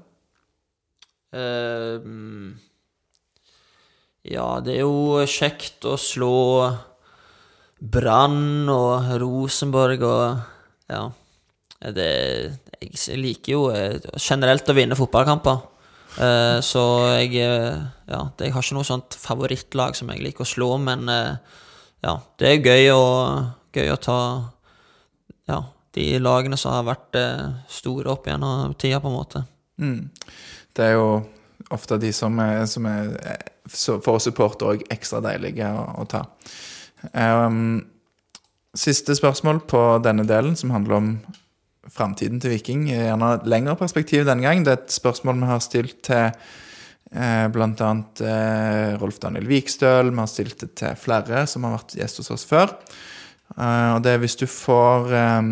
[1.36, 2.10] Eh,
[4.30, 6.36] ja, det er jo kjekt å slå
[7.80, 10.46] Brann og Rosenborg og
[10.90, 11.10] Ja.
[11.80, 12.06] Det,
[12.82, 15.62] jeg liker jo eh, generelt å vinne fotballkamper.
[16.20, 16.84] Eh, så
[17.22, 17.78] jeg eh,
[18.10, 21.38] Ja, jeg har ikke noe sånt favorittlag som jeg liker å slå, men eh,
[22.04, 23.06] ja, det er gøy å,
[23.76, 24.20] gøy å ta
[25.48, 25.62] Ja,
[25.96, 29.46] de lagene som har vært eh, store opp gjennom tida, på en måte.
[29.80, 30.10] Mm.
[30.80, 31.10] Det er jo
[31.76, 33.12] ofte de som er, som er
[33.70, 36.24] for support òg ekstra deilige å, å ta.
[37.12, 37.84] Um,
[38.78, 41.12] siste spørsmål på denne delen, som handler om
[41.90, 42.88] framtiden til Viking.
[42.90, 44.64] Gjerne lengre perspektiv denne gang.
[44.64, 46.32] Det er et spørsmål vi har stilt til
[47.10, 50.12] Eh, annet eh, Rolf Daniel Vikstøl.
[50.12, 52.76] Vi har stilt det til flere som har vært gjest hos oss før.
[53.58, 55.46] Uh, og det er hvis du får eh,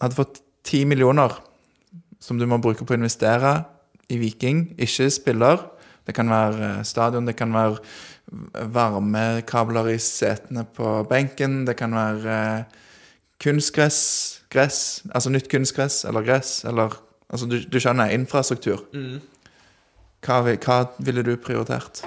[0.00, 1.34] Hadde fått ti millioner
[2.20, 3.50] som du må bruke på å investere
[4.12, 5.64] i Viking, ikke spiller.
[6.06, 7.78] Det kan være eh, stadion, det kan være
[8.74, 12.84] varmekabler i setene på benken, det kan være eh,
[13.42, 14.00] kunstgress,
[14.50, 18.84] gress, altså nytt kunstgress eller gress, eller Altså, du, du skjønner, infrastruktur.
[20.26, 22.04] Hva, hva ville du prioritert?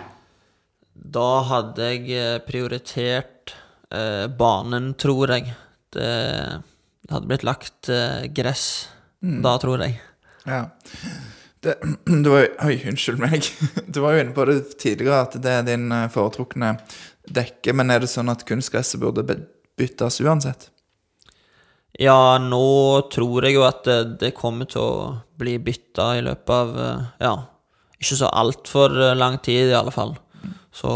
[0.93, 3.53] Da hadde jeg eh, prioritert
[3.91, 5.51] eh, banen, tror jeg.
[5.91, 6.07] Det,
[7.03, 8.63] det hadde blitt lagt eh, gress
[9.19, 9.97] da, tror jeg.
[10.47, 10.63] Ja.
[11.63, 11.75] Det,
[12.23, 13.45] du var Oi, unnskyld meg.
[13.93, 16.75] Du var jo inne på det tidligere, at det er din eh, foretrukne
[17.29, 17.75] dekke.
[17.75, 19.25] Men er det sånn at kunstgresset burde
[19.79, 20.69] byttes uansett?
[21.99, 26.55] Ja, nå tror jeg jo at det, det kommer til å bli bytta i løpet
[26.55, 27.35] av eh, Ja,
[27.99, 30.15] ikke så altfor lang tid, i alle fall.
[30.71, 30.89] Så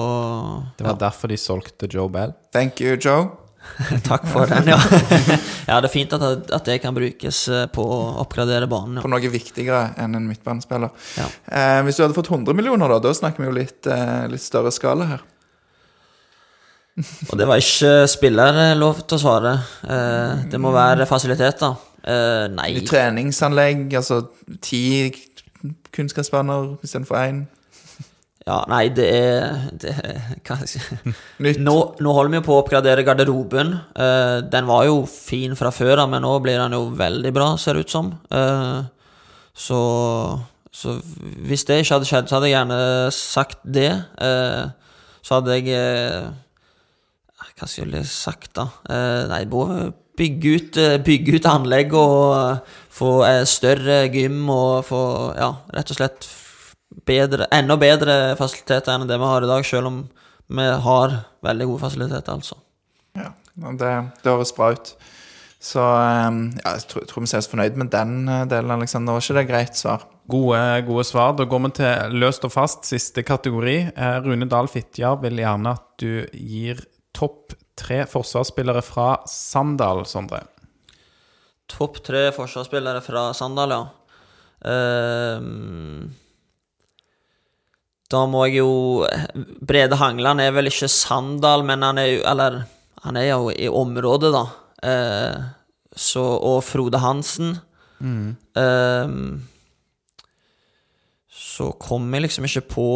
[0.77, 2.31] Det var derfor de solgte Joe Bell.
[2.56, 3.43] Thank you, Joe.
[4.10, 4.77] takk for den, ja.
[5.69, 6.23] ja, det er fint at,
[6.53, 9.02] at det kan brukes eh, på å oppgradere banen.
[9.03, 10.94] På noe viktigere enn en midtbanespiller.
[11.18, 11.27] Ja.
[11.48, 14.44] Eh, hvis du hadde fått 100 millioner, da, da snakker vi jo litt, eh, litt
[14.44, 15.23] større skala her.
[17.31, 19.56] Og det var ikke spiller eh, lov til å svare.
[19.81, 21.73] Eh, det må være fasiliteter.
[22.03, 22.69] Eh, nei.
[22.77, 24.22] I treningsanlegg, altså
[24.61, 24.84] ti
[25.95, 27.44] kunnskapsbaner istedenfor én.
[28.44, 30.82] Ja, nei, det er, det er si
[31.44, 31.61] Nytt.
[31.64, 33.72] Nå, nå holder vi på å oppgradere garderoben.
[33.95, 37.53] Uh, den var jo fin fra før av, men nå blir den jo veldig bra,
[37.60, 38.11] ser det ut som.
[38.34, 38.84] Uh,
[39.56, 39.80] så,
[40.76, 40.98] så
[41.48, 42.84] hvis det ikke hadde skjedd, så hadde jeg gjerne
[43.15, 43.91] sagt det.
[44.20, 44.68] Uh,
[45.24, 45.84] så hadde jeg
[47.53, 48.65] Hva skulle jeg sagt, da?
[49.30, 53.14] Nei, både bygge ut, bygge ut anlegg og få
[53.48, 55.03] større gym og få
[55.38, 56.28] Ja, rett og slett
[57.07, 60.03] bedre, enda bedre fasiliteter enn det vi har i dag, selv om
[60.53, 62.60] vi har veldig gode fasiliteter, altså.
[63.18, 63.91] Ja, det,
[64.24, 64.95] det høres bra ut.
[65.64, 69.15] Så eh, ja, jeg tror, tror vi ser oss fornøyd med den eh, delen, Alexander.
[69.15, 70.07] Var ikke det greit svar?
[70.32, 71.36] Gode, gode svar.
[71.40, 73.78] Da går vi til løst og fast, siste kategori.
[73.95, 76.84] Eh, Rune Dahl Fitjar vil gjerne at du gir
[77.15, 80.44] topp tre forsvarsspillere fra Sandal, Sondre.
[81.72, 83.84] Topp tre forsvarsspillere fra Sandal, ja.
[84.64, 86.11] Ehm,
[88.14, 89.03] da må jeg jo
[89.65, 92.64] Brede Hangland er vel ikke Sandal, men han er jo Eller
[93.03, 94.45] han er jo i området, da.
[94.84, 95.41] Eh,
[95.95, 97.57] så Og Frode Hansen.
[98.60, 99.44] Ehm,
[101.30, 102.88] så kom jeg liksom ikke på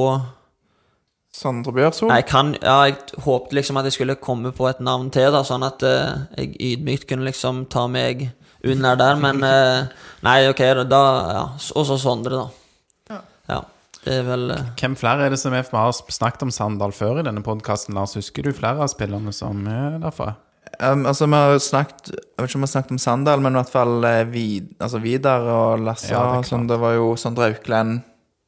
[1.37, 2.09] Sondre Bjørsvold?
[2.11, 5.29] Nei, jeg kan Ja, jeg håpet liksom at jeg skulle komme på et navn til,
[5.31, 8.29] da, sånn at eh, jeg ydmykt kunne liksom ta meg
[8.65, 9.87] under der, men eh,
[10.25, 11.03] Nei, ok, da
[11.37, 11.43] Ja.
[11.75, 13.21] Og så Sondre, da.
[13.47, 13.61] Ja.
[14.07, 16.93] Det er vel eh, Hvem flere er det som er Vi har snakket om Sandal
[16.95, 18.15] før i denne podkasten, Lars.
[18.15, 20.35] Husker du flere av spillerne som er derfra?
[20.81, 23.55] Um, altså, vi har snakket Jeg vet ikke om vi har snakket om Sandal, men
[23.55, 26.11] i hvert fall eh, Vid, altså Vidar og Lasse.
[26.13, 28.03] Ja, det sånn, det var jo Sondre Auklend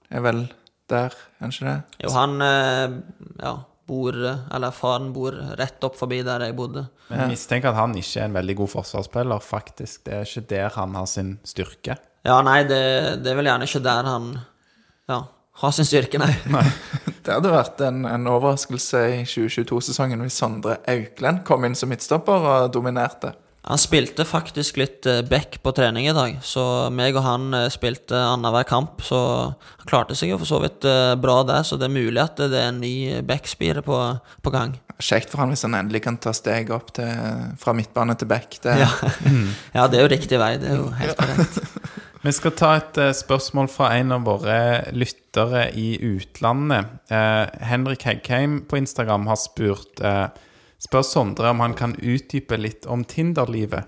[0.10, 0.46] er vel
[0.90, 1.76] der, er ikke det?
[2.02, 2.96] Jo, han eh,
[3.44, 3.54] ja,
[3.90, 6.86] bor Eller faren bor rett opp forbi der jeg bodde.
[7.10, 10.06] Men jeg mistenker at han ikke er en veldig god forsvarsspiller, faktisk.
[10.08, 11.98] Det er ikke der han har sin styrke.
[12.26, 12.82] Ja, nei, det,
[13.24, 14.32] det er vel gjerne ikke der han
[15.10, 15.24] ja,
[15.60, 16.34] har sin styrke, nei.
[17.20, 22.50] Det hadde vært en, en overraskelse i 2022-sesongen hvis Sondre Auklend kom inn som midtstopper
[22.54, 23.36] og dominerte.
[23.70, 26.64] Han spilte faktisk litt eh, back på trening i dag, så
[26.96, 29.04] meg og han eh, spilte annenhver kamp.
[29.04, 29.20] Så
[29.52, 32.40] han klarte seg jo for så vidt eh, bra der, så det er mulig at
[32.40, 34.00] det er en ny backspire på,
[34.42, 34.78] på gang.
[35.00, 37.12] Kjekt for han hvis han endelig kan ta steget opp til,
[37.60, 38.58] fra midtbane til back.
[38.64, 38.90] Det, Ja.
[39.78, 40.54] ja, det er jo riktig vei.
[40.60, 41.60] Det er jo helt korrekt.
[42.20, 44.60] Vi skal ta et eh, spørsmål fra en av våre
[44.92, 46.90] lyttere i utlandet.
[47.08, 50.26] Eh, Henrik Heggheim på Instagram har spurt eh,
[50.80, 53.88] Spør Sondre om han kan utdype litt om Tinder-livet.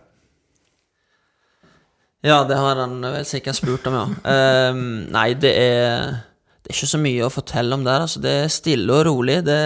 [2.23, 4.07] Ja, det har han vel sikkert spurt om, ja.
[4.71, 6.19] Um, nei, det er
[6.61, 8.03] Det er ikke så mye å fortelle om der.
[8.05, 9.39] Altså, det er stille og rolig.
[9.47, 9.57] Det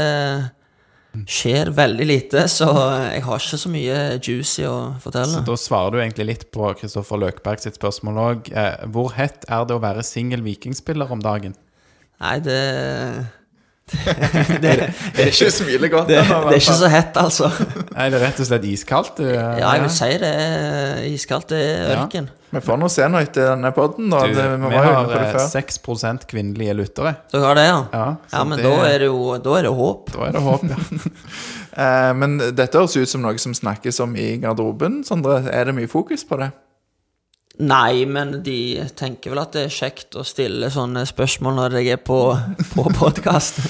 [1.30, 2.68] skjer veldig lite, så
[3.12, 5.40] jeg har ikke så mye juicy å fortelle.
[5.40, 8.52] Så da svarer du egentlig litt på Kristoffer Løkberg sitt spørsmål òg.
[8.52, 11.56] Eh, hvor hett er det å være singel vikingspiller om dagen?
[12.24, 12.60] Nei, det
[13.86, 16.08] det er ikke smiler godt.
[16.10, 17.50] det, da, det er ikke så hett, altså.
[17.94, 19.12] Nei, det er rett og slett iskaldt.
[19.20, 21.48] du, eh, Ja, jeg vil si det er iskaldt.
[21.54, 22.00] Det er Ja.
[22.06, 22.30] ørken.
[22.56, 23.72] Vi får nå se noe etter denne
[24.34, 25.78] det, vi vi var har på det eh, 6
[26.32, 27.16] kvinnelige lyttere.
[27.32, 27.80] Dere har det, ja?
[27.94, 30.12] Ja, Ja, men det- da er det jo Da er det håp.
[30.14, 30.76] Da er det håp, ja.
[31.78, 35.04] Eh, men dette høres ut som noe som snakkes om i garderoben.
[35.04, 36.54] Sondre, er det mye fokus på det?
[37.64, 41.94] Nei, men de tenker vel at det er kjekt å stille sånne spørsmål når jeg
[41.96, 42.20] er på,
[42.74, 43.62] på podkast.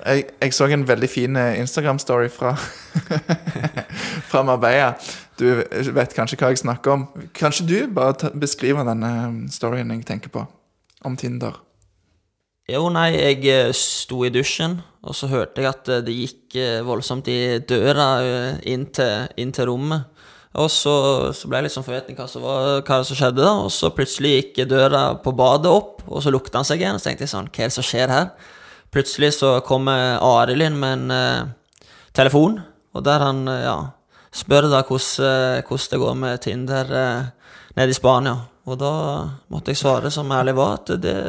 [0.00, 2.52] Jeg, jeg så en veldig fin eh, Instagram-story fra,
[4.30, 4.92] fra Marbella.
[5.40, 5.46] Du
[5.96, 7.08] vet kanskje hva jeg snakker om.
[7.36, 10.44] Kanskje du bare beskriver denne storyen jeg tenker på,
[11.04, 11.56] om Tinder?
[12.70, 16.60] Jo, nei, jeg eh, sto i dusjen, og så hørte jeg at eh, det gikk
[16.60, 20.19] eh, voldsomt i døra eh, inn til, inn til rommet.
[20.58, 20.92] Og så,
[21.36, 23.52] så ble jeg litt sånn forventning hva som, var, hva som skjedde, da.
[23.62, 26.98] Og så plutselig gikk døra på badet opp, og så lukta han seg igjen.
[26.98, 28.26] Og så tenkte jeg sånn, hva er det som skjer her?
[28.90, 31.84] Plutselig så kommer Arild inn med en eh,
[32.18, 32.58] telefon,
[32.90, 33.76] og der han eh, ja,
[34.34, 38.34] spør da hvordan, eh, hvordan det går med Tinder eh, nede i Spania.
[38.66, 38.92] Og da
[39.54, 41.20] måtte jeg svare som ærlig var, at det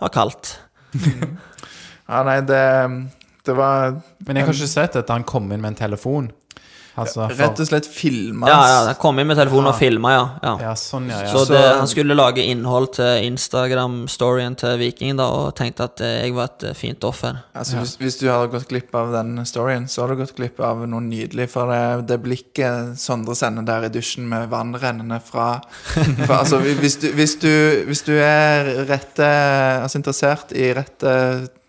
[0.00, 0.58] var kaldt.
[2.04, 2.58] Ja, nei, det,
[3.48, 3.94] det var
[4.26, 6.26] Men jeg har ikke sett at han kom inn med en telefon.
[6.94, 10.12] Altså, for, rett og slett filma Ja, ja, jeg kom inn med telefonen og filma,
[10.14, 10.24] ja.
[10.44, 10.52] ja.
[10.68, 11.24] Ja, sånn, ja.
[11.24, 11.30] ja.
[11.32, 16.20] Så det, han skulle lage innhold til Instagram-storyen til Viking, da, og tenkte at eh,
[16.22, 17.40] jeg var et eh, fint offer.
[17.58, 20.62] Altså, hvis, hvis du hadde gått glipp av den storyen, så har du gått glipp
[20.62, 21.48] av noe nydelig.
[21.50, 25.48] For det, det blikket Sondre sender der i dusjen med vann rennende fra,
[25.90, 27.50] fra altså, hvis, du, hvis, du,
[27.90, 29.32] hvis du er rette,
[29.82, 31.18] altså interessert i rette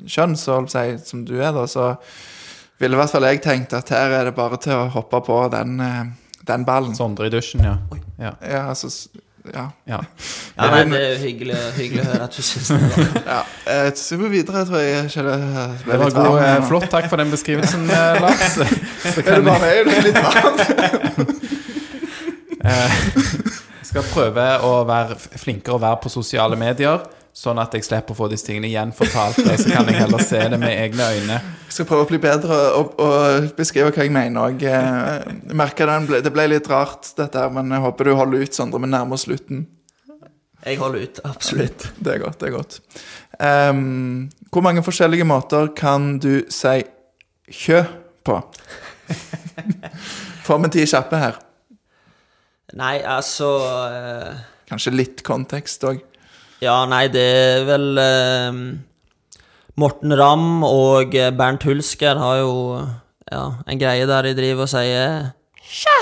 [0.06, 1.96] kjønn, så som du er, da, så
[2.80, 5.38] ville i hvert fall jeg tenkt at her er det bare til å hoppe på
[5.54, 6.02] den, eh,
[6.48, 6.96] den ballen.
[6.98, 7.78] Sondre i dusjen, ja.
[8.20, 8.34] ja.
[8.42, 8.92] Ja, altså,
[9.54, 9.70] ja.
[9.86, 10.02] ja.
[10.56, 13.06] Ja, nei, det er hyggelig, hyggelig å høre at du syns det.
[13.34, 13.42] ja.
[13.96, 15.10] så går vi videre, tror jeg.
[15.14, 16.88] Det var god, varm eh, flott.
[16.92, 18.46] Takk for den beskrivelsen, eh, Lars.
[18.56, 19.76] Så Er det bare meg?
[19.88, 20.60] Det er litt varmt.
[22.66, 23.28] jeg
[23.92, 27.06] skal prøve å være flinkere å være på sosiale medier,
[27.36, 29.42] sånn at jeg slipper å få disse tingene gjenfortalt.
[29.44, 31.40] og Så kan jeg heller se det med egne øyne.
[31.66, 34.48] Jeg skal prøve å bli bedre og, og beskrive hva jeg mener.
[34.48, 34.64] òg.
[34.64, 38.80] eh, ble, det ble litt rart, dette her, men jeg håper du holder ut, Sondre.
[38.80, 39.66] Vi nærmer oss slutten.
[40.66, 41.90] Jeg holder ut, absolutt.
[42.00, 42.40] Det er godt.
[42.40, 42.80] det er godt.
[43.38, 46.80] Um, hvor mange forskjellige måter kan du si
[47.52, 47.84] kjø
[48.26, 48.40] på?
[50.48, 51.38] Får vi ti kjappe her?
[52.80, 54.44] Nei, altså uh...
[54.66, 56.00] Kanskje litt kontekst òg.
[56.64, 58.60] Ja, nei, det er vel eh,
[59.76, 62.54] Morten Ramm og eh, Bernt Hulsker har jo
[63.28, 65.34] ja, en greie der de driver og sier
[65.66, 65.98] Sjæ!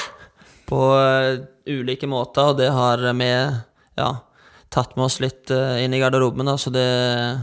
[0.69, 1.41] På eh,
[1.73, 4.11] ulike måter, og det har vi ja,
[4.73, 7.41] tatt med oss litt eh, inn i garderoben, da, så det er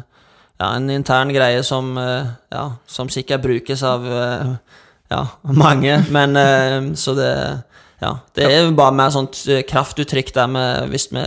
[0.61, 4.05] ja, en intern greie som, ja, som sikkert brukes av
[5.11, 5.21] ja,
[5.57, 6.37] mange, men
[7.01, 7.31] så det
[8.01, 11.25] ja, det er bare mer sånt kraftuttrykk der med hvis vi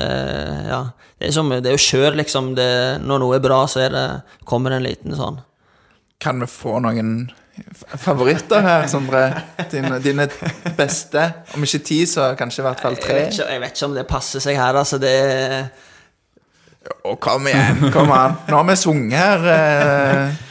[0.70, 0.84] Ja,
[1.24, 2.50] det er, som, det er jo kjør, liksom.
[2.58, 2.68] Det,
[3.08, 4.04] når noe er bra, så er det,
[4.50, 5.38] kommer det en liten sånn
[6.20, 7.14] Kan vi få noen
[8.02, 9.22] favoritter her, Sondre?
[9.72, 10.26] Dine, dine
[10.76, 11.24] beste?
[11.56, 13.18] Om ikke ti, så kanskje i hvert fall jeg tre?
[13.22, 14.98] vet, ikke, jeg vet ikke om det passer seg her, altså.
[15.00, 15.14] Det
[17.08, 17.86] Å, kom igjen!
[17.96, 18.36] Kom an.
[18.50, 19.40] Nå har vi sunget her.
[19.54, 20.42] eh.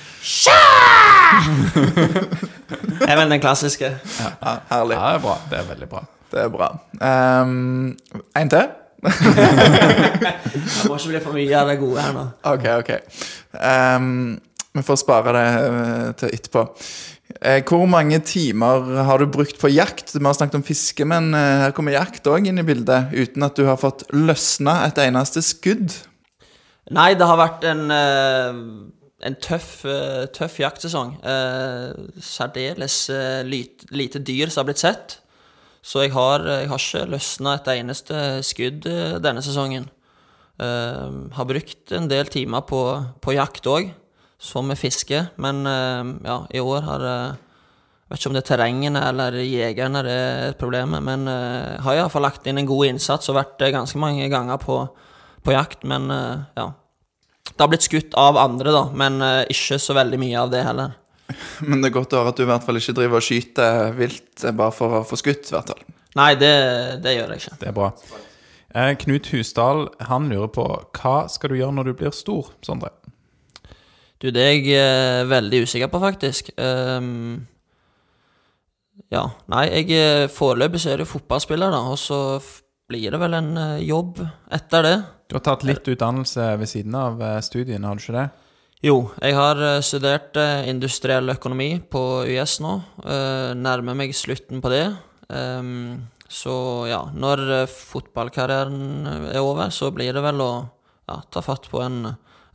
[3.02, 3.90] Jeg vet den klassiske.
[4.22, 4.96] Ja, herlig.
[4.96, 5.34] Ja, det er bra.
[5.50, 6.04] Det er veldig bra.
[6.32, 6.68] Det er bra.
[7.42, 7.96] Um,
[8.38, 8.70] en til?
[9.02, 12.24] Det må ikke bli for mye av det gode her nå.
[12.52, 12.90] Ok, ok.
[13.58, 14.38] Um,
[14.72, 16.62] vi får spare det eh, til etterpå.
[17.40, 20.14] Eh, hvor mange timer har du brukt på jakt?
[20.14, 23.12] Vi har snakket om fiske, men eh, her kommer jakt òg inn i bildet.
[23.12, 25.92] Uten at du har fått løsna et eneste skudd.
[26.92, 29.84] Nei, det har vært en, en tøff,
[30.34, 31.14] tøff jaktsesong.
[31.20, 31.92] Eh,
[32.24, 32.96] Særdeles
[33.48, 35.18] lite, lite dyr som har blitt sett.
[35.82, 39.88] Så jeg har, jeg har ikke løsna et eneste skudd eh, denne sesongen.
[40.62, 42.78] Uh, har brukt en del timer på,
[43.24, 43.88] på jakt òg,
[44.38, 45.24] som med fiske.
[45.42, 47.40] Men uh, ja, i år har eh,
[48.12, 52.26] Vet ikke om det er terrengene eller jegerne det er problemet, men uh, har iallfall
[52.26, 54.82] lagt inn en god innsats og vært ganske mange ganger på,
[55.40, 55.86] på jakt.
[55.88, 56.66] Men uh, ja.
[57.48, 60.60] Det har blitt skutt av andre, da, men uh, ikke så veldig mye av det
[60.66, 60.92] heller.
[61.68, 63.96] Men det er godt å høre at du i hvert fall ikke driver og skyter
[63.98, 65.48] vilt eh, bare for å få skutt.
[65.50, 65.84] i hvert fall.
[66.18, 66.52] Nei, det,
[67.04, 67.58] det gjør jeg ikke.
[67.60, 67.92] Det er bra.
[68.72, 72.92] Eh, Knut Husdal han lurer på hva skal du gjøre når du blir stor, Sondre?
[74.22, 76.52] Du, det er jeg eh, veldig usikker på, faktisk.
[76.54, 77.42] Um,
[79.10, 82.38] ja, nei, jeg eh, foreløpig så er det fotballspiller, da, og så
[82.88, 84.22] blir det vel en eh, jobb
[84.54, 84.94] etter det.
[85.26, 88.28] Du har tatt litt utdannelse ved siden av studiene, har du ikke det?
[88.82, 92.72] Jo, jeg har eh, studert eh, industriell økonomi på UiS nå.
[93.06, 94.84] eh, Nærmer meg slutten på det.
[95.30, 96.54] Ehm, så
[96.90, 100.50] ja, når fotballkarrieren er over, så blir det vel å
[101.06, 102.00] ja, ta fatt på en,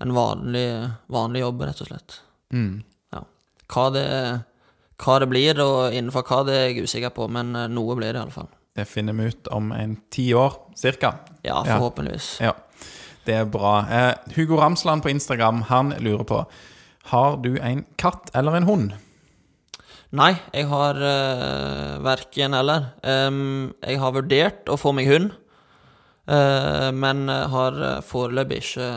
[0.04, 0.68] en vanlig,
[1.14, 2.20] vanlig jobb, rett og slett.
[2.54, 2.82] Mm.
[3.16, 3.24] Ja.
[3.72, 4.06] Hva det,
[5.06, 8.20] hva det blir, og innenfor hva det er jeg usikker på, men noe blir det
[8.24, 8.50] iallfall.
[8.78, 11.14] Det finner vi ut om en ti år, cirka.
[11.46, 11.78] Ja, Ja.
[11.78, 12.28] forhåpentligvis.
[12.44, 12.52] Ja,
[13.28, 13.80] det er bra.
[13.92, 16.46] Eh, Hugo Ramsland på Instagram, han lurer på
[17.12, 18.96] Har du en katt eller en hund?
[20.16, 22.94] Nei, jeg har uh, verken eller.
[23.04, 25.34] Um, jeg har vurdert å få meg hund,
[26.32, 28.90] uh, men har eh, foreløpig ikke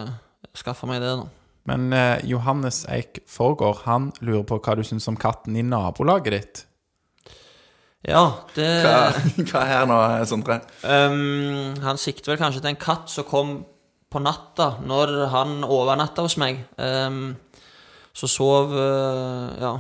[0.61, 1.27] skaffa meg det, nå.
[1.71, 6.37] Men uh, Johannes Eik Forgård, han lurer på hva du syns om katten i nabolaget
[6.37, 6.63] ditt.
[8.07, 9.11] Ja, det Hva,
[9.51, 9.99] hva er her nå,
[10.31, 10.63] Sondre?
[10.87, 13.59] Um, Han sikter vel kanskje til en katt som kom
[14.11, 16.65] på natta, når han overnatta hos meg.
[16.83, 17.37] Ehm,
[18.13, 19.77] så sov eh, Ja,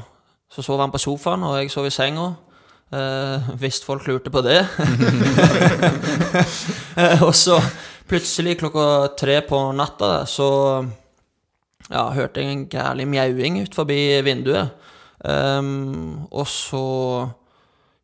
[0.50, 2.32] så sov han på sofaen, og jeg sov i senga.
[2.90, 4.64] Uh, hvis folk lurte på det.
[6.98, 7.54] Eh, og så
[8.10, 10.48] plutselig klokka tre på natta så
[11.86, 14.74] ja, hørte jeg en gærlig mjauing ut forbi vinduet.
[15.22, 16.82] Um, og så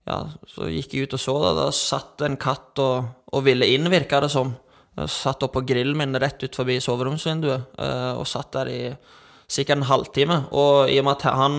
[0.07, 1.53] ja, så gikk jeg ut og så det.
[1.59, 4.55] Da satt en katt og, og ville inn, virka det som.
[4.97, 8.81] Jeg satt oppå grillen min rett ut forbi soveromsvinduet eh, og satt der i
[9.47, 10.39] sikkert en halvtime.
[10.57, 11.59] Og i og med at han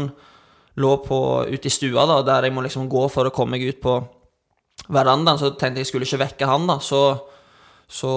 [0.77, 1.19] lå på,
[1.49, 3.97] ute i stua, da, der jeg må liksom gå for å komme meg ut på
[4.93, 6.77] verandaen, så tenkte jeg jeg skulle ikke vekke han, da.
[6.83, 7.01] Så,
[7.85, 8.11] så,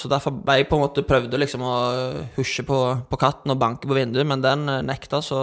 [0.00, 1.74] så derfor jeg på en måte prøvde liksom å
[2.38, 2.78] husje på,
[3.10, 5.40] på katten og banke på vinduet, men den eh, nekta, så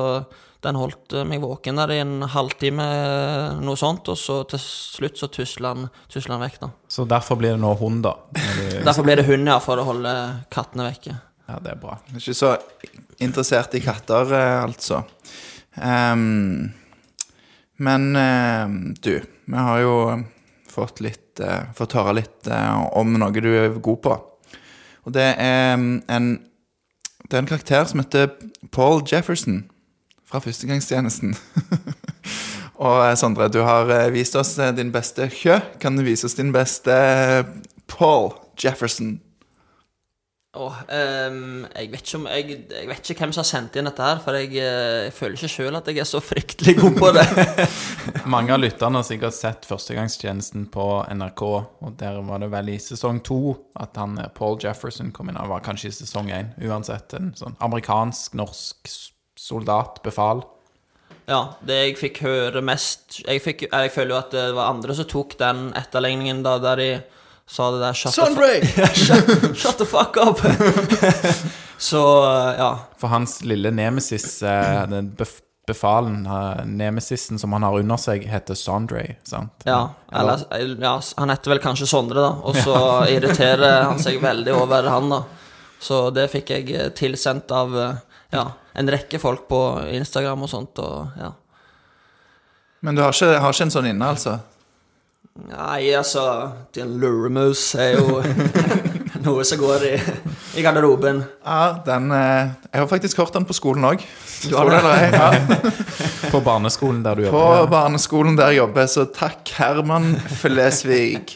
[0.61, 4.61] den holdt eh, meg våken der i en halvtime, eh, noe sånt, og så til
[4.61, 6.71] slutt så tusla han, han vekk, da.
[6.91, 8.15] Så derfor blir det nå hund, da.
[8.35, 10.13] Du- Derfor blir det hund, ja, for å holde
[10.53, 11.17] kattene vekke.
[11.49, 11.97] Ja, det er bra.
[12.11, 12.53] Jeg er Ikke så
[13.21, 15.01] interessert i katter, eh, altså.
[15.75, 16.71] Um,
[17.81, 19.95] men eh, du, vi har jo
[20.71, 24.15] fått litt uh, Fått høre litt uh, om noe du er god på.
[25.07, 26.27] Og det er mm, en
[27.25, 28.29] Det er en karakter som heter
[28.71, 29.63] Paul Jefferson
[30.31, 31.35] fra Førstegangstjenesten.
[32.81, 35.59] Og eh, Sondre, du har eh, vist oss eh, din beste Kjø.
[35.81, 36.95] Kan du vise oss din beste
[37.91, 39.19] Paul Jefferson?
[40.51, 43.87] Oh, um, jeg, vet ikke om, jeg, jeg vet ikke hvem som har sendt inn
[43.87, 47.11] dette her, for jeg, jeg føler ikke sjøl at jeg er så fryktelig god på
[47.15, 47.23] det.
[48.33, 52.75] Mange av lytterne har sikkert sett Førstegangstjenesten på NRK, og der var det vel i
[52.83, 53.39] sesong to
[53.79, 55.39] at han Paul Jefferson kom inn.
[55.39, 57.15] Han var kanskje i sesong én, uansett.
[57.15, 58.91] En sånn amerikansk-norsk
[59.41, 60.43] soldat, befal.
[61.29, 64.95] Ja, det jeg fikk høre mest Jeg, fikk, jeg føler jo at det var andre
[64.97, 66.87] som tok den etterligningen da, der de
[67.51, 70.41] sa det der Shut, the, shut, shut the fuck up!
[71.89, 72.03] så,
[72.57, 72.71] ja.
[72.99, 75.11] For hans lille nemesis, eh, den
[75.67, 79.65] befalen, eh, nemesisen som han har under seg, heter Sondre, sant?
[79.67, 79.81] Ja,
[80.11, 80.45] eller,
[80.81, 82.31] ja, han heter vel kanskje Sondre, da.
[82.43, 82.77] Og så
[83.13, 85.21] irriterer han seg veldig over han, da.
[85.81, 87.99] Så det fikk jeg eh, tilsendt av eh,
[88.31, 91.31] ja, en rekke folk på Instagram og sånt, og ja.
[92.81, 94.39] Men du har ikke, har ikke en sånn inne, altså?
[95.47, 96.23] Nei, altså
[96.75, 98.19] Den luremus er jo
[99.25, 99.91] noe som går i,
[100.59, 101.21] i garderoben.
[101.45, 104.03] Ja, den eh, Jeg har faktisk hørt den på skolen òg.
[104.49, 104.81] Du har det?
[105.13, 105.29] Ja,
[106.31, 107.37] På barneskolen der du jobber?
[107.65, 111.35] på barneskolen der jeg jobber, så takk, Herman Flesvig.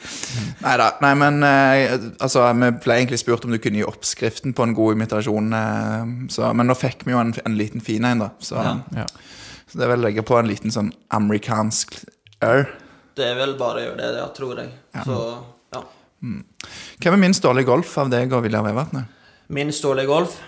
[0.63, 0.87] Nei da.
[1.03, 4.73] Nei, men eh, altså, vi ble egentlig spurt om du kunne gi oppskriften på en
[4.77, 8.31] god imitasjon, eh, så, men nå fikk vi jo en, en liten fin en, da.
[8.39, 8.77] Så, Ja.
[9.03, 9.05] Ja.
[9.69, 11.99] så det er vel å legge på en liten sånn amerikansk
[12.45, 12.69] air.
[13.15, 14.71] Det er vel bare å gjøre det, ja, tror jeg.
[15.05, 15.19] Så
[16.25, 16.69] ja.
[17.03, 19.11] Hvem er minst dårlig golf av deg og Viljar Vevatnet?
[19.53, 20.39] Minst dårlig golf.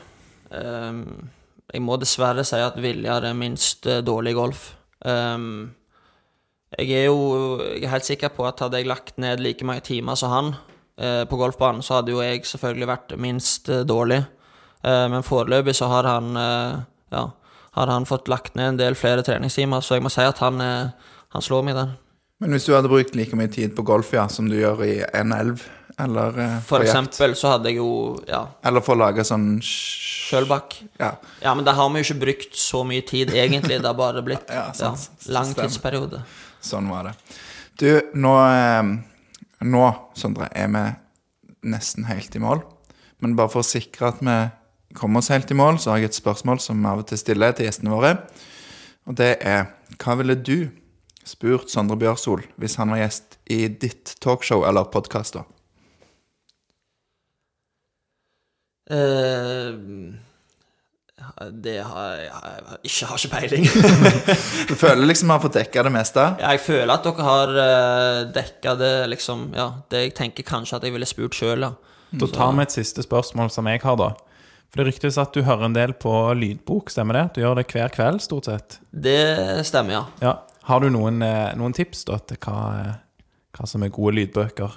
[0.50, 1.30] Um,
[1.68, 4.70] jeg må dessverre si at Viljar er minst eh, dårlig golf.
[5.04, 5.76] Um,
[6.78, 9.84] jeg er jo jeg er helt sikker på at hadde jeg lagt ned like mange
[9.88, 14.24] timer som han uh, på golfbanen, så hadde jo jeg selvfølgelig vært minst eh, dårlig.
[14.86, 16.80] Uh, men foreløpig så har han uh,
[17.12, 17.28] ja,
[17.78, 20.60] har han fått lagt ned en del flere treningstimer, så jeg må si at han,
[20.60, 21.92] han slår meg der.
[22.40, 24.92] Men hvis du hadde brukt like mye tid på golf ja, som du gjør i
[25.18, 25.64] en elv,
[25.98, 27.88] eller eh, For på jakt, eksempel så hadde jeg jo
[28.30, 30.76] ja, eller for å lage sånn sj- Sjølbakk.
[31.00, 31.14] Ja.
[31.42, 33.78] Ja, men da har vi jo ikke brukt så mye tid, egentlig.
[33.82, 35.08] Det har bare blitt Ja, ja, sant.
[35.32, 35.70] lang Stemmer.
[35.72, 36.20] tidsperiode.
[36.68, 37.14] Sånn var det.
[37.80, 37.88] Du,
[38.20, 38.92] nå, eh,
[39.72, 39.84] nå,
[40.20, 40.84] Sondre, er vi
[41.72, 42.62] nesten helt i mål.
[43.24, 44.36] Men bare for å sikre at vi
[45.00, 47.18] kommer oss helt i mål, så har jeg et spørsmål som vi av og til
[47.24, 48.12] stiller til gjestene våre.
[49.08, 50.68] Og det er Hva ville du
[51.28, 55.40] spurt Sondre Bjørsol hvis han var gjest i ditt talkshow eller podkast?
[58.88, 59.76] Eh,
[61.52, 63.66] det har jeg, jeg ikke har ikke peiling.
[64.70, 66.24] Du føler liksom vi har fått dekka det meste?
[66.40, 70.80] Ja, jeg føler at dere har uh, dekka det liksom Ja, det jeg tenker kanskje
[70.80, 71.74] at jeg ville spurt sjøl, ja.
[72.18, 74.14] Da tar vi et siste spørsmål som jeg har, da.
[74.72, 77.26] For det ryktes at du hører en del på lydbok, stemmer det?
[77.36, 78.78] Du gjør det hver kveld, stort sett.
[78.92, 79.20] Det
[79.68, 80.04] stemmer, ja.
[80.24, 80.34] Ja.
[80.68, 82.96] Har du noen, eh, noen tips da til hva, eh,
[83.58, 84.70] Hva som er gode lydbøker.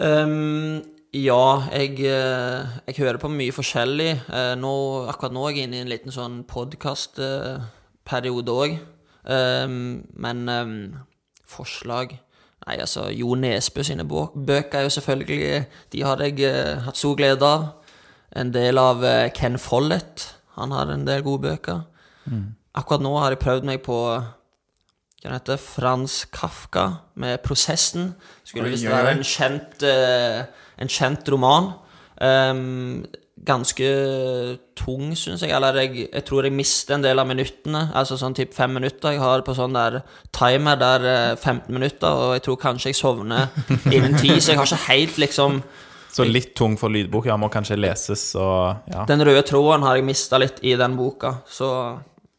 [0.00, 0.82] Um,
[1.12, 4.22] ja, jeg, eh, jeg hører på mye forskjellig.
[4.56, 8.78] Nå, akkurat nå er jeg inne i en liten sånn podkastperiode òg.
[9.26, 10.94] men um,
[11.44, 12.18] forslag
[12.66, 16.38] Nei, altså, Jo Nesbø sine bøker er jo selvfølgelig De har jeg
[16.84, 17.68] hatt stor glede av.
[18.34, 19.02] En del av
[19.34, 20.36] Ken Follett.
[20.54, 21.80] Han har en del gode bøker.
[22.76, 24.22] Akkurat nå har jeg prøvd meg på
[25.24, 28.12] hva heter Frans Kafka med 'Prosessen'.
[28.44, 30.44] Skulle visst være en kjent, eh,
[30.78, 31.72] en kjent roman.
[32.20, 33.04] Um,
[33.44, 33.88] ganske
[34.76, 35.52] tung, syns jeg.
[35.54, 37.90] Eller jeg, jeg tror jeg mister en del av minuttene.
[37.94, 39.14] Altså sånn typ fem minutter.
[39.14, 40.00] Jeg har på sånn der
[40.36, 43.48] timer der eh, 15 minutter, og jeg tror kanskje jeg sovner
[43.94, 45.62] innen ti, så jeg har ikke helt liksom
[46.16, 49.02] Så litt tung for lydbok, ja, må kanskje leses og ja.
[49.04, 51.68] Den røde tråden har jeg mista litt i den boka, så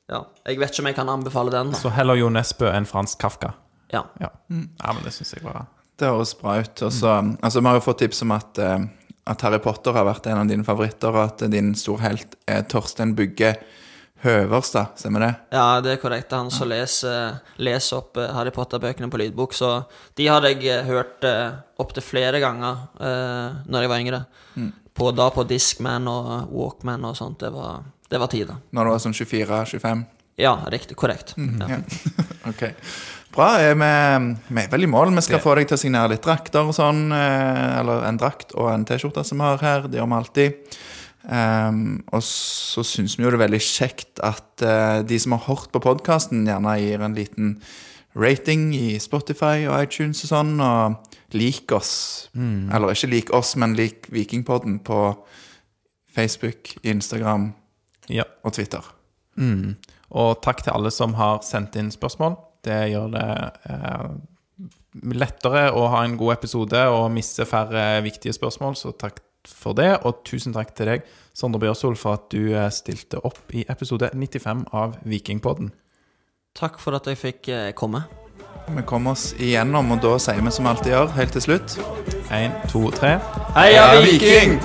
[0.08, 0.22] ja.
[0.48, 1.72] Jeg vet ikke om jeg kan anbefale den.
[1.74, 1.80] da.
[1.80, 3.54] Så heller Jo Nesbø enn Frans Kafka.
[3.94, 4.04] Ja.
[4.20, 5.66] Ja, ja men det syns jeg var
[6.00, 6.82] Det høres bra ut.
[6.90, 7.38] Også, mm.
[7.42, 8.88] altså, vi har jo fått tips om at, eh,
[9.32, 13.16] at Harry Potter har vært en av dine favoritter, og at din storhelt er Torstein
[13.18, 13.56] Bugge
[14.24, 14.96] Høverstad.
[14.98, 15.34] Stemmer det?
[15.54, 16.30] Ja, det er korrekt.
[16.30, 19.54] Det er han som leser, leser opp eh, Harry Potter-bøkene på lydbok.
[19.54, 19.70] Så
[20.18, 24.24] de hadde jeg eh, hørt uh, opptil flere ganger uh, når jeg var yngre.
[24.98, 27.44] På, da på Discman og Walkman og sånt.
[27.44, 28.56] Det var, det var tid, da.
[28.72, 30.06] Når du var sånn 24-25?
[30.38, 30.96] Ja, riktig.
[31.00, 31.34] Korrekt.
[31.38, 31.68] Ja.
[31.74, 31.80] Ja.
[32.52, 32.64] ok.
[33.34, 33.48] Bra.
[33.58, 33.88] Vi,
[34.62, 35.12] er vel i mål.
[35.16, 37.12] Vi skal Det- få deg til å signere litt drakter og sånn.
[37.12, 39.88] eh, Eller en drakt og en T-skjorte som vi har her.
[39.88, 40.78] Det gjør vi alltid.
[41.28, 45.44] Um, og så syns vi jo det er veldig kjekt at uh, de som har
[45.50, 47.50] hørt på podkasten, gjerne gir en liten
[48.16, 50.96] rating i Spotify og iTunes og sånn, og
[51.36, 52.30] lik oss.
[52.38, 55.02] Eller ikke lik oss, men lik Vikingpodden på
[56.16, 57.52] Facebook, Instagram
[58.10, 58.26] Ja.
[58.44, 58.86] og Twitter.
[59.38, 59.76] Mm.
[60.18, 62.38] Og takk til alle som har sendt inn spørsmål.
[62.66, 63.28] Det gjør det
[63.70, 64.10] eh,
[65.18, 69.92] lettere å ha en god episode og misse færre viktige spørsmål, så takk for det.
[70.08, 74.12] Og tusen takk til deg, Sondre Bjørsol, for at du eh, stilte opp i episode
[74.14, 75.72] 95 av Vikingpodden.
[76.58, 78.08] Takk for at jeg fikk eh, komme.
[78.68, 81.78] Vi kommer oss igjennom, og da sier vi som vi alltid gjør, helt til slutt
[82.36, 83.16] Én, to, tre.
[83.56, 84.60] Heia Viking!